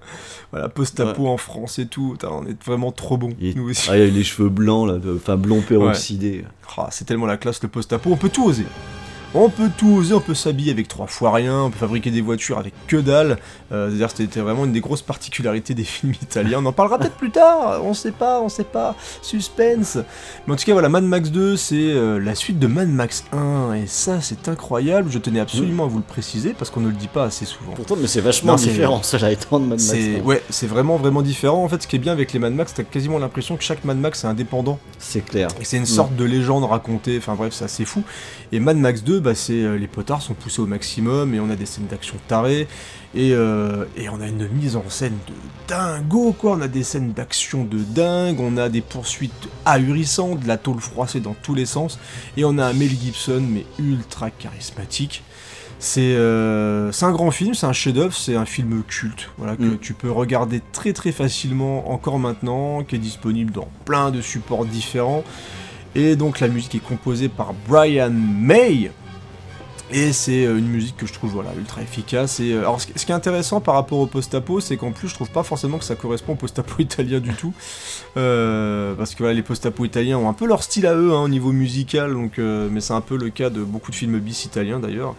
[0.52, 2.16] voilà, post-apo en France et tout.
[2.30, 3.34] On est vraiment trop bons.
[3.40, 3.88] Il- Nous aussi.
[3.90, 6.44] Ah, il a eu les cheveux blancs, là, enfin blond peroxydé.
[6.78, 8.10] Ah, c'est tellement la classe le post-apo.
[8.10, 8.66] On peut tout oser.
[9.38, 12.22] On peut tout oser, on peut s'habiller avec trois fois rien, on peut fabriquer des
[12.22, 13.38] voitures avec que dalle.
[13.70, 16.60] Euh, C'est-à-dire c'était vraiment une des grosses particularités des films italiens.
[16.62, 18.94] On en parlera peut-être plus tard, on sait pas, on sait pas.
[19.22, 19.98] Suspense.
[20.46, 23.24] Mais en tout cas voilà, Mad Max 2 c'est euh, la suite de Mad Max
[23.32, 25.10] 1 et ça c'est incroyable.
[25.10, 27.72] Je tenais absolument à vous le préciser parce qu'on ne le dit pas assez souvent.
[27.72, 29.84] Pourtant, mais c'est vachement Non, différent, cela étant de Mad Max.
[29.84, 31.62] C'est ouais, c'est vraiment vraiment différent.
[31.62, 33.84] En fait, ce qui est bien avec les Mad Max, t'as quasiment l'impression que chaque
[33.84, 35.48] Mad Max est indépendant C'est clair.
[35.60, 37.18] et c'est une sorte de légende racontée.
[37.18, 38.02] Enfin bref, c'est assez fou.
[38.52, 41.50] Et Mad Max 2, bah c'est euh, les potards sont poussés au maximum et on
[41.50, 42.68] a des scènes d'action tarées
[43.14, 45.34] et, euh, et on a une mise en scène de
[45.66, 46.52] dingo quoi.
[46.52, 50.80] On a des scènes d'action de dingue, on a des poursuites ahurissantes, de la tôle
[50.80, 51.98] froissée dans tous les sens
[52.36, 55.22] et on a un Mel Gibson mais ultra charismatique.
[55.78, 59.62] C'est euh, c'est un grand film, c'est un chef-d'œuvre, c'est un film culte, voilà que
[59.74, 59.78] Mm.
[59.78, 64.64] tu peux regarder très très facilement encore maintenant, qui est disponible dans plein de supports
[64.64, 65.24] différents.
[65.94, 68.90] Et donc la musique est composée par Brian May.
[69.92, 72.40] Et c'est euh, une musique que je trouve ultra efficace.
[72.40, 75.14] Et euh, alors ce qui est intéressant par rapport au post-apo, c'est qu'en plus je
[75.14, 77.52] trouve pas forcément que ça correspond au post-apo italien du tout,
[78.16, 81.28] Euh, parce que les post-apo italiens ont un peu leur style à eux hein, au
[81.28, 82.12] niveau musical.
[82.12, 85.14] Donc, mais c'est un peu le cas de beaucoup de films bis italiens d'ailleurs.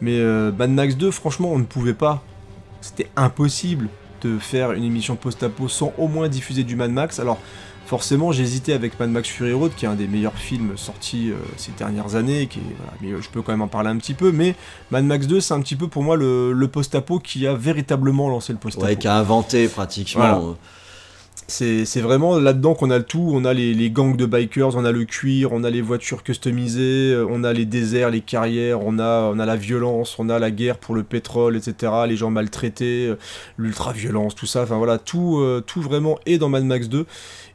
[0.00, 0.20] Mais
[0.52, 2.22] Mad Max 2, franchement, on ne pouvait pas.
[2.80, 3.88] C'était impossible
[4.22, 7.20] de faire une émission post-apo sans au moins diffuser du Mad Max.
[7.20, 7.38] Alors,
[7.92, 11.34] forcément, j'hésitais avec Mad Max Fury Road, qui est un des meilleurs films sortis euh,
[11.58, 12.46] ces dernières années.
[12.46, 14.32] Qui est, voilà, mais euh, je peux quand même en parler un petit peu.
[14.32, 14.54] Mais
[14.90, 18.30] Mad Max 2, c'est un petit peu pour moi le, le post-apo qui a véritablement
[18.30, 18.86] lancé le post-apo.
[18.86, 20.40] Ouais, qui a inventé pratiquement.
[20.40, 20.56] Voilà.
[21.48, 23.30] C'est vraiment là-dedans qu'on a le tout.
[23.32, 26.22] On a les, les gangs de bikers, on a le cuir, on a les voitures
[26.22, 30.28] customisées, euh, on a les déserts, les carrières, on a, on a la violence, on
[30.30, 31.92] a la guerre pour le pétrole, etc.
[32.08, 33.18] Les gens maltraités, euh,
[33.58, 34.62] l'ultra-violence, tout ça.
[34.62, 37.06] Enfin voilà, tout, euh, tout vraiment est dans Mad Max 2.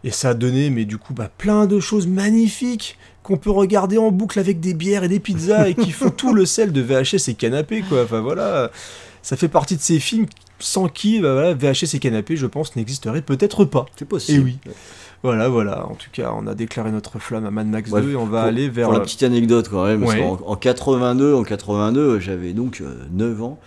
[0.03, 3.97] Et ça a donné, mais du coup, bah, plein de choses magnifiques qu'on peut regarder
[3.97, 6.81] en boucle avec des bières et des pizzas et qui font tout le sel de
[6.81, 8.03] VHS et canapé, quoi.
[8.03, 8.72] Enfin voilà,
[9.27, 10.25] ça fait partie de ces films
[10.57, 13.85] sans qui bah, voilà, VHS et canapé, je pense, n'existerait peut-être pas.
[13.97, 14.39] C'est possible.
[14.39, 14.73] Eh oui.
[15.21, 15.85] Voilà, voilà.
[15.85, 18.25] En tout cas, on a déclaré notre flamme à Mad Max Ouais, 2 et on
[18.25, 18.85] va pour- aller vers.
[18.87, 23.43] Pour la petite anecdote quand même, parce en, 82, en 82, j'avais donc euh, 9
[23.43, 23.59] ans,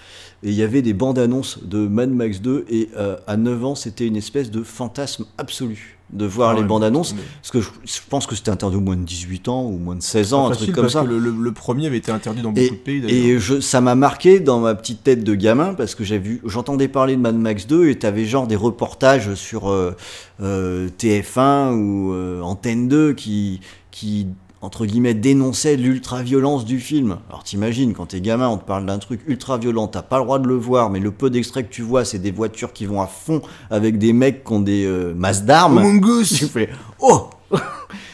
[0.43, 3.63] et il y avait des bandes annonces de Mad Max 2, et euh, à 9
[3.63, 7.23] ans, c'était une espèce de fantasme absolu de voir ah les ouais, bandes annonces, mais-
[7.41, 9.95] parce que je, je pense que c'était interdit au moins de 18 ans ou moins
[9.95, 11.03] de 16 ans, un truc comme parce ça.
[11.03, 13.27] que le, le- le premier avait été interdit dans Et- beaucoup de pays d'ailleurs.
[13.27, 16.41] Et je, ça m'a marqué dans ma petite tête de gamin parce que j'ai vu,
[16.45, 19.95] j'entendais parler de Mad Max 2 et t'avais genre des reportages sur euh,
[20.43, 23.61] euh, TF1 ou euh, Antenne 2 qui,
[23.91, 24.27] qui
[24.63, 27.19] entre guillemets dénonçaient l'ultra-violence du film.
[27.29, 30.39] Alors t'imagines, quand t'es gamin, on te parle d'un truc ultra-violent, t'as pas le droit
[30.39, 33.01] de le voir, mais le peu d'extraits que tu vois, c'est des voitures qui vont
[33.01, 35.83] à fond avec des mecs qui ont des euh, masses d'armes.
[36.05, 36.69] Oh, Tu fais
[36.99, 37.31] Oh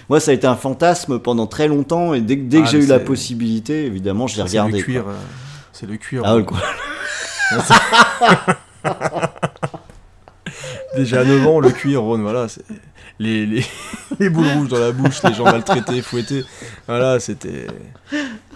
[0.08, 2.70] Moi, ça a été un fantasme pendant très longtemps, et dès, que- dès que Ah,
[2.70, 4.78] j'ai eu la c'est- possibilité, évidemment, je l'ai C'est regardé.
[4.78, 5.04] le cuir.
[5.08, 5.14] euh,
[5.72, 6.22] C'est le cuir.
[6.24, 6.58] Ah, euh, ouais, quoi.
[10.96, 12.48] Déjà à 9 ans, le cuir, Ron, voilà.
[12.48, 12.64] c'est-
[13.18, 13.64] Les, les,
[14.20, 16.44] les boules rouges dans la bouche, les gens maltraités, fouettés.
[16.86, 17.66] Voilà, c'était.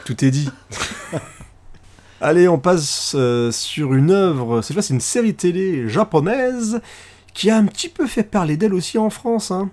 [0.04, 0.50] Tout est dit.
[2.20, 4.60] Allez, on passe euh, sur une œuvre.
[4.60, 6.80] Cette fois, c'est une série télé japonaise
[7.32, 9.50] qui a un petit peu fait parler d'elle aussi en France.
[9.50, 9.70] Hein.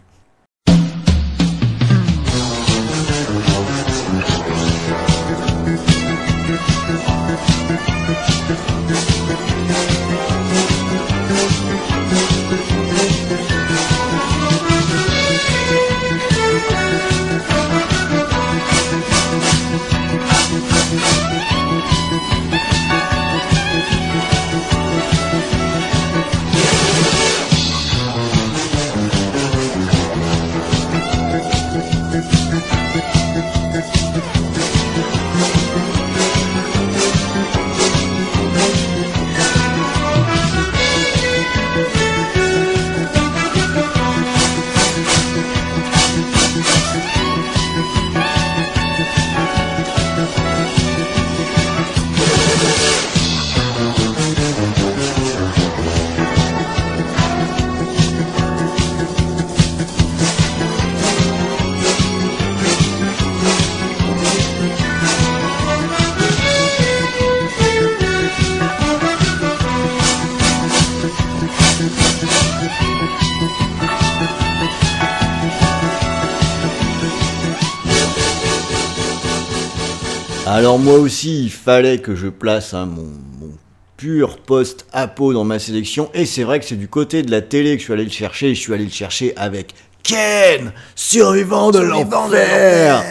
[80.67, 83.05] Alors moi aussi, il fallait que je place hein, mon,
[83.39, 83.53] mon
[83.95, 86.09] pur post-apo dans ma sélection.
[86.13, 88.09] Et c'est vrai que c'est du côté de la télé que je suis allé le
[88.09, 88.49] chercher.
[88.49, 89.73] Et je suis allé le chercher avec
[90.03, 93.01] Ken, survivant de l'enfer.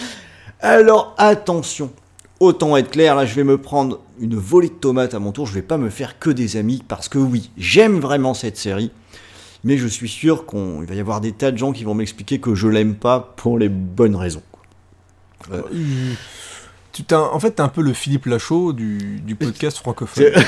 [0.60, 1.92] Alors attention,
[2.40, 5.46] autant être clair, là je vais me prendre une volée de tomates à mon tour,
[5.46, 8.90] je vais pas me faire que des amis, parce que oui, j'aime vraiment cette série,
[9.62, 12.40] mais je suis sûr qu'il va y avoir des tas de gens qui vont m'expliquer
[12.40, 14.42] que je l'aime pas pour les bonnes raisons.
[15.52, 15.60] Euh,
[16.94, 20.32] tu en fait, t'es un peu le Philippe Lachaud du, du podcast francophone.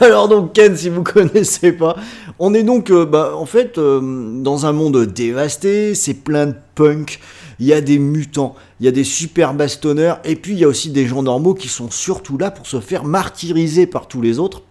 [0.00, 1.96] Alors donc Ken, si vous connaissez pas,
[2.38, 4.00] on est donc euh, bah, en fait euh,
[4.42, 7.20] dans un monde dévasté, c'est plein de punk,
[7.58, 10.64] il y a des mutants, il y a des super bastonneurs, et puis il y
[10.64, 14.20] a aussi des gens normaux qui sont surtout là pour se faire martyriser par tous
[14.20, 14.62] les autres.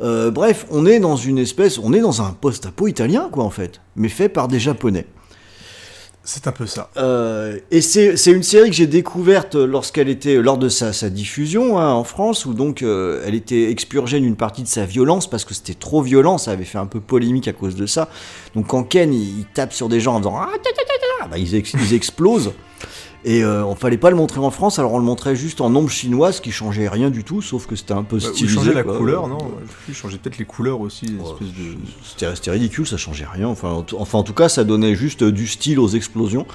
[0.00, 3.50] Euh, bref, on est dans une espèce, on est dans un post-apo italien quoi en
[3.50, 5.06] fait, mais fait par des japonais.
[6.28, 6.90] C'est un peu ça.
[6.96, 11.78] Euh, et c'est une série que j'ai découverte lorsqu'elle était lors de sa, sa diffusion
[11.78, 15.44] hein, en France, où donc euh, elle était expurgée d'une partie de sa violence parce
[15.44, 18.08] que c'était trop violent, ça avait fait un peu polémique à cause de ça.
[18.56, 20.48] Donc quand Ken il, tape sur des gens en faisant ah,
[21.30, 22.52] bah, ils, ex- ils explosent.
[23.28, 25.74] Et euh, on fallait pas le montrer en France, alors on le montrait juste en
[25.74, 28.54] ombre chinoise, qui changeait rien du tout, sauf que c'était un peu Bah, stylisé.
[28.54, 28.96] changer la quoi.
[28.96, 29.38] couleur, non
[29.88, 31.76] Je changeais peut-être les couleurs aussi, Ouais, de...
[32.04, 33.48] C'était resté ridicule, ça changeait rien.
[33.48, 36.46] Enfin, en tout- enfin, en tout cas, ça donnait juste euh, du style aux explosions.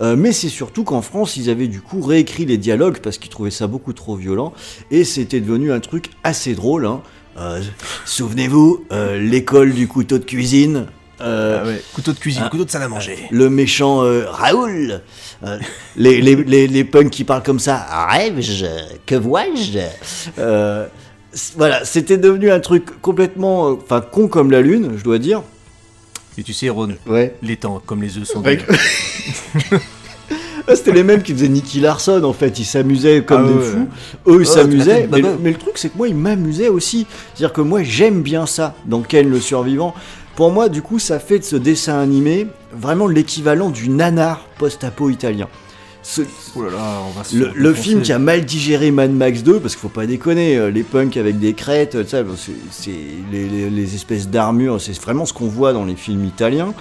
[0.00, 3.30] Euh, mais c'est surtout qu'en France, ils avaient du coup réécrit les dialogues parce qu'ils
[3.30, 4.52] trouvaient ça beaucoup trop violent.
[4.90, 6.86] Et c'était devenu un truc assez drôle.
[6.86, 7.00] hein.
[7.36, 7.62] Euh,
[8.06, 10.86] Souvenez-vous, euh, l'école du couteau de cuisine.
[11.20, 13.18] Euh, Ah ouais, couteau de cuisine, ah, couteau de salle à manger.
[13.30, 15.00] le méchant euh, Raoul,
[15.44, 15.58] euh,
[15.96, 18.66] les, les, les, les punks qui parlent comme ça, rêve-je,
[19.06, 19.78] que vois-je?
[21.56, 25.42] Voilà, c'était devenu un truc complètement, enfin con comme la lune, je dois dire.
[26.38, 27.34] Et tu sais, Ron, Ouais.
[27.42, 28.78] les temps comme les œufs sont Avec- durs.
[30.70, 33.54] Ah, C'était les mêmes qui faisaient Nicky Larson en fait, ils s'amusaient comme Ah des
[33.54, 33.64] ouais.
[33.72, 33.88] fous.
[34.26, 37.06] Eux ils Oh, s'amusaient, mais, mais le truc c'est que moi ils m'amusaient aussi.
[37.34, 39.94] C'est-à-dire que moi j'aime bien ça dans Ken le survivant.
[40.38, 45.10] Pour moi du coup ça fait de ce dessin animé vraiment l'équivalent du nanar post-apo
[45.10, 45.48] italien.
[46.04, 46.22] Ce-
[46.54, 49.58] Oh là là, on va se le, film qui a mal digéré Mad Max 2,
[49.58, 52.94] parce qu'il faut pas déconner, euh, les punks avec des crêtes, ça, c'est c'est
[53.32, 56.72] les, les- les espèces d'armures, c'est vraiment ce qu'on voit dans les films italiens.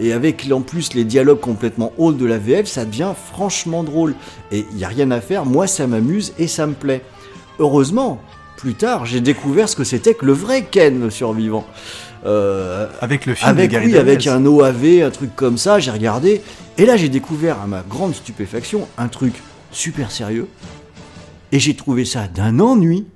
[0.00, 4.14] Et avec en plus les dialogues complètement hauts de la VF, ça devient franchement drôle.
[4.52, 7.02] Et il y a rien à faire, moi ça m'amuse et ça me plaît.
[7.58, 8.22] Heureusement,
[8.56, 11.66] plus tard, j'ai découvert ce que c'était que le vrai Ken le survivant.
[12.24, 15.78] Euh, Avec le film avec, de Gary oui, avec un OAV, un truc comme ça,
[15.78, 16.42] j'ai regardé.
[16.78, 19.34] Et là, j'ai découvert, à ma grande stupéfaction, un truc
[19.72, 20.48] super sérieux.
[21.50, 23.06] Et j'ai trouvé ça d'un ennui.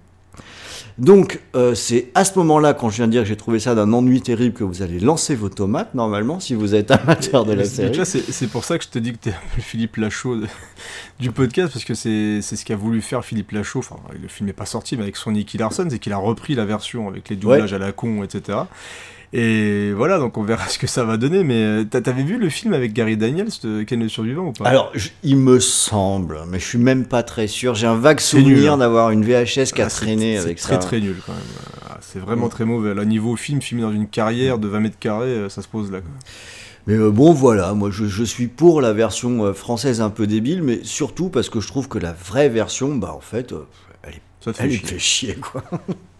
[0.98, 3.74] Donc, euh, c'est à ce moment-là, quand je viens de dire que j'ai trouvé ça
[3.74, 7.52] d'un ennui terrible, que vous allez lancer vos tomates, normalement, si vous êtes amateur de
[7.52, 7.92] la série.
[7.92, 10.46] tu c'est pour ça que je te dis que peu le Philippe Lachaud de-
[11.20, 13.80] du podcast, parce que c'est c'est ce qu'a voulu faire Philippe Lachaud.
[13.80, 16.54] Enfin, le film n'est pas sorti, mais avec son Nicky Larson, c'est qu'il a repris
[16.54, 18.60] la version avec les doublages à la con, etc.
[19.38, 21.44] Et voilà, donc on verra ce que ça va donner.
[21.44, 23.50] Mais euh, t'avais vu le film avec Gary Daniels,
[23.86, 24.64] Ken le survivant ou pas?
[24.66, 27.74] Alors, je- il me semble, mais je suis même pas très sûr.
[27.74, 28.78] J'ai un vague C'est souvenir hein.
[28.78, 30.78] d'avoir une VHS qui a Ah, c'est- traîné c'est avec très ça.
[30.78, 31.42] très nul quand même.
[31.90, 32.94] Ah, c'est vraiment très mauvais.
[32.94, 35.92] Là, niveau film, filmé dans une carrière de 20 mètres carrés, euh, ça se pose
[35.92, 36.00] là.
[36.00, 36.10] quoi.
[36.86, 40.26] Mais euh, bon, voilà, moi je, je suis pour la version euh, française un peu
[40.26, 43.66] débile, mais surtout parce que je trouve que la vraie version, bah en fait, euh,
[44.02, 44.86] elle, est- Ça te fait elle chier.
[44.86, 45.62] fait chier quoi.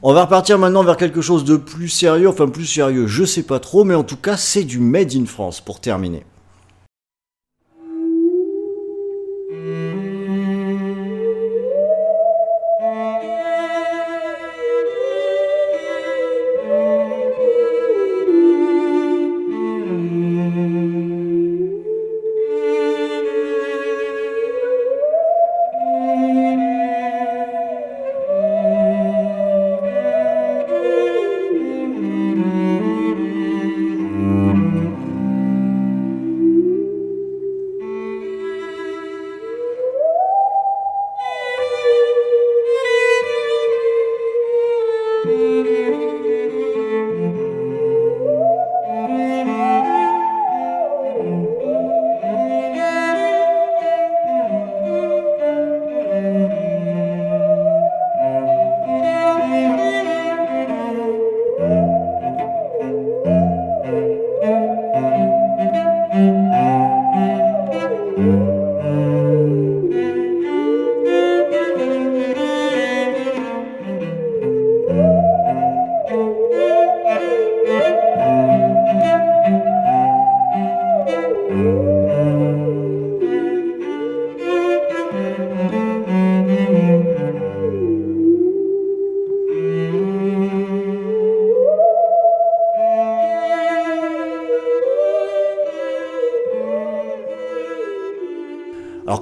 [0.00, 3.42] On va repartir maintenant vers quelque chose de plus sérieux, enfin plus sérieux, je sais
[3.42, 6.24] pas trop, mais en tout cas c'est du Made in France pour terminer.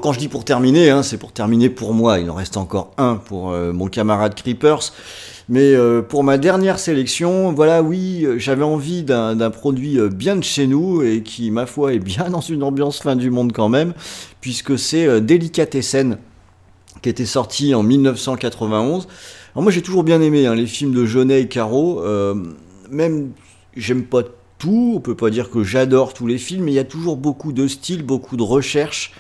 [0.07, 2.21] Quand je dis pour terminer, hein, c'est pour terminer pour moi.
[2.21, 4.93] Il en reste encore un pour euh, mon camarade Creepers.
[5.49, 10.45] Mais euh, pour ma dernière sélection, voilà, oui, euh, j'avais envie d'un produit bien de
[10.45, 13.69] chez nous et qui, ma foi, est bien dans une ambiance fin du monde quand
[13.69, 13.95] même,
[14.41, 16.19] puisque c'est Delicatessen,
[17.03, 19.09] qui était sorti en 1991.
[19.55, 22.01] Alors moi j'ai toujours bien aimé hein, les films de Jeunet et Caro,
[22.93, 23.33] même
[23.77, 24.23] j'aime pas
[24.59, 27.17] tout, on peut pas dire que j'adore tous les films, mais il y a toujours
[27.17, 29.13] beaucoup de style, beaucoup de recherche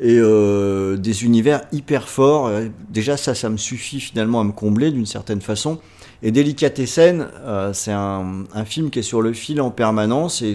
[0.00, 2.46] et euh, des univers hyper forts.
[2.46, 5.78] Euh, déjà, ça, ça me suffit finalement à me combler d'une certaine façon.
[6.22, 10.54] Et Delicatessen, euh, c'est un, un, film qui est sur le fil en permanence et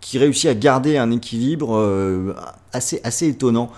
[0.00, 2.34] qui réussit à garder un équilibre euh,
[2.72, 3.70] assez, assez étonnant.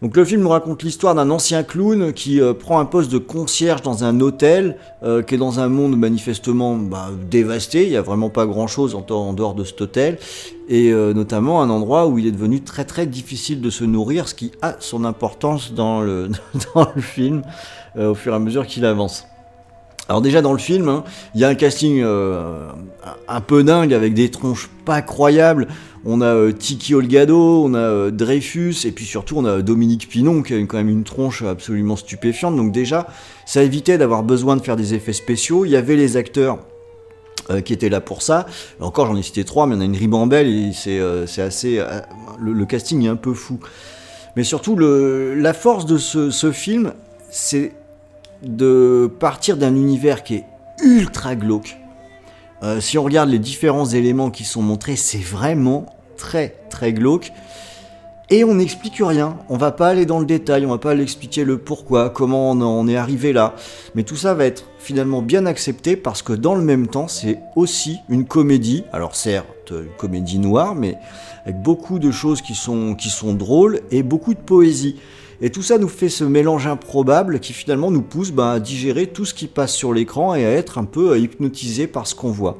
[0.00, 3.18] Donc le film nous raconte l'histoire d'un ancien clown qui euh, prend un poste de
[3.18, 7.96] concierge dans un hôtel euh, qui est dans un monde manifestement bah, dévasté, il n'y
[7.96, 10.18] a vraiment pas grand chose en, dehors de cet hôtel,
[10.68, 14.28] et euh, notamment un endroit où il est devenu très très difficile de se nourrir,
[14.28, 16.30] ce qui a son importance dans le,
[16.98, 17.42] film
[17.98, 19.26] au fur et à mesure qu'il avance.
[20.08, 21.04] Alors déjà dans le film, hein,
[21.34, 22.66] il y a un casting euh,
[23.28, 25.68] un peu dingue avec des tronches pas croyables.
[26.06, 30.08] On a euh, Tiki Olgado, on a euh, Dreyfus et puis surtout on a Dominique
[30.08, 32.56] Pinon qui a quand même une tronche absolument stupéfiante.
[32.56, 33.06] Donc déjà,
[33.44, 35.66] ça évitait d'avoir besoin de faire des effets spéciaux.
[35.66, 36.58] Il y avait les acteurs
[37.64, 38.46] qui étaient là pour ça.
[38.78, 41.82] Encore j'en ai cité trois, mais on a une ribambelle et c'est assez...
[42.38, 43.58] Le, casting est un peu fou.
[44.36, 46.92] Mais surtout, la force de ce film,
[47.30, 47.72] c'est
[48.42, 50.44] de partir d'un univers qui est
[50.82, 51.78] ultra glauque.
[52.62, 55.86] Euh, si on regarde les différents éléments qui sont montrés, c'est vraiment
[56.16, 57.32] très très glauque.
[58.30, 61.44] Et on n'explique rien, on va pas aller dans le détail, on va pas l'expliquer
[61.44, 63.54] le pourquoi, comment on en est arrivé là.
[63.94, 67.40] Mais tout ça va être finalement bien accepté parce que dans le même temps, c'est
[67.56, 68.84] aussi une comédie.
[68.92, 70.98] Alors certes, une comédie noire, mais
[71.46, 74.96] avec beaucoup de choses qui sont, qui sont drôles et beaucoup de poésie.
[75.40, 79.06] Et tout ça nous fait ce mélange improbable qui finalement nous pousse bah, à digérer
[79.06, 82.30] tout ce qui passe sur l'écran et à être un peu hypnotisé par ce qu'on
[82.30, 82.58] voit.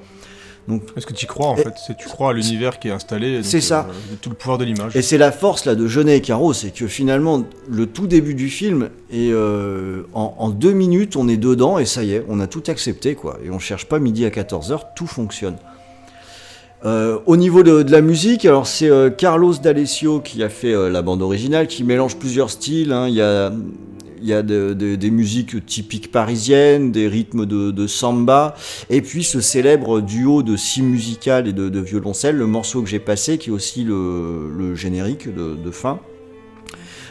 [0.97, 3.87] Est-ce que tu crois en fait Tu crois à l'univers qui est installé C'est ça.
[3.89, 4.95] Euh, tout le pouvoir de l'image.
[4.97, 8.35] Et c'est la force là de Jeunet et Caro, c'est que finalement le tout début
[8.35, 12.25] du film et euh, en, en, deux minutes on est dedans et ça y est,
[12.29, 13.39] on a tout accepté quoi.
[13.45, 15.57] Et on cherche pas midi à 14h, tout fonctionne.
[16.85, 20.73] Euh, au niveau de, de, la musique, alors c'est euh, Carlos D'Alessio qui a fait
[20.73, 22.93] euh, la bande originale, qui mélange plusieurs styles.
[22.93, 23.09] Hein.
[23.09, 23.53] Il y a,
[24.23, 28.55] y a de, de, des musiques typiques parisiennes, des rythmes de, samba,
[28.91, 32.89] et puis ce célèbre duo de six musicales et de, de violoncelle, le morceau que
[32.89, 35.99] j'ai passé, qui est aussi le, le générique de, fin.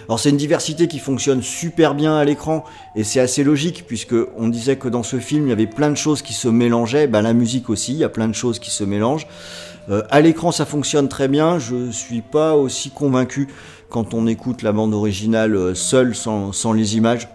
[0.07, 2.63] Alors c'est une diversité qui fonctionne super bien à l'écran
[2.95, 5.89] et c'est assez logique puisque on disait que dans ce film il y avait plein
[5.89, 8.59] de choses qui se mélangeaient, ben, la musique aussi, il y a plein de choses
[8.59, 9.27] qui se mélangent.
[9.89, 13.49] Euh, à l'écran ça fonctionne très bien, je suis pas aussi convaincu
[13.89, 17.27] quand on écoute la bande originale seule sans, les images.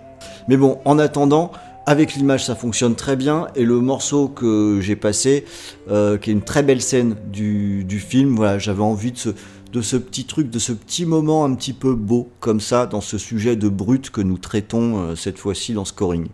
[0.48, 1.52] Mais bon, en attendant,
[1.84, 5.44] avec l'image ça fonctionne très bien et le morceau que j'ai passé,
[5.90, 9.30] euh, qui est une très belle scène du, du film, voilà, j'avais envie de ce,
[9.72, 13.00] de ce petit truc, de ce petit moment un petit peu beau comme ça dans
[13.00, 16.28] ce sujet de brut que nous traitons euh, cette fois-ci dans Scoring.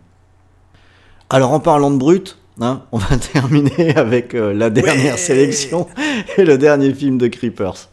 [1.31, 5.86] Alors en parlant de brut, hein, on va terminer avec euh, la dernière ouais sélection
[6.36, 7.89] et le dernier film de Creepers.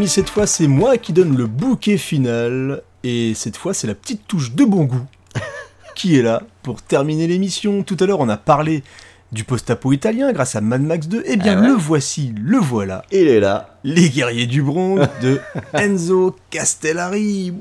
[0.00, 2.82] Amis, cette fois c'est moi qui donne le bouquet final.
[3.04, 5.04] Et cette fois c'est la petite touche de bon goût
[5.94, 7.82] qui est là pour terminer l'émission.
[7.82, 8.82] Tout à l'heure on a parlé
[9.30, 11.24] du post-apo italien grâce à Mad Max 2.
[11.26, 11.68] Eh bien Ah ouais.
[11.68, 13.04] le voici, le voilà.
[13.12, 13.78] Il est là.
[13.84, 15.38] Les guerriers du bronze de
[15.74, 17.52] Enzo Castellari.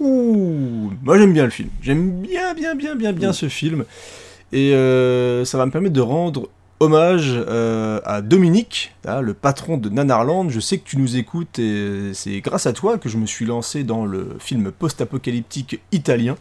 [0.00, 1.70] Waouh Moi j'aime bien le film.
[1.80, 3.86] J'aime bien, bien, bien, bien, bien ce film.
[4.52, 6.50] Et euh, ça va me permettre de rendre
[6.80, 10.48] hommage euh, à Dominique, le patron de Nanarland.
[10.50, 13.44] Je sais que tu nous écoutes et c'est grâce à toi que je me suis
[13.44, 16.36] lancé dans le film post-apocalyptique italien.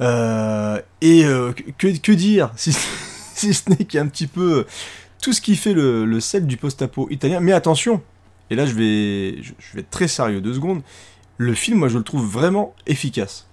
[0.00, 4.66] Euh, et euh, que, dire si, ce n'est qu'il y a un petit peu
[5.22, 7.40] tout ce qui fait le, sel du post-apo italien.
[7.40, 8.02] Mais attention,
[8.50, 10.82] et là je vais, je vais être très sérieux deux secondes,
[11.38, 13.45] le film, moi je le trouve vraiment efficace.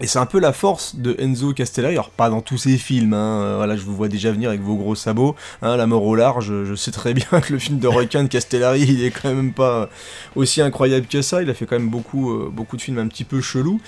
[0.00, 3.12] Et c'est un peu la force de Enzo Castellari, alors pas dans tous ses films,
[3.12, 6.04] hein, euh, voilà, je vous vois déjà venir avec vos gros sabots, hein, La mort
[6.04, 9.04] au large, je, je sais très bien que le film de requin de Castellari, il
[9.04, 9.90] est quand même pas
[10.36, 13.08] aussi incroyable que ça, il a fait quand même beaucoup, euh, beaucoup de films un
[13.08, 13.78] petit peu chelous,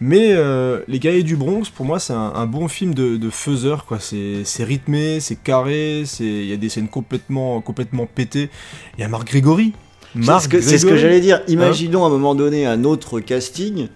[0.00, 3.30] mais euh, Les Guerriers du Bronx, pour moi, c'est un, un bon film de, de
[3.30, 3.98] faiseur, quoi.
[3.98, 8.50] C'est rythmé, c'est carré, il y a des scènes complètement, complètement pétées.
[8.98, 9.72] Il y a Marc Grégory.
[10.14, 11.00] C'est Marc ce que, c'est ce que Grégory.
[11.00, 11.40] j'allais dire.
[11.48, 13.88] Imaginons à un moment donné un autre casting.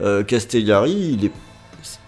[0.00, 1.32] Euh, Castellari, il est,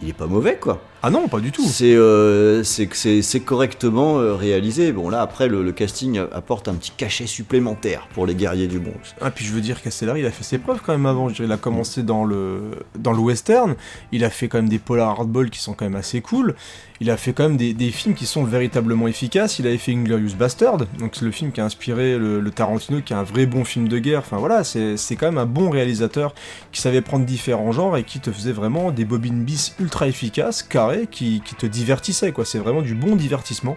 [0.03, 0.81] il est pas mauvais quoi.
[1.03, 1.65] Ah non, pas du tout.
[1.67, 4.93] C'est euh, c'est correctement euh, réalisé.
[4.93, 8.79] Bon là après le, le casting apporte un petit cachet supplémentaire pour les guerriers du
[8.79, 9.15] Bronx.
[9.23, 11.31] Ah, puis je veux dire, Castellari, il a fait ses preuves quand même avant.
[11.31, 12.61] Je dirais, Il a commencé dans le,
[12.99, 13.77] dans le western.
[14.13, 16.55] Il a fait quand même des polar hardball qui sont quand même assez cool.
[17.03, 19.59] Il a fait quand même des, des films qui sont véritablement efficaces.
[19.59, 23.01] Il avait fait Inglorious Bastard, donc c'est le film qui a inspiré le, le Tarantino,
[23.01, 24.19] qui est un vrai bon film de guerre.
[24.19, 26.35] Enfin voilà, c'est quand même un bon réalisateur
[26.73, 30.63] qui savait prendre différents genres et qui te faisait vraiment des bobines bis ultra efficaces,
[31.11, 32.45] qui, qui te divertissaient quoi.
[32.45, 33.77] C'est vraiment du bon divertissement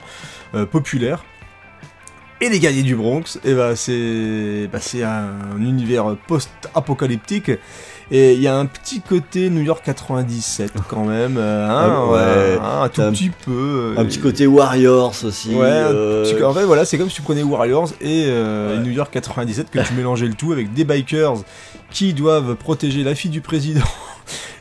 [0.56, 1.24] euh, populaire.
[2.42, 7.52] Et les guerriers du Bronx, et bah c'est bah, c'est un, univers post-apocalyptique.
[8.12, 12.06] Et il y a un petit côté New York 97 quand même, euh, hein, Ah,
[12.12, 12.60] ouais.
[12.62, 13.94] un, un tout un- petit peu.
[13.98, 15.56] Un euh, petit côté Warriors aussi.
[15.56, 18.76] Ouais, un euh, petit- en fait voilà, c'est comme si tu prenais Warriors et euh,
[18.78, 18.84] Ouais.
[18.84, 21.36] New York 97 que tu mélangeais le tout avec des bikers
[21.92, 23.86] qui doivent protéger la fille du président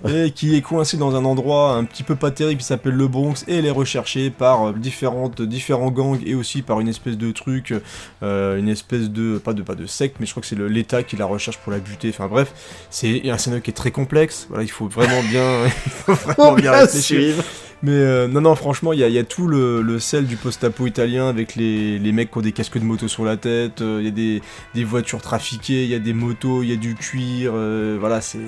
[0.09, 3.09] et qui est coincée dans un endroit un petit peu pas terrible qui s'appelle le
[3.09, 7.17] Bronx et elle est recherchée par euh, différentes différents gangs et aussi par une espèce
[7.17, 7.75] de truc
[8.23, 11.03] euh, une espèce de pas de pas de secte mais je crois que c'est l'État
[11.03, 12.11] qui la recherche pour la buter.
[12.11, 12.53] Enfin bref,
[12.91, 14.47] c'est un scénario qui est très complexe.
[14.49, 17.37] Voilà, il faut vraiment bien il faut vraiment bien réfléchir.
[17.83, 20.27] Mais euh, non, non, franchement, il y a, il y a tout le, le sel
[20.27, 23.37] du post-apo italien avec les, les mecs qui ont des casques de moto sur la
[23.37, 24.43] tête, euh, il y a des,
[24.75, 28.21] des voitures trafiquées, il y a des motos, il y a du cuir, euh, voilà,
[28.21, 28.39] c'est.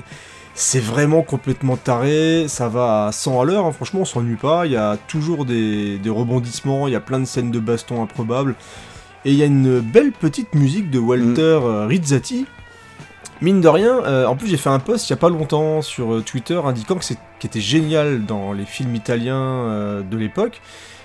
[0.56, 4.66] C'est vraiment complètement taré, ça va à 100 à l'heure, hein, franchement on s'ennuie pas,
[4.66, 8.00] il y a toujours des, des rebondissements, il y a plein de scènes de baston
[8.02, 8.54] improbables,
[9.24, 12.46] et il y a une belle petite musique de Walter euh, Rizzati.
[13.40, 15.82] Mine de rien, euh, en plus j'ai fait un post il y a pas longtemps
[15.82, 20.16] sur euh, Twitter indiquant que c'est qui était génial dans les films italiens euh, de
[20.16, 20.60] l'époque,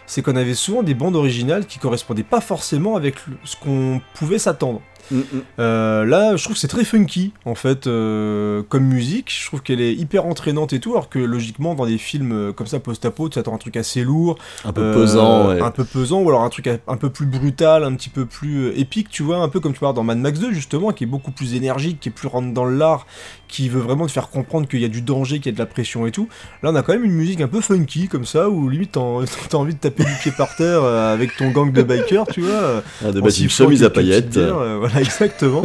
[0.05, 3.99] c'est qu'on avait souvent des bandes originales qui correspondaient pas forcément avec le- ce qu'on
[4.13, 4.81] pouvait s'attendre.
[5.11, 5.21] Mm,
[5.57, 9.31] là, je trouve que c'est très funky en fait euh, comme musique.
[9.33, 12.53] Je trouve qu'elle est hyper entraînante et tout, alors que logiquement dans des films euh,
[12.53, 15.49] comme ça post-apo, tu attends un truc assez lourd, Un peu pesant.
[15.49, 15.61] ouais.
[15.61, 18.67] un peu pesant, ou alors un truc un peu plus brutal, un petit peu plus
[18.77, 21.07] épique, tu vois, un peu comme tu vois dans Mad Max 2 justement, qui est
[21.07, 23.05] beaucoup plus énergique, qui est plus rentre dans l'art,
[23.47, 25.59] qui veut vraiment te faire comprendre qu'il y a du danger, qu'il y a de
[25.59, 26.27] la pression et tout.
[26.63, 29.01] Là, on a quand même une musique un peu funky comme ça, où limite t'as
[29.49, 32.83] t'as envie de taper du pied par terre avec ton gang de bikers, tu vois.
[33.03, 34.37] Ah, de en chemise à paillettes.
[34.37, 35.61] euh, voilà, exactement.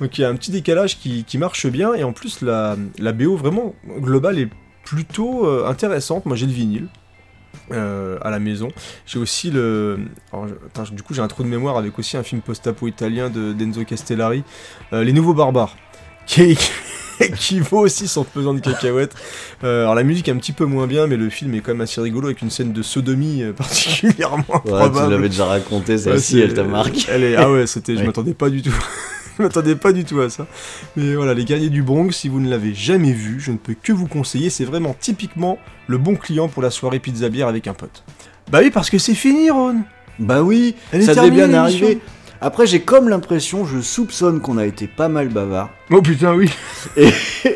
[0.00, 2.76] Donc il y a un petit décalage qui, qui marche bien, et en plus, la,
[2.98, 4.48] la BO vraiment globale est
[4.84, 6.26] plutôt euh, intéressante.
[6.26, 6.88] Moi, j'ai le vinyle.
[7.72, 8.68] euh, à la maison.
[9.06, 9.98] J'ai aussi le.
[10.32, 13.52] attends, du coup, j'ai un trou de mémoire avec aussi un film post-apo italien de
[13.52, 14.44] d'Enzo Castellari,
[14.92, 15.76] euh, Les Nouveaux Barbares,
[16.26, 16.56] qui,
[17.36, 19.14] qui vaut aussi son pesant de cacahuètes.
[19.64, 21.72] Euh, alors, la musique est un petit peu moins bien, mais le film est quand
[21.72, 25.12] même assez rigolo avec une scène de sodomie euh, particulièrement Ouais, tu improbable.
[25.12, 27.06] l'avais déjà raconté, Ouais, celle-ci, c'est- elle t'a marqué.
[27.10, 27.36] Elle est...
[27.36, 28.06] Ah ouais, c'était, je Ouais.
[28.06, 28.74] m'attendais pas du tout.
[29.38, 30.46] je m'attendais pas du tout à ça.
[30.96, 33.74] Mais voilà, Les Guerriers du Bronx, si vous ne l'avez jamais vu, je ne peux
[33.80, 34.50] que vous conseiller.
[34.50, 38.02] C'est vraiment typiquement le bon client pour la soirée pizza bière avec un pote.
[38.50, 39.76] Bah oui, parce que c'est fini, Ron.
[40.18, 41.98] Bah oui, Elle ça devait bien arriver.
[42.40, 45.70] Après, j'ai comme l'impression, je soupçonne qu'on a été pas mal bavard.
[45.90, 46.50] Oh putain, oui.
[46.96, 47.10] Et,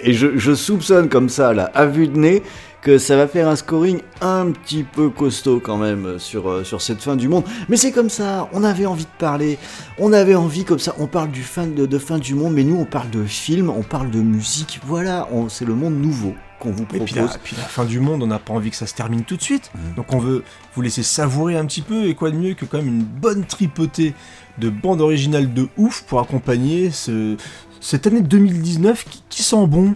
[0.04, 2.42] et je, je soupçonne comme ça, là, à vue de nez,
[2.80, 6.80] que ça va faire un scoring un petit peu costaud quand même sur, euh, sur
[6.80, 7.44] cette fin du monde.
[7.68, 9.58] Mais c'est comme ça, on avait envie de parler,
[9.98, 12.64] on avait envie comme ça, on parle du fin de, de fin du monde, mais
[12.64, 16.34] nous on parle de film, on parle de musique, voilà, c'est le monde nouveau.
[16.58, 17.04] qu'on vous Et propose.
[17.04, 19.24] puis la, puis la fin du monde, on n'a pas envie que ça se termine
[19.24, 19.70] tout de suite.
[19.74, 19.94] Mm.
[19.96, 20.42] Donc on veut
[20.74, 22.04] vous laisser savourer un petit peu.
[22.06, 24.14] Et quoi de mieux que quand même une bonne tripotée
[24.60, 27.36] de bande originale de ouf pour accompagner ce,
[27.80, 29.94] cette année 2019 qui, qui sent bon.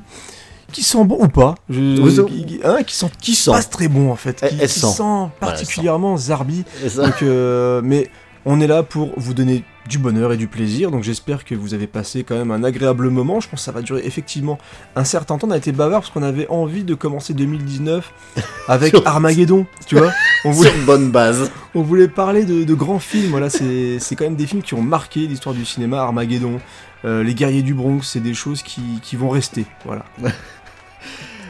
[0.72, 1.54] Qui sent bon ou pas?
[1.70, 3.52] Je- Oui, qui, hein, qui sent Qui sent?
[3.52, 4.36] Passe très bon en fait.
[4.40, 4.86] Qui, elle qui sent.
[4.96, 6.64] sent elle particulièrement Zarbi.
[6.96, 8.10] Donc, euh, mais
[8.46, 10.90] on est là pour vous donner du bonheur et du plaisir.
[10.90, 13.40] Donc j'espère que vous avez passé quand même un agréable moment.
[13.40, 14.58] Je pense que ça va durer effectivement
[14.96, 15.48] un certain temps.
[15.48, 18.12] On a été bavard parce qu'on avait envie de commencer 2019
[18.68, 19.66] avec Armageddon.
[19.86, 20.12] Tu vois
[20.44, 21.50] on voulait, Sur bonne base.
[21.74, 23.30] on voulait parler de, de grands films.
[23.30, 26.00] Voilà, c'est c'est quand même des films qui ont marqué l'histoire du cinéma.
[26.00, 26.60] Armageddon,
[27.04, 29.66] euh, Les Guerriers du Bronx, c'est des choses qui, qui vont rester.
[29.84, 30.04] Voilà.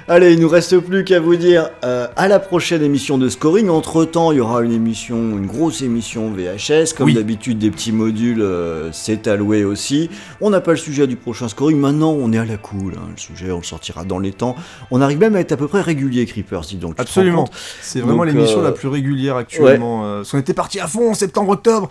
[0.07, 3.71] Allez, il nous reste plus qu'à vous dire euh, à la prochaine émission de Scoring.
[3.71, 6.93] Entre temps, il y aura une émission, une grosse émission VHS.
[6.95, 7.15] Comme Oui.
[7.15, 10.11] d'habitude, des petits modules, euh, c'est alloué aussi.
[10.43, 11.79] On n'a pas le sujet du prochain Scoring.
[11.79, 12.93] Maintenant, on est à la cool.
[12.99, 13.09] hein.
[13.15, 14.57] Le sujet, on le sortira dans les temps.
[14.91, 16.97] On arrive même à être à peu près régulier, Creepers, dis donc.
[16.99, 17.49] Absolument.
[17.81, 20.03] C'est vraiment l'émission euh, la plus régulière actuellement.
[20.19, 21.89] parce qu'on était parti à fond en septembre-octobre.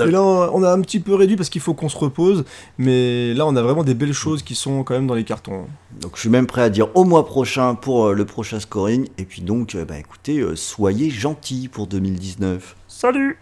[0.00, 2.44] Et là, on a un petit peu réduit parce qu'il faut qu'on se repose.
[2.78, 5.66] Mais là, on a vraiment des belles choses qui sont quand même dans les cartons.
[6.00, 9.08] Donc, je suis même prêt à dire au mois prochain pour euh, le prochain Scoring.
[9.18, 12.76] Et puis donc, euh, bah, écoutez, euh, soyez gentils pour 2019.
[12.88, 13.38] Salut